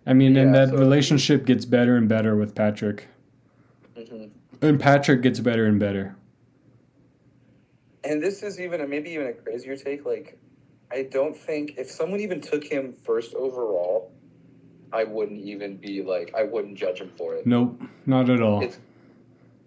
I 0.07 0.13
mean, 0.13 0.35
and 0.37 0.55
that 0.55 0.69
so- 0.69 0.77
relationship 0.77 1.45
gets 1.45 1.65
better 1.65 1.95
and 1.97 2.09
better 2.09 2.35
with 2.35 2.55
Patrick, 2.55 3.07
hmm 3.95 4.25
and 4.63 4.79
Patrick 4.79 5.21
gets 5.21 5.39
better 5.39 5.65
and 5.65 5.79
better. 5.79 6.15
And 8.03 8.21
this 8.21 8.43
is 8.43 8.59
even 8.59 8.81
a, 8.81 8.87
maybe 8.87 9.11
even 9.11 9.27
a 9.27 9.33
crazier 9.33 9.77
take. 9.77 10.05
Like, 10.05 10.37
I 10.91 11.03
don't 11.03 11.35
think 11.35 11.75
if 11.77 11.89
someone 11.89 12.19
even 12.19 12.41
took 12.41 12.63
him 12.63 12.93
first 12.93 13.33
overall, 13.33 14.11
I 14.91 15.05
wouldn't 15.05 15.41
even 15.41 15.77
be 15.77 16.03
like 16.03 16.33
I 16.35 16.43
wouldn't 16.43 16.77
judge 16.77 16.99
him 16.99 17.11
for 17.17 17.35
it. 17.35 17.47
Nope, 17.47 17.81
not 18.05 18.29
at 18.29 18.41
all. 18.41 18.61
It's 18.63 18.77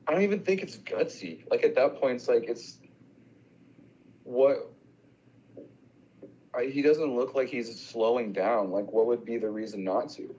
I 0.07 0.13
don't 0.13 0.23
even 0.23 0.45
think 0.45 0.63
it's 0.63 0.77
gutsy. 0.77 1.43
Like 1.51 1.65
at 1.65 1.75
that 1.75 2.01
point, 2.01 2.17
it's 2.17 2.29
like 2.29 2.45
it's 2.49 2.79
what 4.23 4.71
I, 6.55 6.67
he 6.67 6.81
doesn't 6.81 7.15
look 7.17 7.35
like 7.35 7.49
he's 7.49 7.81
slowing 7.81 8.33
down. 8.33 8.71
Like, 8.71 8.91
what 8.93 9.07
would 9.07 9.25
be 9.25 9.37
the 9.37 9.51
reason 9.51 9.83
not 9.83 10.11
to? 10.11 10.35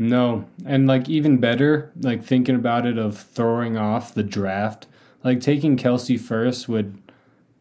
No, 0.00 0.46
and 0.64 0.86
like 0.86 1.10
even 1.10 1.36
better, 1.36 1.92
like 2.00 2.24
thinking 2.24 2.54
about 2.54 2.86
it 2.86 2.96
of 2.96 3.18
throwing 3.18 3.76
off 3.76 4.14
the 4.14 4.22
draft, 4.22 4.86
like 5.22 5.42
taking 5.42 5.76
Kelce 5.76 6.18
first 6.18 6.70
would 6.70 6.96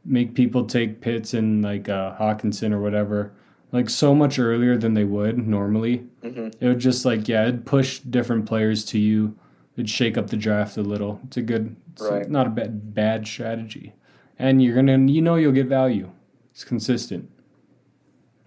make 0.05 0.35
people 0.35 0.65
take 0.65 1.01
Pitts 1.01 1.33
and 1.33 1.61
like 1.61 1.89
uh, 1.89 2.15
Hockenson 2.15 2.71
or 2.71 2.79
whatever, 2.79 3.33
like 3.73 3.89
so 3.89 4.15
much 4.15 4.39
earlier 4.39 4.77
than 4.77 4.93
they 4.93 5.03
would 5.03 5.45
normally. 5.45 6.07
Mm-hmm. 6.23 6.63
It 6.63 6.67
would 6.69 6.79
just 6.79 7.03
like 7.03 7.27
yeah, 7.27 7.43
it'd 7.43 7.65
push 7.65 7.99
different 7.99 8.45
players 8.45 8.85
to 8.85 8.97
you. 8.99 9.35
It'd 9.75 9.89
shake 9.89 10.17
up 10.17 10.27
the 10.29 10.37
draft 10.37 10.77
a 10.77 10.81
little. 10.81 11.19
It's 11.25 11.35
a 11.35 11.41
good, 11.41 11.75
it's 11.91 12.03
Right. 12.03 12.29
not 12.29 12.47
a 12.47 12.49
bad 12.51 12.93
bad 12.95 13.27
strategy, 13.27 13.91
and 14.39 14.63
you're 14.63 14.75
gonna 14.75 14.97
you 14.97 15.21
know 15.21 15.35
you'll 15.35 15.51
get 15.51 15.67
value. 15.67 16.09
It's 16.51 16.63
consistent. 16.63 17.29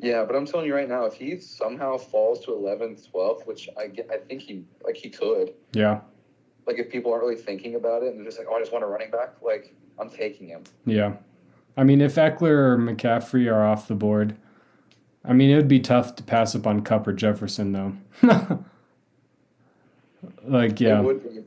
Yeah, 0.02 0.24
but 0.24 0.34
I'm 0.34 0.44
telling 0.44 0.66
you 0.66 0.74
right 0.74 0.88
now, 0.88 1.04
if 1.04 1.14
he 1.14 1.38
somehow 1.38 1.96
falls 1.96 2.44
to 2.44 2.50
11th, 2.50 3.08
12th, 3.12 3.46
which 3.46 3.68
I 3.78 3.86
get, 3.86 4.10
I 4.10 4.18
think 4.18 4.42
he 4.42 4.64
like 4.84 4.96
he 4.96 5.08
could. 5.08 5.54
Yeah, 5.72 6.00
Like 6.66 6.78
if 6.78 6.90
people 6.90 7.12
aren't 7.12 7.24
really 7.24 7.36
thinking 7.40 7.76
about 7.76 8.02
it 8.02 8.08
and 8.08 8.18
they're 8.18 8.26
just 8.26 8.38
like, 8.38 8.48
oh, 8.50 8.56
I 8.56 8.60
just 8.60 8.72
want 8.72 8.84
a 8.84 8.88
running 8.88 9.10
back. 9.12 9.34
Like 9.40 9.74
I'm 9.98 10.10
taking 10.10 10.48
him. 10.48 10.64
Yeah. 10.84 11.14
I 11.76 11.84
mean, 11.84 12.00
if 12.00 12.16
Ekeler 12.16 12.50
or 12.50 12.78
McCaffrey 12.78 13.50
are 13.50 13.64
off 13.64 13.88
the 13.88 13.94
board, 13.94 14.36
I 15.24 15.32
mean, 15.32 15.50
it 15.50 15.56
would 15.56 15.68
be 15.68 15.80
tough 15.80 16.16
to 16.16 16.22
pass 16.22 16.54
up 16.54 16.66
on 16.66 16.82
Kupp 16.82 17.06
or 17.06 17.12
Jefferson, 17.12 17.72
though. 17.72 17.94
like, 20.44 20.72
It 20.72 20.80
yeah. 20.80 21.00
would 21.00 21.22
be. 21.22 21.44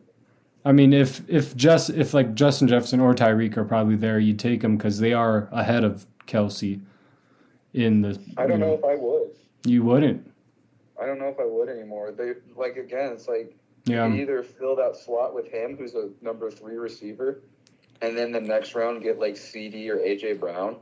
I 0.63 0.71
mean, 0.71 0.93
if 0.93 1.21
if 1.29 1.55
just 1.55 1.91
if 1.91 2.15
like 2.15 2.33
Justin 2.33 2.67
Jefferson 2.67 2.99
or 2.99 3.13
Tyreek 3.13 3.55
are 3.55 3.65
probably 3.65 3.95
there, 3.95 4.17
you 4.17 4.33
take 4.33 4.61
them 4.61 4.77
because 4.77 4.97
they 4.99 5.13
are 5.13 5.47
ahead 5.51 5.83
of 5.83 6.07
Kelce. 6.25 6.81
In 7.75 8.01
the, 8.01 8.17
I 8.37 8.43
don't 8.47 8.59
you 8.61 8.65
know 8.65 8.73
if 8.73 8.85
I 8.85 8.95
would. 8.95 9.31
You 9.65 9.83
wouldn't. 9.83 10.31
I 11.01 11.05
don't 11.05 11.19
know 11.19 11.27
if 11.27 11.37
I 11.41 11.45
would 11.45 11.67
anymore. 11.67 12.13
They 12.13 12.31
like 12.55 12.77
again, 12.77 13.11
it's 13.11 13.27
like 13.27 13.53
Yeah. 13.85 14.07
you 14.07 14.21
either 14.21 14.43
fill 14.43 14.77
that 14.77 14.95
slot 14.95 15.35
with 15.35 15.51
him, 15.51 15.75
who's 15.75 15.93
a 15.93 16.09
number 16.21 16.49
three 16.49 16.77
receiver, 16.77 17.41
and 18.01 18.17
then 18.17 18.31
the 18.31 18.39
next 18.39 18.75
round 18.75 19.03
get 19.03 19.19
like 19.19 19.33
CeeDee 19.35 19.89
or 19.89 19.97
AJ 19.97 20.39
Brown. 20.39 20.77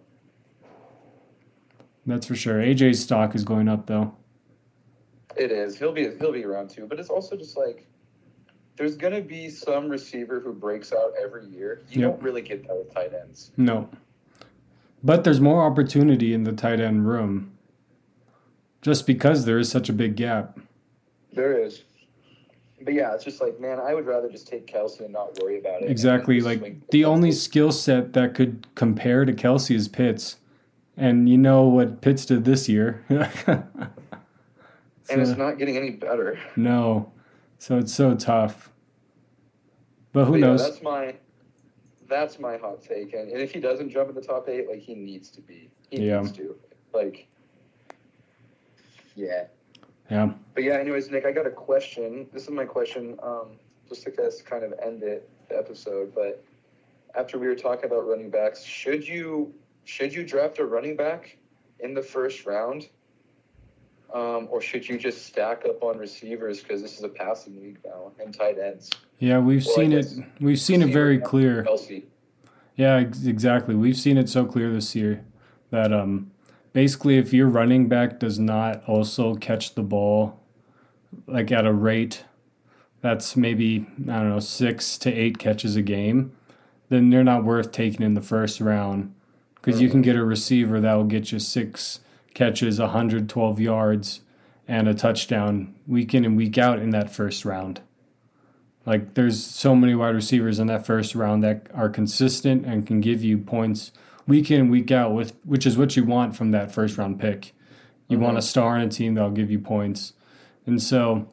That's 2.06 2.28
for 2.28 2.36
sure. 2.36 2.60
AJ's 2.62 3.02
stock 3.02 3.34
is 3.34 3.44
going 3.44 3.68
up 3.68 3.88
though. 3.88 4.16
It 5.36 5.52
is. 5.52 5.80
He'll 5.80 5.94
be 5.94 6.10
he'll 6.20 6.32
be 6.32 6.46
around 6.46 6.70
too, 6.70 6.86
but 6.86 7.00
it's 7.00 7.10
also 7.10 7.36
just 7.36 7.58
like 7.58 7.88
there's 8.76 8.96
gonna 8.96 9.22
be 9.22 9.50
some 9.50 9.90
receiver 9.90 10.40
who 10.40 10.54
breaks 10.54 10.94
out 10.94 11.14
every 11.20 11.48
year. 11.48 11.82
You 11.90 12.02
Yep. 12.02 12.12
don't 12.12 12.22
really 12.22 12.42
get 12.44 12.68
that 12.68 12.78
with 12.78 12.94
tight 12.94 13.14
ends. 13.20 13.52
No. 13.58 13.90
But 15.04 15.24
there's 15.24 15.42
more 15.42 15.64
opportunity 15.64 16.34
in 16.34 16.44
the 16.44 16.54
tight 16.54 16.80
end 16.80 17.08
room. 17.08 17.52
Just 18.82 19.06
because 19.08 19.46
there 19.46 19.60
is 19.60 19.70
such 19.70 19.90
a 19.90 19.94
big 19.94 20.16
gap. 20.16 20.60
There 21.34 21.58
is. 21.58 21.84
But 22.82 22.94
yeah, 22.94 23.14
it's 23.14 23.24
just 23.24 23.42
like, 23.42 23.60
man, 23.60 23.80
I 23.80 23.94
would 23.94 24.06
rather 24.06 24.30
just 24.30 24.48
take 24.48 24.68
Kelce 24.68 25.00
and 25.00 25.14
not 25.14 25.38
worry 25.42 25.58
about 25.60 25.82
it. 25.82 25.90
Exactly. 25.90 26.42
Like 26.42 26.60
swing- 26.60 26.84
the 26.92 27.06
only 27.06 27.32
skill 27.32 27.72
set 27.72 28.14
that 28.14 28.34
could 28.36 28.68
compare 28.76 29.24
to 29.26 29.32
Kelce 29.34 29.74
is 29.76 29.88
Pitts. 29.88 30.38
And 30.98 31.28
you 31.30 31.38
know 31.38 31.64
what 31.64 32.02
Pitts 32.02 32.26
did 32.26 32.44
this 32.46 32.68
year. 32.70 33.04
and 33.10 33.66
it's 35.10 35.38
not 35.38 35.58
getting 35.58 35.78
any 35.78 35.92
better. 35.92 36.40
no. 36.56 37.12
So 37.58 37.78
it's 37.78 37.94
so 37.94 38.14
tough. 38.16 38.70
But 40.12 40.26
who 40.26 40.32
But 40.34 40.40
yeah, 40.42 40.46
knows? 40.48 40.70
that's 40.70 40.84
my 40.84 41.16
that's 42.08 42.40
my 42.40 42.58
hot 42.58 42.82
take. 42.82 43.14
And, 43.14 43.30
and 43.32 43.42
if 43.42 43.52
he 43.52 43.60
doesn't 43.60 43.90
jump 43.90 44.10
in 44.10 44.16
the 44.16 44.22
top 44.22 44.50
eight, 44.50 44.70
like 44.70 44.80
he 44.80 44.96
needs 44.96 45.30
to 45.32 45.42
be. 45.42 45.70
He 45.90 46.08
Yeah. 46.08 46.20
needs 46.20 46.32
to. 46.34 46.56
Like 46.94 47.28
Yeah. 49.16 49.46
Yeah. 50.10 50.34
But 50.54 50.64
yeah, 50.64 50.74
anyways, 50.74 51.10
Nick, 51.10 51.26
I 51.26 51.32
got 51.32 51.48
a 51.48 51.52
question. 51.52 52.28
This 52.34 52.44
is 52.44 52.50
my 52.50 52.66
question, 52.66 53.18
um, 53.24 53.58
just 53.88 54.04
to 54.04 54.12
kind 54.46 54.64
of 54.64 54.74
end 54.84 55.04
it 55.04 55.30
the 55.50 55.58
episode. 55.58 56.14
But 56.14 56.44
after 57.16 57.38
we 57.38 57.48
were 57.48 57.56
talking 57.56 57.86
about 57.86 58.08
running 58.08 58.30
backs, 58.30 58.64
should 58.64 59.08
you 59.08 59.54
should 59.86 60.14
you 60.14 60.26
draft 60.26 60.60
a 60.60 60.66
running 60.66 60.96
back 60.96 61.38
in 61.80 61.94
the 61.94 62.02
first 62.02 62.46
round, 62.46 62.90
um, 64.14 64.48
or 64.52 64.62
should 64.62 64.88
you 64.88 64.98
just 64.98 65.26
stack 65.26 65.64
up 65.66 65.82
on 65.84 65.98
receivers 65.98 66.62
because 66.62 66.82
this 66.82 66.98
is 66.98 67.04
a 67.04 67.10
passing 67.10 67.56
league 67.62 67.80
now 67.86 68.12
and 68.24 68.34
tight 68.34 68.58
ends? 68.60 68.92
Yeah, 69.20 69.40
we've 69.40 69.66
Well, 69.66 69.76
seen 69.76 69.94
it. 69.94 70.06
We've 70.40 70.60
seen 70.60 70.82
it 70.82 70.94
very 70.94 71.18
clear. 71.18 71.64
Kelce. 71.64 72.04
Yeah, 72.76 72.96
ex- 72.98 73.26
exactly. 73.26 73.76
We've 73.76 73.98
seen 73.98 74.18
it 74.18 74.30
so 74.30 74.46
clear 74.46 74.72
this 74.72 74.96
year. 74.96 75.24
that 75.72 75.92
um 75.92 76.30
basically 76.74 77.18
if 77.18 77.34
your 77.34 77.48
running 77.48 77.88
back 77.88 78.20
does 78.20 78.38
not 78.40 78.84
also 78.88 79.34
catch 79.36 79.74
the 79.76 79.82
ball 79.84 80.40
like 81.28 81.52
at 81.52 81.66
a 81.66 81.74
rate 81.74 82.26
that's 83.02 83.36
maybe 83.36 83.86
I 84.04 84.20
don't 84.20 84.30
know 84.30 84.40
six 84.40 84.98
to 85.00 85.12
eight 85.12 85.38
catches 85.40 85.76
a 85.76 85.82
game, 85.82 86.32
then 86.90 87.10
they're 87.10 87.24
not 87.24 87.44
worth 87.44 87.72
taking 87.72 88.02
in 88.06 88.14
the 88.14 88.22
first 88.22 88.62
round 88.62 89.14
because 89.56 89.82
you 89.82 89.90
can 89.90 90.02
get 90.02 90.16
a 90.16 90.24
receiver 90.24 90.80
that 90.82 90.94
will 90.94 91.04
get 91.06 91.32
you 91.32 91.40
six 91.40 92.00
catches, 92.34 92.80
112 92.80 93.60
yards, 93.60 94.22
and 94.68 94.88
a 94.88 94.94
touchdown 94.94 95.76
week 95.88 96.14
in 96.14 96.26
and 96.26 96.38
week 96.38 96.58
out 96.58 96.80
in 96.80 96.92
that 96.92 97.14
first 97.14 97.46
round. 97.46 97.82
Like 98.86 99.14
there's 99.14 99.44
so 99.44 99.76
many 99.76 99.96
wide 99.96 100.16
receivers 100.16 100.60
in 100.60 100.68
that 100.68 100.86
first 100.86 101.16
round 101.16 101.44
that 101.44 101.68
are 101.74 101.90
consistent 101.90 102.66
and 102.66 102.86
can 102.86 103.00
give 103.02 103.24
you 103.24 103.38
points 103.38 103.92
week 104.28 104.52
in 104.52 104.62
and 104.62 104.72
week 104.72 104.92
out 104.92 105.14
with 105.14 105.34
which 105.46 105.66
is 105.66 105.78
what 105.78 105.96
you 105.96 106.04
want 106.04 106.36
from 106.36 106.52
that 106.52 106.72
first 106.72 106.98
round 106.98 107.20
pick. 107.20 107.54
You 108.08 108.20
want 108.20 108.38
a 108.38 108.42
star 108.42 108.78
in 108.78 108.84
a 108.84 108.90
team 108.90 109.14
that'll 109.14 109.32
give 109.32 109.50
you 109.50 109.60
points. 109.60 110.14
And 110.66 110.82
so 110.82 111.28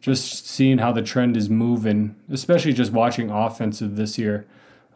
just 0.00 0.46
seeing 0.46 0.78
how 0.78 0.92
the 0.92 1.02
trend 1.02 1.36
is 1.36 1.48
moving, 1.48 2.16
especially 2.30 2.72
just 2.72 2.92
watching 2.92 3.30
offensive 3.30 3.96
this 3.96 4.18
year. 4.18 4.46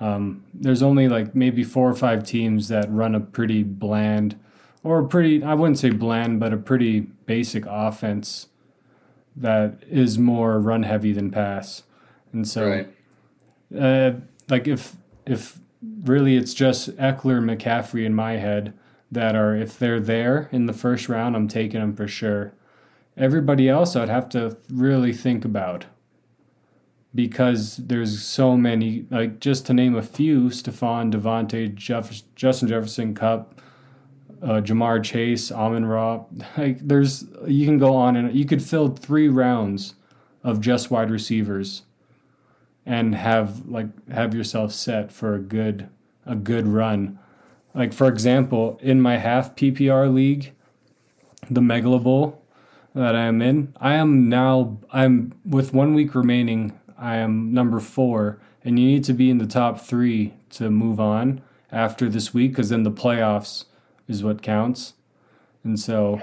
Um, 0.00 0.44
there's 0.54 0.82
only 0.82 1.08
like 1.08 1.34
maybe 1.34 1.64
four 1.64 1.88
or 1.88 1.94
five 1.94 2.24
teams 2.24 2.68
that 2.68 2.90
run 2.90 3.14
a 3.14 3.20
pretty 3.20 3.62
bland 3.62 4.38
or 4.82 5.00
a 5.00 5.06
pretty 5.08 5.42
I 5.42 5.54
wouldn't 5.54 5.78
say 5.78 5.90
bland, 5.90 6.40
but 6.40 6.52
a 6.52 6.56
pretty 6.56 7.00
basic 7.00 7.64
offense 7.66 8.48
that 9.36 9.82
is 9.88 10.18
more 10.18 10.58
run 10.60 10.82
heavy 10.82 11.12
than 11.12 11.30
pass. 11.30 11.82
And 12.32 12.46
so 12.46 12.68
Right. 12.68 12.88
uh, 13.78 14.18
like 14.48 14.66
if 14.66 14.96
if 15.26 15.58
really 16.04 16.36
it's 16.36 16.54
just 16.54 16.96
Ekeler 16.96 17.40
McCaffrey 17.42 18.04
in 18.04 18.14
my 18.14 18.32
head 18.32 18.72
that 19.10 19.34
are 19.36 19.54
if 19.56 19.78
they're 19.78 20.00
there 20.00 20.48
in 20.52 20.66
the 20.66 20.72
first 20.72 21.08
round, 21.08 21.36
I'm 21.36 21.48
taking 21.48 21.80
them 21.80 21.94
for 21.94 22.08
sure. 22.08 22.52
Everybody 23.16 23.68
else 23.68 23.96
I'd 23.96 24.08
have 24.08 24.28
to 24.30 24.56
really 24.70 25.12
think 25.12 25.44
about 25.44 25.86
because 27.14 27.76
there's 27.78 28.22
so 28.22 28.56
many 28.56 29.06
like 29.10 29.40
just 29.40 29.66
to 29.66 29.74
name 29.74 29.94
a 29.96 30.02
few, 30.02 30.44
Stephon, 30.50 31.12
DeVonta, 31.12 31.74
Jeff, 31.74 32.22
Justin 32.36 32.68
Jefferson, 32.68 33.14
Kupp, 33.14 33.57
uh, 34.42 34.60
Ja'Marr 34.60 35.02
Chase, 35.02 35.50
Amon 35.50 35.84
Ra. 35.84 36.24
Like 36.56 36.78
there's 36.80 37.24
you 37.46 37.66
can 37.66 37.78
go 37.78 37.94
on 37.94 38.16
and 38.16 38.34
you 38.34 38.44
could 38.44 38.62
fill 38.62 38.88
three 38.88 39.28
rounds 39.28 39.94
of 40.42 40.60
just 40.60 40.90
wide 40.90 41.10
receivers 41.10 41.82
and 42.86 43.14
have 43.14 43.66
like 43.68 43.86
have 44.08 44.34
yourself 44.34 44.72
set 44.72 45.12
for 45.12 45.34
a 45.34 45.38
good 45.38 45.88
a 46.26 46.34
good 46.34 46.66
run. 46.66 47.18
Like 47.74 47.92
for 47.92 48.08
example, 48.08 48.78
in 48.82 49.00
my 49.00 49.18
half 49.18 49.54
PPR 49.54 50.12
league, 50.12 50.52
the 51.50 51.60
Megalo 51.60 52.02
Bowl 52.02 52.42
that 52.94 53.14
I 53.14 53.24
am 53.24 53.42
in, 53.42 53.74
I 53.80 53.94
am 53.94 54.28
now 54.28 54.78
I'm 54.90 55.34
with 55.44 55.72
one 55.72 55.94
week 55.94 56.14
remaining. 56.14 56.78
I 56.96 57.16
am 57.16 57.52
number 57.52 57.78
four, 57.78 58.40
and 58.64 58.78
you 58.78 58.86
need 58.86 59.04
to 59.04 59.12
be 59.12 59.30
in 59.30 59.38
the 59.38 59.46
top 59.46 59.80
three 59.80 60.34
to 60.50 60.70
move 60.70 60.98
on 60.98 61.42
after 61.70 62.08
this 62.08 62.34
week, 62.34 62.52
because 62.52 62.70
then 62.70 62.82
the 62.82 62.90
playoffs 62.90 63.66
is 64.08 64.24
what 64.24 64.42
counts. 64.42 64.94
And 65.62 65.78
so, 65.78 66.20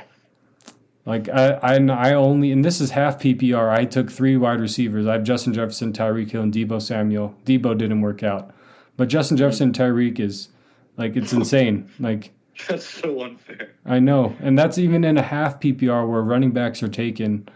like 1.05 1.29
I, 1.29 1.51
I, 1.61 1.75
I 1.75 2.13
only, 2.13 2.51
and 2.51 2.65
this 2.65 2.81
is 2.81 2.91
half 2.91 3.19
PPR. 3.19 3.69
I 3.69 3.85
took 3.85 4.11
three 4.11 4.35
wide 4.35 4.59
receivers. 4.59 5.07
I 5.07 5.13
have 5.13 5.23
Justin 5.23 5.53
Jefferson, 5.53 5.93
Tyreek 5.93 6.31
Hill, 6.31 6.41
and 6.41 6.53
Deebo 6.53 6.81
Samuel. 6.81 7.35
Deebo 7.45 7.77
didn't 7.77 8.01
work 8.01 8.23
out, 8.23 8.53
but 8.97 9.07
Justin 9.07 9.37
Jefferson, 9.37 9.71
Tyreek 9.71 10.19
is 10.19 10.49
like 10.97 11.15
it's 11.15 11.31
insane. 11.31 11.89
Like 11.99 12.31
That's 12.67 12.85
so 12.85 13.21
unfair. 13.23 13.73
I 13.85 13.99
know, 13.99 14.35
and 14.39 14.57
that's 14.57 14.77
even 14.77 15.03
in 15.03 15.17
a 15.17 15.21
half 15.21 15.59
PPR 15.59 16.09
where 16.09 16.21
running 16.21 16.51
backs 16.51 16.81
are 16.81 16.87
taken 16.87 17.49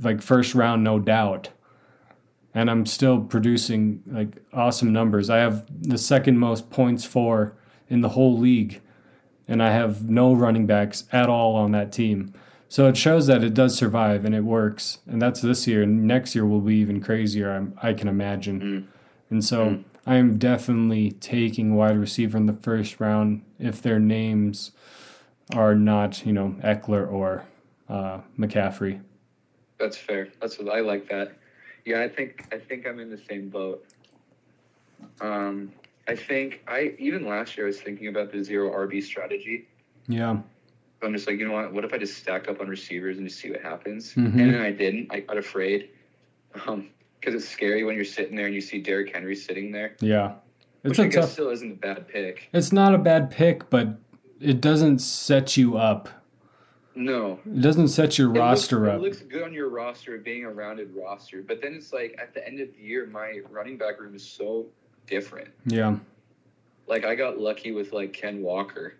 like 0.00 0.20
first 0.20 0.54
round, 0.54 0.84
no 0.84 0.98
doubt. 0.98 1.50
And 2.54 2.70
I'm 2.70 2.86
still 2.86 3.20
producing 3.20 4.02
like 4.06 4.36
awesome 4.52 4.92
numbers. 4.92 5.30
I 5.30 5.38
have 5.38 5.66
the 5.82 5.98
second 5.98 6.38
most 6.38 6.70
points 6.70 7.04
for 7.04 7.56
in 7.88 8.00
the 8.00 8.10
whole 8.10 8.38
league, 8.38 8.80
and 9.48 9.62
I 9.62 9.70
have 9.72 10.08
no 10.08 10.34
running 10.34 10.66
backs 10.66 11.04
at 11.12 11.28
all 11.28 11.54
on 11.56 11.72
that 11.72 11.92
team. 11.92 12.34
So 12.68 12.88
it 12.88 12.96
shows 12.96 13.26
that 13.28 13.44
it 13.44 13.54
does 13.54 13.76
survive 13.76 14.24
and 14.24 14.34
it 14.34 14.42
works. 14.42 14.98
And 15.06 15.22
that's 15.22 15.40
this 15.40 15.66
year. 15.66 15.82
And 15.82 16.04
next 16.04 16.34
year 16.34 16.44
will 16.44 16.60
be 16.60 16.76
even 16.76 17.00
crazier, 17.00 17.52
I'm, 17.52 17.78
I 17.80 17.92
can 17.92 18.08
imagine. 18.08 18.88
And 19.30 19.44
so 19.44 19.84
I 20.04 20.16
am 20.16 20.38
definitely 20.38 21.12
taking 21.12 21.74
wide 21.74 21.96
receiver 21.96 22.36
in 22.36 22.46
the 22.46 22.52
first 22.52 23.00
round 23.00 23.42
if 23.58 23.82
their 23.82 23.98
names 23.98 24.72
are 25.54 25.74
not, 25.74 26.26
you 26.26 26.32
know, 26.32 26.56
Ekeler 26.62 27.10
or 27.10 27.44
uh, 27.88 28.20
McCaffrey. 28.38 29.00
That's 29.78 29.96
fair. 29.96 30.28
That's 30.40 30.58
what 30.58 30.74
I 30.74 30.80
like 30.80 31.08
that. 31.08 31.32
Yeah, 31.84 32.02
I 32.02 32.08
think 32.08 32.46
I 32.52 32.58
think 32.58 32.86
I'm 32.86 32.98
in 32.98 33.10
the 33.10 33.20
same 33.28 33.48
boat. 33.48 33.84
Um, 35.20 35.72
I 36.08 36.14
think 36.14 36.62
I 36.68 36.94
even 36.98 37.26
last 37.26 37.56
year 37.56 37.66
I 37.66 37.68
was 37.68 37.80
thinking 37.80 38.08
about 38.08 38.30
the 38.30 38.42
zero 38.42 38.70
RB 38.70 39.02
strategy. 39.02 39.68
Yeah. 40.06 40.38
I'm 41.02 41.12
just 41.12 41.26
like, 41.26 41.38
you 41.38 41.46
know 41.46 41.52
what? 41.54 41.72
What 41.72 41.84
if 41.84 41.92
I 41.92 41.98
just 41.98 42.16
stack 42.18 42.48
up 42.48 42.60
on 42.60 42.68
receivers 42.68 43.18
and 43.18 43.26
just 43.28 43.40
see 43.40 43.50
what 43.50 43.60
happens? 43.60 44.14
Mhm. 44.14 44.26
And 44.40 44.54
then 44.54 44.60
I 44.60 44.70
didn't. 44.72 45.08
I 45.10 45.20
got 45.20 45.36
afraid. 45.36 45.90
Um, 46.66 46.88
because 47.20 47.34
it's 47.42 47.48
scary 47.50 47.82
when 47.82 47.96
you're 47.96 48.04
sitting 48.04 48.36
there 48.36 48.46
and 48.46 48.54
you 48.54 48.60
see 48.60 48.80
Derrick 48.80 49.12
Henry 49.14 49.34
sitting 49.34 49.72
there, 49.72 49.96
Yeah. 50.00 50.34
It's 50.84 50.96
which 50.98 51.14
a 51.16 51.20
tough. 51.20 51.30
still 51.30 51.48
isn't 51.50 51.72
a 51.72 51.74
bad 51.74 52.06
pick. 52.06 52.48
It's 52.52 52.72
not 52.72 52.94
a 52.94 52.98
bad 52.98 53.30
pick, 53.30 53.68
but 53.68 53.98
it 54.40 54.60
doesn't 54.60 55.00
set 55.00 55.56
you 55.56 55.76
up. 55.76 56.08
No, 56.94 57.40
It 57.44 57.60
doesn't 57.62 57.88
set 57.88 58.16
your 58.16 58.34
It 58.34 58.38
roster 58.38 58.80
looks, 58.80 58.88
up. 58.90 58.94
It 58.96 59.02
looks 59.02 59.18
good 59.22 59.42
on 59.42 59.52
your 59.52 59.68
roster, 59.68 60.16
being 60.18 60.44
a 60.44 60.50
rounded 60.50 60.94
roster, 60.94 61.42
but 61.42 61.60
then 61.60 61.74
it's 61.74 61.92
like 61.92 62.14
at 62.18 62.32
the 62.32 62.46
end 62.46 62.60
of 62.60 62.68
the 62.74 62.80
year, 62.82 63.06
my 63.06 63.40
running 63.50 63.76
back 63.76 64.00
room 64.00 64.14
is 64.14 64.22
so 64.24 64.66
different. 65.06 65.48
yeah. 65.66 65.96
Like 66.88 67.04
I 67.04 67.14
got 67.16 67.38
lucky 67.38 67.72
with 67.72 67.92
like 67.92 68.12
Ken 68.12 68.40
Walker. 68.42 68.94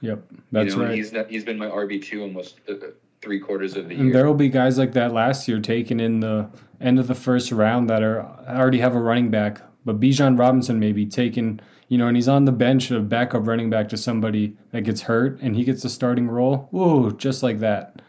Yep. 0.00 0.22
That's 0.52 0.72
you 0.74 0.78
know, 0.80 0.86
right. 0.86 0.94
He's 0.94 1.12
not, 1.12 1.30
he's 1.30 1.44
been 1.44 1.58
my 1.58 1.66
RB 1.66 2.02
two 2.02 2.22
almost 2.22 2.60
uh, 2.68 2.74
three 3.20 3.38
quarters 3.38 3.76
of 3.76 3.88
the 3.88 3.94
And 3.94 4.04
year. 4.06 4.12
there 4.12 4.26
will 4.26 4.34
be 4.34 4.48
guys 4.48 4.76
like 4.78 4.92
that 4.92 5.12
last 5.12 5.46
year 5.48 5.60
taken 5.60 6.00
in 6.00 6.20
the 6.20 6.48
end 6.80 6.98
of 6.98 7.06
the 7.06 7.14
first 7.14 7.52
round 7.52 7.88
that 7.90 8.02
are 8.02 8.22
already 8.48 8.78
have 8.78 8.94
a 8.94 9.00
running 9.00 9.30
back. 9.30 9.60
But 9.84 10.00
Bijan 10.00 10.38
Robinson 10.38 10.78
may 10.80 10.92
be 10.92 11.06
taken, 11.06 11.60
you 11.88 11.96
know, 11.98 12.08
and 12.08 12.16
he's 12.16 12.28
on 12.28 12.44
the 12.44 12.52
bench 12.52 12.90
of 12.90 13.08
backup 13.08 13.46
running 13.46 13.70
back 13.70 13.88
to 13.90 13.96
somebody 13.96 14.56
that 14.72 14.82
gets 14.82 15.00
hurt 15.02 15.40
and 15.40 15.54
he 15.56 15.64
gets 15.64 15.84
a 15.84 15.88
starting 15.90 16.28
role. 16.28 16.68
Ooh, 16.74 17.12
just 17.16 17.42
like 17.42 17.58
that. 17.60 18.02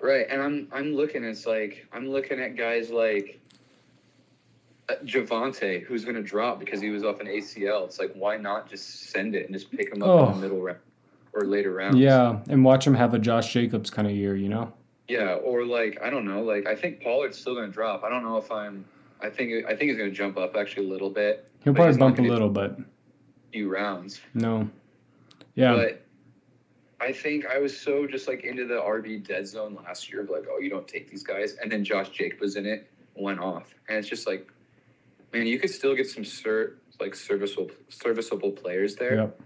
Right, 0.00 0.26
and 0.30 0.40
I'm 0.40 0.68
I'm 0.72 0.94
looking. 0.94 1.22
It's 1.24 1.44
like 1.46 1.86
I'm 1.92 2.08
looking 2.08 2.40
at 2.40 2.56
guys 2.56 2.90
like 2.90 3.36
uh, 3.36 3.39
Javonte, 5.04 5.82
who's 5.82 6.04
going 6.04 6.16
to 6.16 6.22
drop 6.22 6.58
because 6.60 6.80
he 6.80 6.90
was 6.90 7.04
off 7.04 7.20
an 7.20 7.26
ACL. 7.26 7.84
It's 7.84 7.98
like 7.98 8.12
why 8.14 8.36
not 8.36 8.68
just 8.68 9.10
send 9.10 9.34
it 9.34 9.46
and 9.46 9.54
just 9.54 9.70
pick 9.70 9.92
him 9.92 10.02
up 10.02 10.08
Oh. 10.08 10.18
in 10.18 10.24
the 10.26 10.32
oh. 10.32 10.40
middle 10.40 10.62
round 10.62 10.78
or 11.32 11.42
later 11.42 11.72
rounds? 11.72 11.96
Yeah, 11.96 12.40
and 12.48 12.64
watch 12.64 12.86
him 12.86 12.94
have 12.94 13.14
a 13.14 13.18
Josh 13.18 13.52
Jacobs 13.52 13.90
kind 13.90 14.08
of 14.08 14.14
year, 14.14 14.36
you 14.36 14.48
know? 14.48 14.72
Yeah, 15.08 15.34
or 15.34 15.64
like 15.64 15.98
I 16.02 16.10
don't 16.10 16.24
know, 16.24 16.42
like 16.42 16.66
I 16.66 16.74
think 16.76 17.02
Pollard's 17.02 17.38
still 17.38 17.54
going 17.54 17.66
to 17.66 17.72
drop. 17.72 18.04
I 18.04 18.08
don't 18.08 18.22
know 18.22 18.36
if 18.36 18.50
I'm. 18.50 18.84
I 19.20 19.28
think 19.28 19.66
I 19.66 19.74
think 19.74 19.90
he's 19.90 19.96
going 19.98 20.10
to 20.10 20.16
jump 20.16 20.38
up 20.38 20.56
actually 20.56 20.86
a 20.86 20.88
little 20.88 21.10
bit. 21.10 21.50
He'll 21.64 21.74
probably 21.74 21.96
bump 21.98 22.18
a 22.18 22.22
little, 22.22 22.48
but 22.48 22.78
Few 23.52 23.68
rounds, 23.68 24.20
no. 24.34 24.70
Yeah. 25.56 25.74
but 25.74 26.06
I 27.00 27.12
think 27.12 27.46
I 27.46 27.58
was 27.58 27.78
so 27.78 28.06
just 28.06 28.28
like 28.28 28.44
into 28.44 28.66
the 28.66 28.74
RB 28.74 29.26
dead 29.26 29.48
zone 29.48 29.76
last 29.84 30.10
year, 30.12 30.22
of 30.22 30.30
like 30.30 30.44
oh 30.48 30.58
you 30.60 30.70
don't 30.70 30.86
take 30.86 31.10
these 31.10 31.24
guys, 31.24 31.54
and 31.60 31.70
then 31.72 31.82
Josh 31.84 32.10
Jacobs 32.10 32.40
was 32.40 32.56
in 32.56 32.64
it, 32.66 32.88
went 33.16 33.40
off, 33.40 33.74
and 33.88 33.98
it's 33.98 34.08
just 34.08 34.26
like, 34.26 34.48
man, 35.32 35.46
you 35.46 35.58
could 35.58 35.70
still 35.70 35.94
get 35.94 36.08
some 36.08 36.22
cert 36.24 36.74
like 37.00 37.14
serviceable 37.14 37.70
serviceable 37.88 38.50
players 38.52 38.96
there. 38.96 39.14
Yep. 39.16 39.40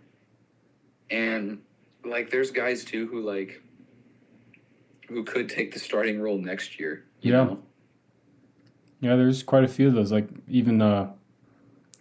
And 1.11 1.59
like 2.05 2.31
there's 2.31 2.51
guys 2.51 2.85
too 2.85 3.07
who 3.07 3.21
like 3.21 3.63
who 5.09 5.23
could 5.25 5.49
take 5.49 5.73
the 5.73 5.79
starting 5.79 6.21
role 6.21 6.39
next 6.39 6.79
year. 6.81 7.05
You 7.21 7.33
Yeah. 7.33 7.45
Know? 7.45 7.59
Yeah, 9.01 9.17
there's 9.17 9.43
quite 9.43 9.65
a 9.65 9.69
few 9.69 9.89
of 9.89 9.95
those. 9.95 10.11
Like 10.11 10.29
even 10.49 10.81
uh 10.83 11.13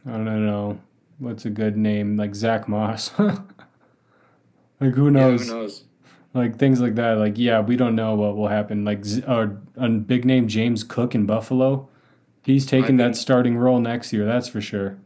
I 0.06 0.12
don't 0.12 0.46
know 0.46 0.80
what's 1.20 1.46
a 1.46 1.50
good 1.50 1.78
name, 1.78 2.18
like 2.18 2.36
Zack 2.36 2.68
Moss. 2.68 3.12
like 3.20 4.94
who 4.94 5.06
Yeah, 5.06 5.12
knows? 5.12 5.48
who 5.48 5.56
knows? 5.56 5.84
Like 6.34 6.58
things 6.58 6.82
like 6.82 6.96
that. 6.96 7.18
Like 7.20 7.38
yeah, 7.38 7.60
we 7.60 7.76
don't 7.76 7.96
know 7.96 8.16
what 8.16 8.36
will 8.36 8.48
happen. 8.48 8.86
Like 8.86 9.06
or 9.28 9.62
a 9.76 9.90
big 9.90 10.26
name 10.26 10.48
James 10.48 10.84
Cook 10.84 11.14
in 11.14 11.26
Buffalo. 11.26 11.90
He's 12.44 12.66
taking 12.66 12.98
that 12.98 13.04
think- 13.06 13.16
starting 13.16 13.58
role 13.58 13.80
next 13.80 14.12
year, 14.14 14.26
that's 14.26 14.48
for 14.48 14.62
sure. 14.62 14.98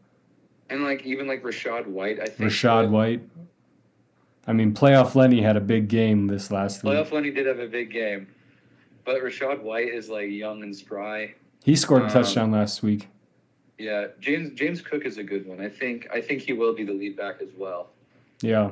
And 0.70 0.84
like 0.84 1.06
even 1.06 1.28
like 1.28 1.44
Rachaad 1.44 1.88
White, 1.88 2.20
I 2.20 2.26
think 2.26 2.52
Rachaad 2.52 2.84
that- 2.86 2.92
White. 2.92 3.22
I 4.48 4.54
mean, 4.54 4.74
playoff 4.74 5.14
Lenny 5.16 5.42
had 5.42 5.58
a 5.58 5.62
big 5.62 5.88
game 5.90 6.28
this 6.28 6.52
last 6.52 6.84
week. 6.84 6.94
Playoff 6.94 7.12
Lenny 7.12 7.32
did 7.32 7.46
have 7.48 7.60
a 7.60 7.68
big 7.68 7.92
game, 7.92 8.28
but 9.06 9.22
Rachaad 9.22 9.62
White 9.62 9.90
is 9.90 10.10
like 10.10 10.30
young 10.30 10.64
and 10.64 10.76
spry. 10.76 11.34
He 11.64 11.76
scored 11.76 12.04
a 12.04 12.06
um, 12.06 12.12
touchdown 12.12 12.52
last 12.52 12.82
week. 12.82 13.08
Yeah, 13.78 14.08
James 14.20 14.52
James 14.58 14.82
Cook 14.82 15.06
is 15.06 15.18
a 15.18 15.24
good 15.24 15.46
one. 15.46 15.62
I 15.62 15.70
think 15.70 16.08
I 16.14 16.20
think 16.22 16.42
he 16.42 16.54
will 16.54 16.74
be 16.74 16.84
the 16.84 16.94
lead 16.94 17.16
back 17.16 17.42
as 17.42 17.50
well. 17.58 17.90
Yeah. 18.42 18.72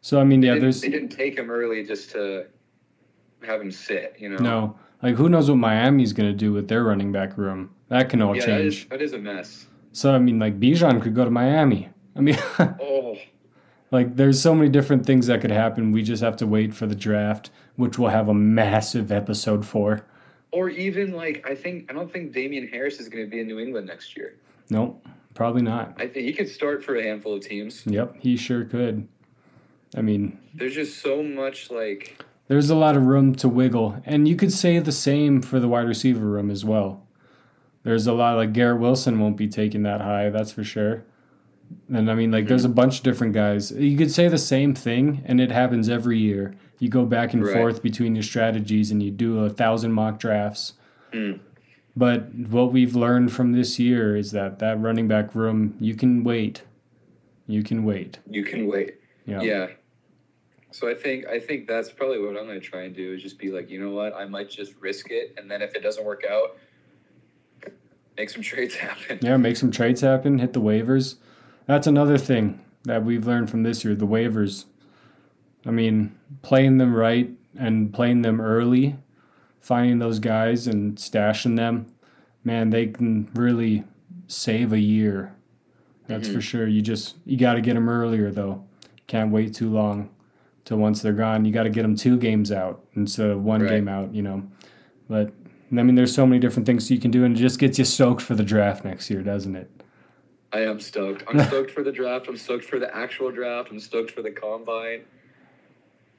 So 0.00 0.20
I 0.20 0.24
mean, 0.24 0.40
yeah, 0.42 0.52
didn't- 0.54 0.62
there's 0.62 0.80
they 0.80 0.88
didn't 0.88 1.10
take 1.10 1.36
him 1.36 1.50
early 1.50 1.84
just 1.84 2.10
to 2.12 2.46
have 3.44 3.60
him 3.60 3.70
sit. 3.70 4.16
You 4.18 4.30
know. 4.30 4.38
no 4.38 4.78
like 5.02 5.16
who 5.16 5.28
knows 5.28 5.50
what 5.50 5.56
Miami's 5.56 6.12
gonna 6.12 6.32
do 6.32 6.52
with 6.52 6.68
their 6.68 6.84
running 6.84 7.12
back 7.12 7.36
room? 7.36 7.70
That 7.88 8.08
can 8.10 8.20
all 8.22 8.36
Yeah, 8.36 8.46
that 8.46 8.60
is, 8.60 8.74
change. 8.76 8.88
that 8.90 9.02
is 9.02 9.12
a 9.12 9.18
mess. 9.18 9.66
So 9.92 10.14
I 10.14 10.18
mean, 10.18 10.38
like 10.38 10.60
Bijan 10.60 11.00
could 11.02 11.14
go 11.14 11.24
to 11.24 11.30
Miami. 11.30 11.88
I 12.16 12.20
mean, 12.20 12.36
Oh, 12.58 13.16
like 13.90 14.16
there's 14.16 14.40
so 14.40 14.54
many 14.54 14.68
different 14.68 15.06
things 15.06 15.26
that 15.28 15.40
could 15.40 15.50
happen. 15.50 15.92
We 15.92 16.02
just 16.02 16.22
have 16.22 16.36
to 16.38 16.46
wait 16.46 16.74
for 16.74 16.86
the 16.86 16.94
draft, 16.94 17.50
which 17.76 17.98
we'll 17.98 18.10
have 18.10 18.28
a 18.28 18.34
massive 18.34 19.10
episode 19.10 19.64
for. 19.66 20.04
or 20.52 20.68
even 20.68 21.12
like 21.12 21.44
I 21.48 21.54
think 21.54 21.90
I 21.90 21.94
don't 21.94 22.12
think 22.12 22.32
Damien 22.32 22.68
Harris 22.68 23.00
is 23.00 23.08
going 23.08 23.24
to 23.24 23.30
be 23.30 23.40
in 23.40 23.46
New 23.46 23.58
England 23.58 23.86
next 23.86 24.16
year. 24.16 24.34
Nope, 24.70 25.06
probably 25.34 25.62
not. 25.62 25.94
I 25.96 26.06
think 26.06 26.26
he 26.26 26.32
could 26.34 26.48
start 26.48 26.84
for 26.84 26.96
a 26.96 27.02
handful 27.02 27.34
of 27.34 27.40
teams. 27.42 27.82
Yep, 27.86 28.16
he 28.18 28.36
sure 28.36 28.64
could. 28.64 29.08
I 29.96 30.02
mean, 30.02 30.38
There's 30.54 30.74
just 30.74 31.00
so 31.00 31.22
much 31.22 31.70
like 31.70 32.22
there's 32.48 32.68
a 32.68 32.74
lot 32.74 32.96
of 32.96 33.04
room 33.04 33.34
to 33.36 33.48
wiggle, 33.48 34.02
and 34.04 34.28
you 34.28 34.36
could 34.36 34.52
say 34.52 34.78
the 34.78 34.92
same 34.92 35.40
for 35.40 35.58
the 35.60 35.68
wide 35.68 35.86
receiver 35.88 36.26
room 36.26 36.50
as 36.50 36.62
well. 36.64 37.06
There's 37.88 38.06
a 38.06 38.12
lot 38.12 38.36
like 38.36 38.52
Garrett 38.52 38.80
Wilson 38.80 39.18
won't 39.18 39.38
be 39.38 39.48
taken 39.48 39.82
that 39.84 40.02
high, 40.02 40.28
that's 40.28 40.52
for 40.52 40.62
sure. 40.62 41.04
And 41.88 42.10
I 42.10 42.14
mean, 42.14 42.30
like, 42.30 42.46
there's 42.46 42.66
a 42.66 42.68
bunch 42.68 42.98
of 42.98 43.02
different 43.02 43.32
guys. 43.32 43.70
You 43.72 43.96
could 43.96 44.10
say 44.10 44.28
the 44.28 44.36
same 44.36 44.74
thing, 44.74 45.22
and 45.24 45.40
it 45.40 45.50
happens 45.50 45.88
every 45.88 46.18
year. 46.18 46.54
You 46.80 46.90
go 46.90 47.06
back 47.06 47.32
and 47.32 47.42
Right. 47.42 47.54
forth 47.54 47.82
between 47.82 48.14
your 48.14 48.24
strategies, 48.24 48.90
and 48.90 49.02
you 49.02 49.10
do 49.10 49.38
a 49.38 49.48
thousand 49.48 49.92
mock 49.92 50.18
drafts. 50.18 50.74
Mm. 51.14 51.40
But 51.96 52.34
what 52.34 52.74
we've 52.74 52.94
learned 52.94 53.32
from 53.32 53.52
this 53.52 53.78
year 53.78 54.14
is 54.14 54.32
that 54.32 54.58
that 54.58 54.78
running 54.78 55.08
back 55.08 55.34
room, 55.34 55.74
you 55.80 55.94
can 55.94 56.24
wait. 56.24 56.64
You 57.46 57.62
can 57.62 57.84
wait. 57.84 58.18
you 58.28 58.44
can 58.44 58.66
wait. 58.66 58.96
Yeah. 59.24 59.40
Yeah. 59.40 59.66
So 60.72 60.90
I 60.90 60.94
think 60.94 61.26
I 61.26 61.40
think 61.40 61.66
that's 61.66 61.90
probably 61.90 62.18
what 62.18 62.36
I'm 62.36 62.44
going 62.44 62.60
to 62.60 62.66
try 62.66 62.82
and 62.82 62.94
do 62.94 63.14
is 63.14 63.22
just 63.22 63.38
be 63.38 63.50
like, 63.50 63.70
you 63.70 63.80
know 63.80 63.92
what, 63.92 64.12
I 64.14 64.26
might 64.26 64.50
just 64.50 64.74
risk 64.78 65.10
it, 65.10 65.32
and 65.38 65.50
then 65.50 65.62
if 65.62 65.74
it 65.74 65.82
doesn't 65.82 66.04
work 66.04 66.24
out, 66.30 66.58
make 68.18 68.30
some 68.30 68.42
trades 68.42 68.74
happen. 68.74 69.18
Yeah, 69.22 69.36
make 69.36 69.56
some 69.56 69.70
trades 69.70 70.00
happen, 70.00 70.38
hit 70.38 70.52
the 70.52 70.60
waivers. 70.60 71.16
That's 71.66 71.86
another 71.86 72.18
thing 72.18 72.60
that 72.84 73.04
we've 73.04 73.26
learned 73.26 73.50
from 73.50 73.62
this 73.62 73.84
year 73.84 73.94
the 73.94 74.06
waivers. 74.06 74.64
I 75.64 75.70
mean, 75.70 76.18
playing 76.42 76.78
them 76.78 76.94
right 76.94 77.30
and 77.58 77.92
playing 77.92 78.22
them 78.22 78.40
early, 78.40 78.96
finding 79.60 79.98
those 79.98 80.18
guys 80.18 80.66
and 80.66 80.96
stashing 80.96 81.56
them, 81.56 81.92
man, 82.44 82.70
they 82.70 82.86
can 82.86 83.30
really 83.34 83.84
save 84.26 84.72
a 84.72 84.80
year. 84.80 85.34
That's 86.06 86.26
mm-hmm. 86.26 86.36
for 86.36 86.40
sure. 86.40 86.66
You 86.66 86.80
just 86.80 87.16
you 87.24 87.36
got 87.36 87.54
to 87.54 87.60
get 87.60 87.74
them 87.74 87.88
earlier 87.88 88.30
though. 88.30 88.64
Can't 89.06 89.30
wait 89.30 89.54
too 89.54 89.70
long 89.70 90.10
till 90.64 90.78
once 90.78 91.02
they're 91.02 91.12
gone. 91.12 91.44
You 91.44 91.52
got 91.52 91.64
to 91.64 91.70
get 91.70 91.82
them 91.82 91.96
two 91.96 92.18
games 92.18 92.50
out 92.50 92.84
instead 92.94 93.30
of 93.30 93.42
one 93.42 93.62
Right. 93.62 93.70
game 93.70 93.88
out, 93.88 94.14
you 94.14 94.22
know. 94.22 94.42
But 95.08 95.32
I 95.70 95.82
mean, 95.82 95.94
there's 95.94 96.14
so 96.14 96.26
many 96.26 96.38
different 96.40 96.66
things 96.66 96.90
you 96.90 96.98
can 96.98 97.10
do, 97.10 97.24
and 97.24 97.36
it 97.36 97.40
just 97.40 97.58
gets 97.58 97.78
you 97.78 97.84
stoked 97.84 98.22
for 98.22 98.34
the 98.34 98.42
draft 98.44 98.84
next 98.84 99.10
year, 99.10 99.22
doesn't 99.22 99.54
it? 99.54 99.70
I 100.52 100.60
am 100.60 100.80
stoked. 100.80 101.24
I'm 101.28 101.44
stoked 101.46 101.70
for 101.70 101.82
the 101.82 101.92
draft. 101.92 102.26
I'm 102.26 102.36
stoked 102.38 102.64
for 102.64 102.78
the 102.78 102.94
actual 102.96 103.30
draft. 103.30 103.70
I'm 103.70 103.78
stoked 103.78 104.10
for 104.10 104.22
the 104.22 104.30
combine. 104.30 105.02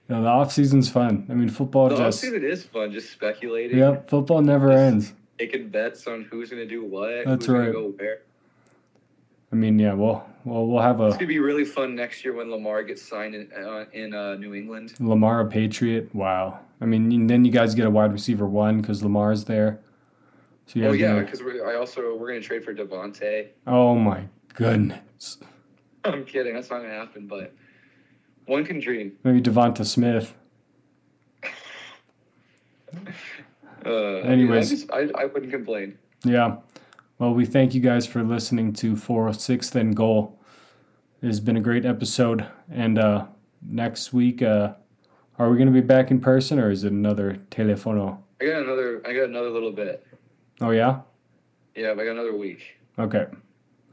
No, 0.08 0.22
the 0.22 0.28
off 0.28 0.52
season's 0.52 0.89
fun. 0.89 1.26
I 1.30 1.34
mean, 1.34 1.50
football 1.50 1.89
The 1.89 1.97
just 1.97 2.24
offseason 2.24 2.43
is 2.43 2.64
fun, 2.64 2.91
just 2.91 3.12
speculating. 3.12 3.78
yep, 3.78 4.10
football 4.10 4.41
never 4.41 4.72
ends. 4.72 5.14
Taking 5.38 5.70
bets 5.70 6.06
on 6.08 6.24
who's 6.24 6.50
going 6.50 6.62
to 6.62 6.68
do 6.68 6.84
what. 6.84 7.26
That's 7.26 7.45
who's 7.45 7.56
right. 7.76 8.20
Gonna 9.52 9.62
go 9.62 9.68
where. 9.68 9.70
I 9.70 9.72
mean, 9.72 9.80
yeah, 9.80 9.93
well, 9.93 10.28
well, 10.45 10.68
we'll 10.68 10.82
have 10.82 11.00
a. 11.02 11.08
It's 11.08 11.18
gonna 11.18 11.28
be 11.28 11.39
really 11.39 11.66
fun 11.66 11.95
next 11.95 12.24
year 12.24 12.34
when 12.34 12.50
Lamar 12.52 12.84
gets 12.84 13.02
signed 13.02 13.36
in 13.36 13.52
uh, 13.54 13.86
in 13.93 14.14
uh, 14.14 14.36
New 14.36 14.54
England. 14.54 14.93
Lamar 15.00 15.41
a 15.41 15.45
Patriot. 15.47 16.14
Wow. 16.14 16.60
I 16.82 16.86
mean, 16.86 17.28
then 17.28 17.43
you 17.43 17.52
guys 17.52 17.76
get 17.76 17.86
a 17.86 17.89
wide 17.89 18.14
receiver 18.14 18.47
one 18.47 18.82
because 18.82 19.04
Lamar's 19.04 19.43
there. 19.45 19.82
So 20.66 20.80
you 20.80 20.88
Oh 20.88 20.91
yeah, 20.91 21.08
gonna- 21.14 21.22
because 21.26 21.41
I 21.41 21.76
also 21.76 22.16
we're 22.16 22.28
gonna 22.28 22.41
trade 22.41 22.64
for 22.64 22.74
DeVonta. 22.74 23.47
oh 23.68 23.95
my 23.95 24.24
goodness. 24.54 25.38
I'm 26.06 26.24
kidding. 26.26 26.54
That's 26.54 26.70
not 26.70 26.78
gonna 26.82 26.93
happen, 26.93 27.28
but 27.28 27.54
one 28.45 28.64
can 28.66 28.80
dream. 28.80 29.18
Maybe 29.24 29.41
DeVonta 29.41 29.86
Smith. 29.86 30.34
Uh, 33.86 34.16
Anyways. 34.26 34.68
I, 34.68 34.76
just, 34.76 34.91
I, 34.91 35.22
I 35.22 35.26
wouldn't 35.26 35.54
complain. 35.54 35.97
Yeah. 36.26 36.58
Well, 37.20 37.34
we 37.34 37.45
thank 37.45 37.76
you 37.76 37.82
guys 37.82 38.07
for 38.07 38.24
listening 38.24 38.72
to 38.76 38.93
406th 38.93 39.76
and 39.76 39.93
Goal. 39.93 40.39
It 41.22 41.26
has 41.28 41.41
been 41.41 41.57
a 41.57 41.59
great 41.59 41.86
episode. 41.86 42.47
And 42.72 42.97
uh, 42.97 43.26
next 43.61 44.13
week, 44.13 44.41
uh, 44.41 44.76
are 45.38 45.49
we 45.49 45.57
going 45.57 45.67
to 45.67 45.74
be 45.74 45.86
back 45.86 46.11
in 46.11 46.22
person 46.22 46.59
or 46.59 46.72
is 46.72 46.86
it 46.86 46.93
another 46.93 47.41
telefono? 47.51 48.20
I 48.39 48.45
got 48.45 48.61
another. 48.61 49.01
I 49.05 49.11
got 49.11 49.26
another 49.26 49.49
little 49.49 49.74
bit. 49.74 50.07
Oh, 50.61 50.70
yeah? 50.70 51.01
Yeah, 51.76 51.91
I 51.91 51.95
got 51.95 52.07
another 52.07 52.38
week. 52.38 52.78
Okay. 52.97 53.26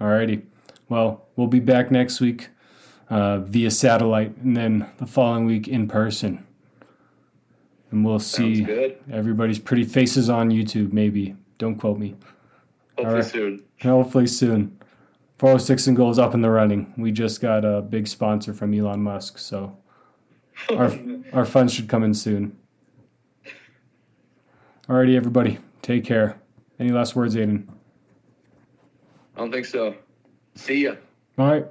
Alrighty. 0.00 0.44
Well, 0.88 1.26
we'll 1.34 1.48
be 1.48 1.58
back 1.58 1.90
next 1.90 2.20
week 2.20 2.50
uh, 3.10 3.38
via 3.40 3.72
satellite 3.72 4.36
and 4.36 4.56
then 4.56 4.88
the 4.98 5.06
following 5.06 5.46
week 5.46 5.66
in 5.66 5.88
person. 5.88 6.46
And 7.90 8.04
we'll 8.04 8.20
see 8.20 8.62
good. 8.62 8.98
everybody's 9.10 9.58
pretty 9.58 9.82
faces 9.82 10.30
on 10.30 10.50
YouTube, 10.50 10.92
maybe. 10.92 11.34
Don't 11.58 11.74
quote 11.74 11.98
me. 11.98 12.14
Hopefully 12.96 13.06
Alright. 13.06 13.24
soon. 13.24 13.64
Hopefully 13.82 14.26
soon. 14.26 14.78
406 15.38 15.86
and 15.88 15.96
goals 15.96 16.18
up 16.18 16.32
in 16.32 16.40
the 16.40 16.50
running. 16.50 16.94
We 16.96 17.12
just 17.12 17.42
got 17.42 17.64
a 17.64 17.82
big 17.82 18.08
sponsor 18.08 18.54
from 18.54 18.72
Elon 18.72 19.02
Musk, 19.02 19.38
so 19.38 19.76
our 20.70 20.92
our 21.32 21.44
funds 21.44 21.74
should 21.74 21.88
come 21.88 22.04
in 22.04 22.14
soon. 22.14 22.56
Alrighty, 24.88 25.14
everybody. 25.16 25.58
Take 25.82 26.04
care. 26.04 26.40
Any 26.78 26.90
last 26.90 27.14
words, 27.16 27.34
Aiden? 27.34 27.66
I 29.36 29.40
don't 29.40 29.52
think 29.52 29.66
so. 29.66 29.94
See 30.54 30.84
ya. 30.84 30.94
All 31.38 31.50
right. 31.50 31.66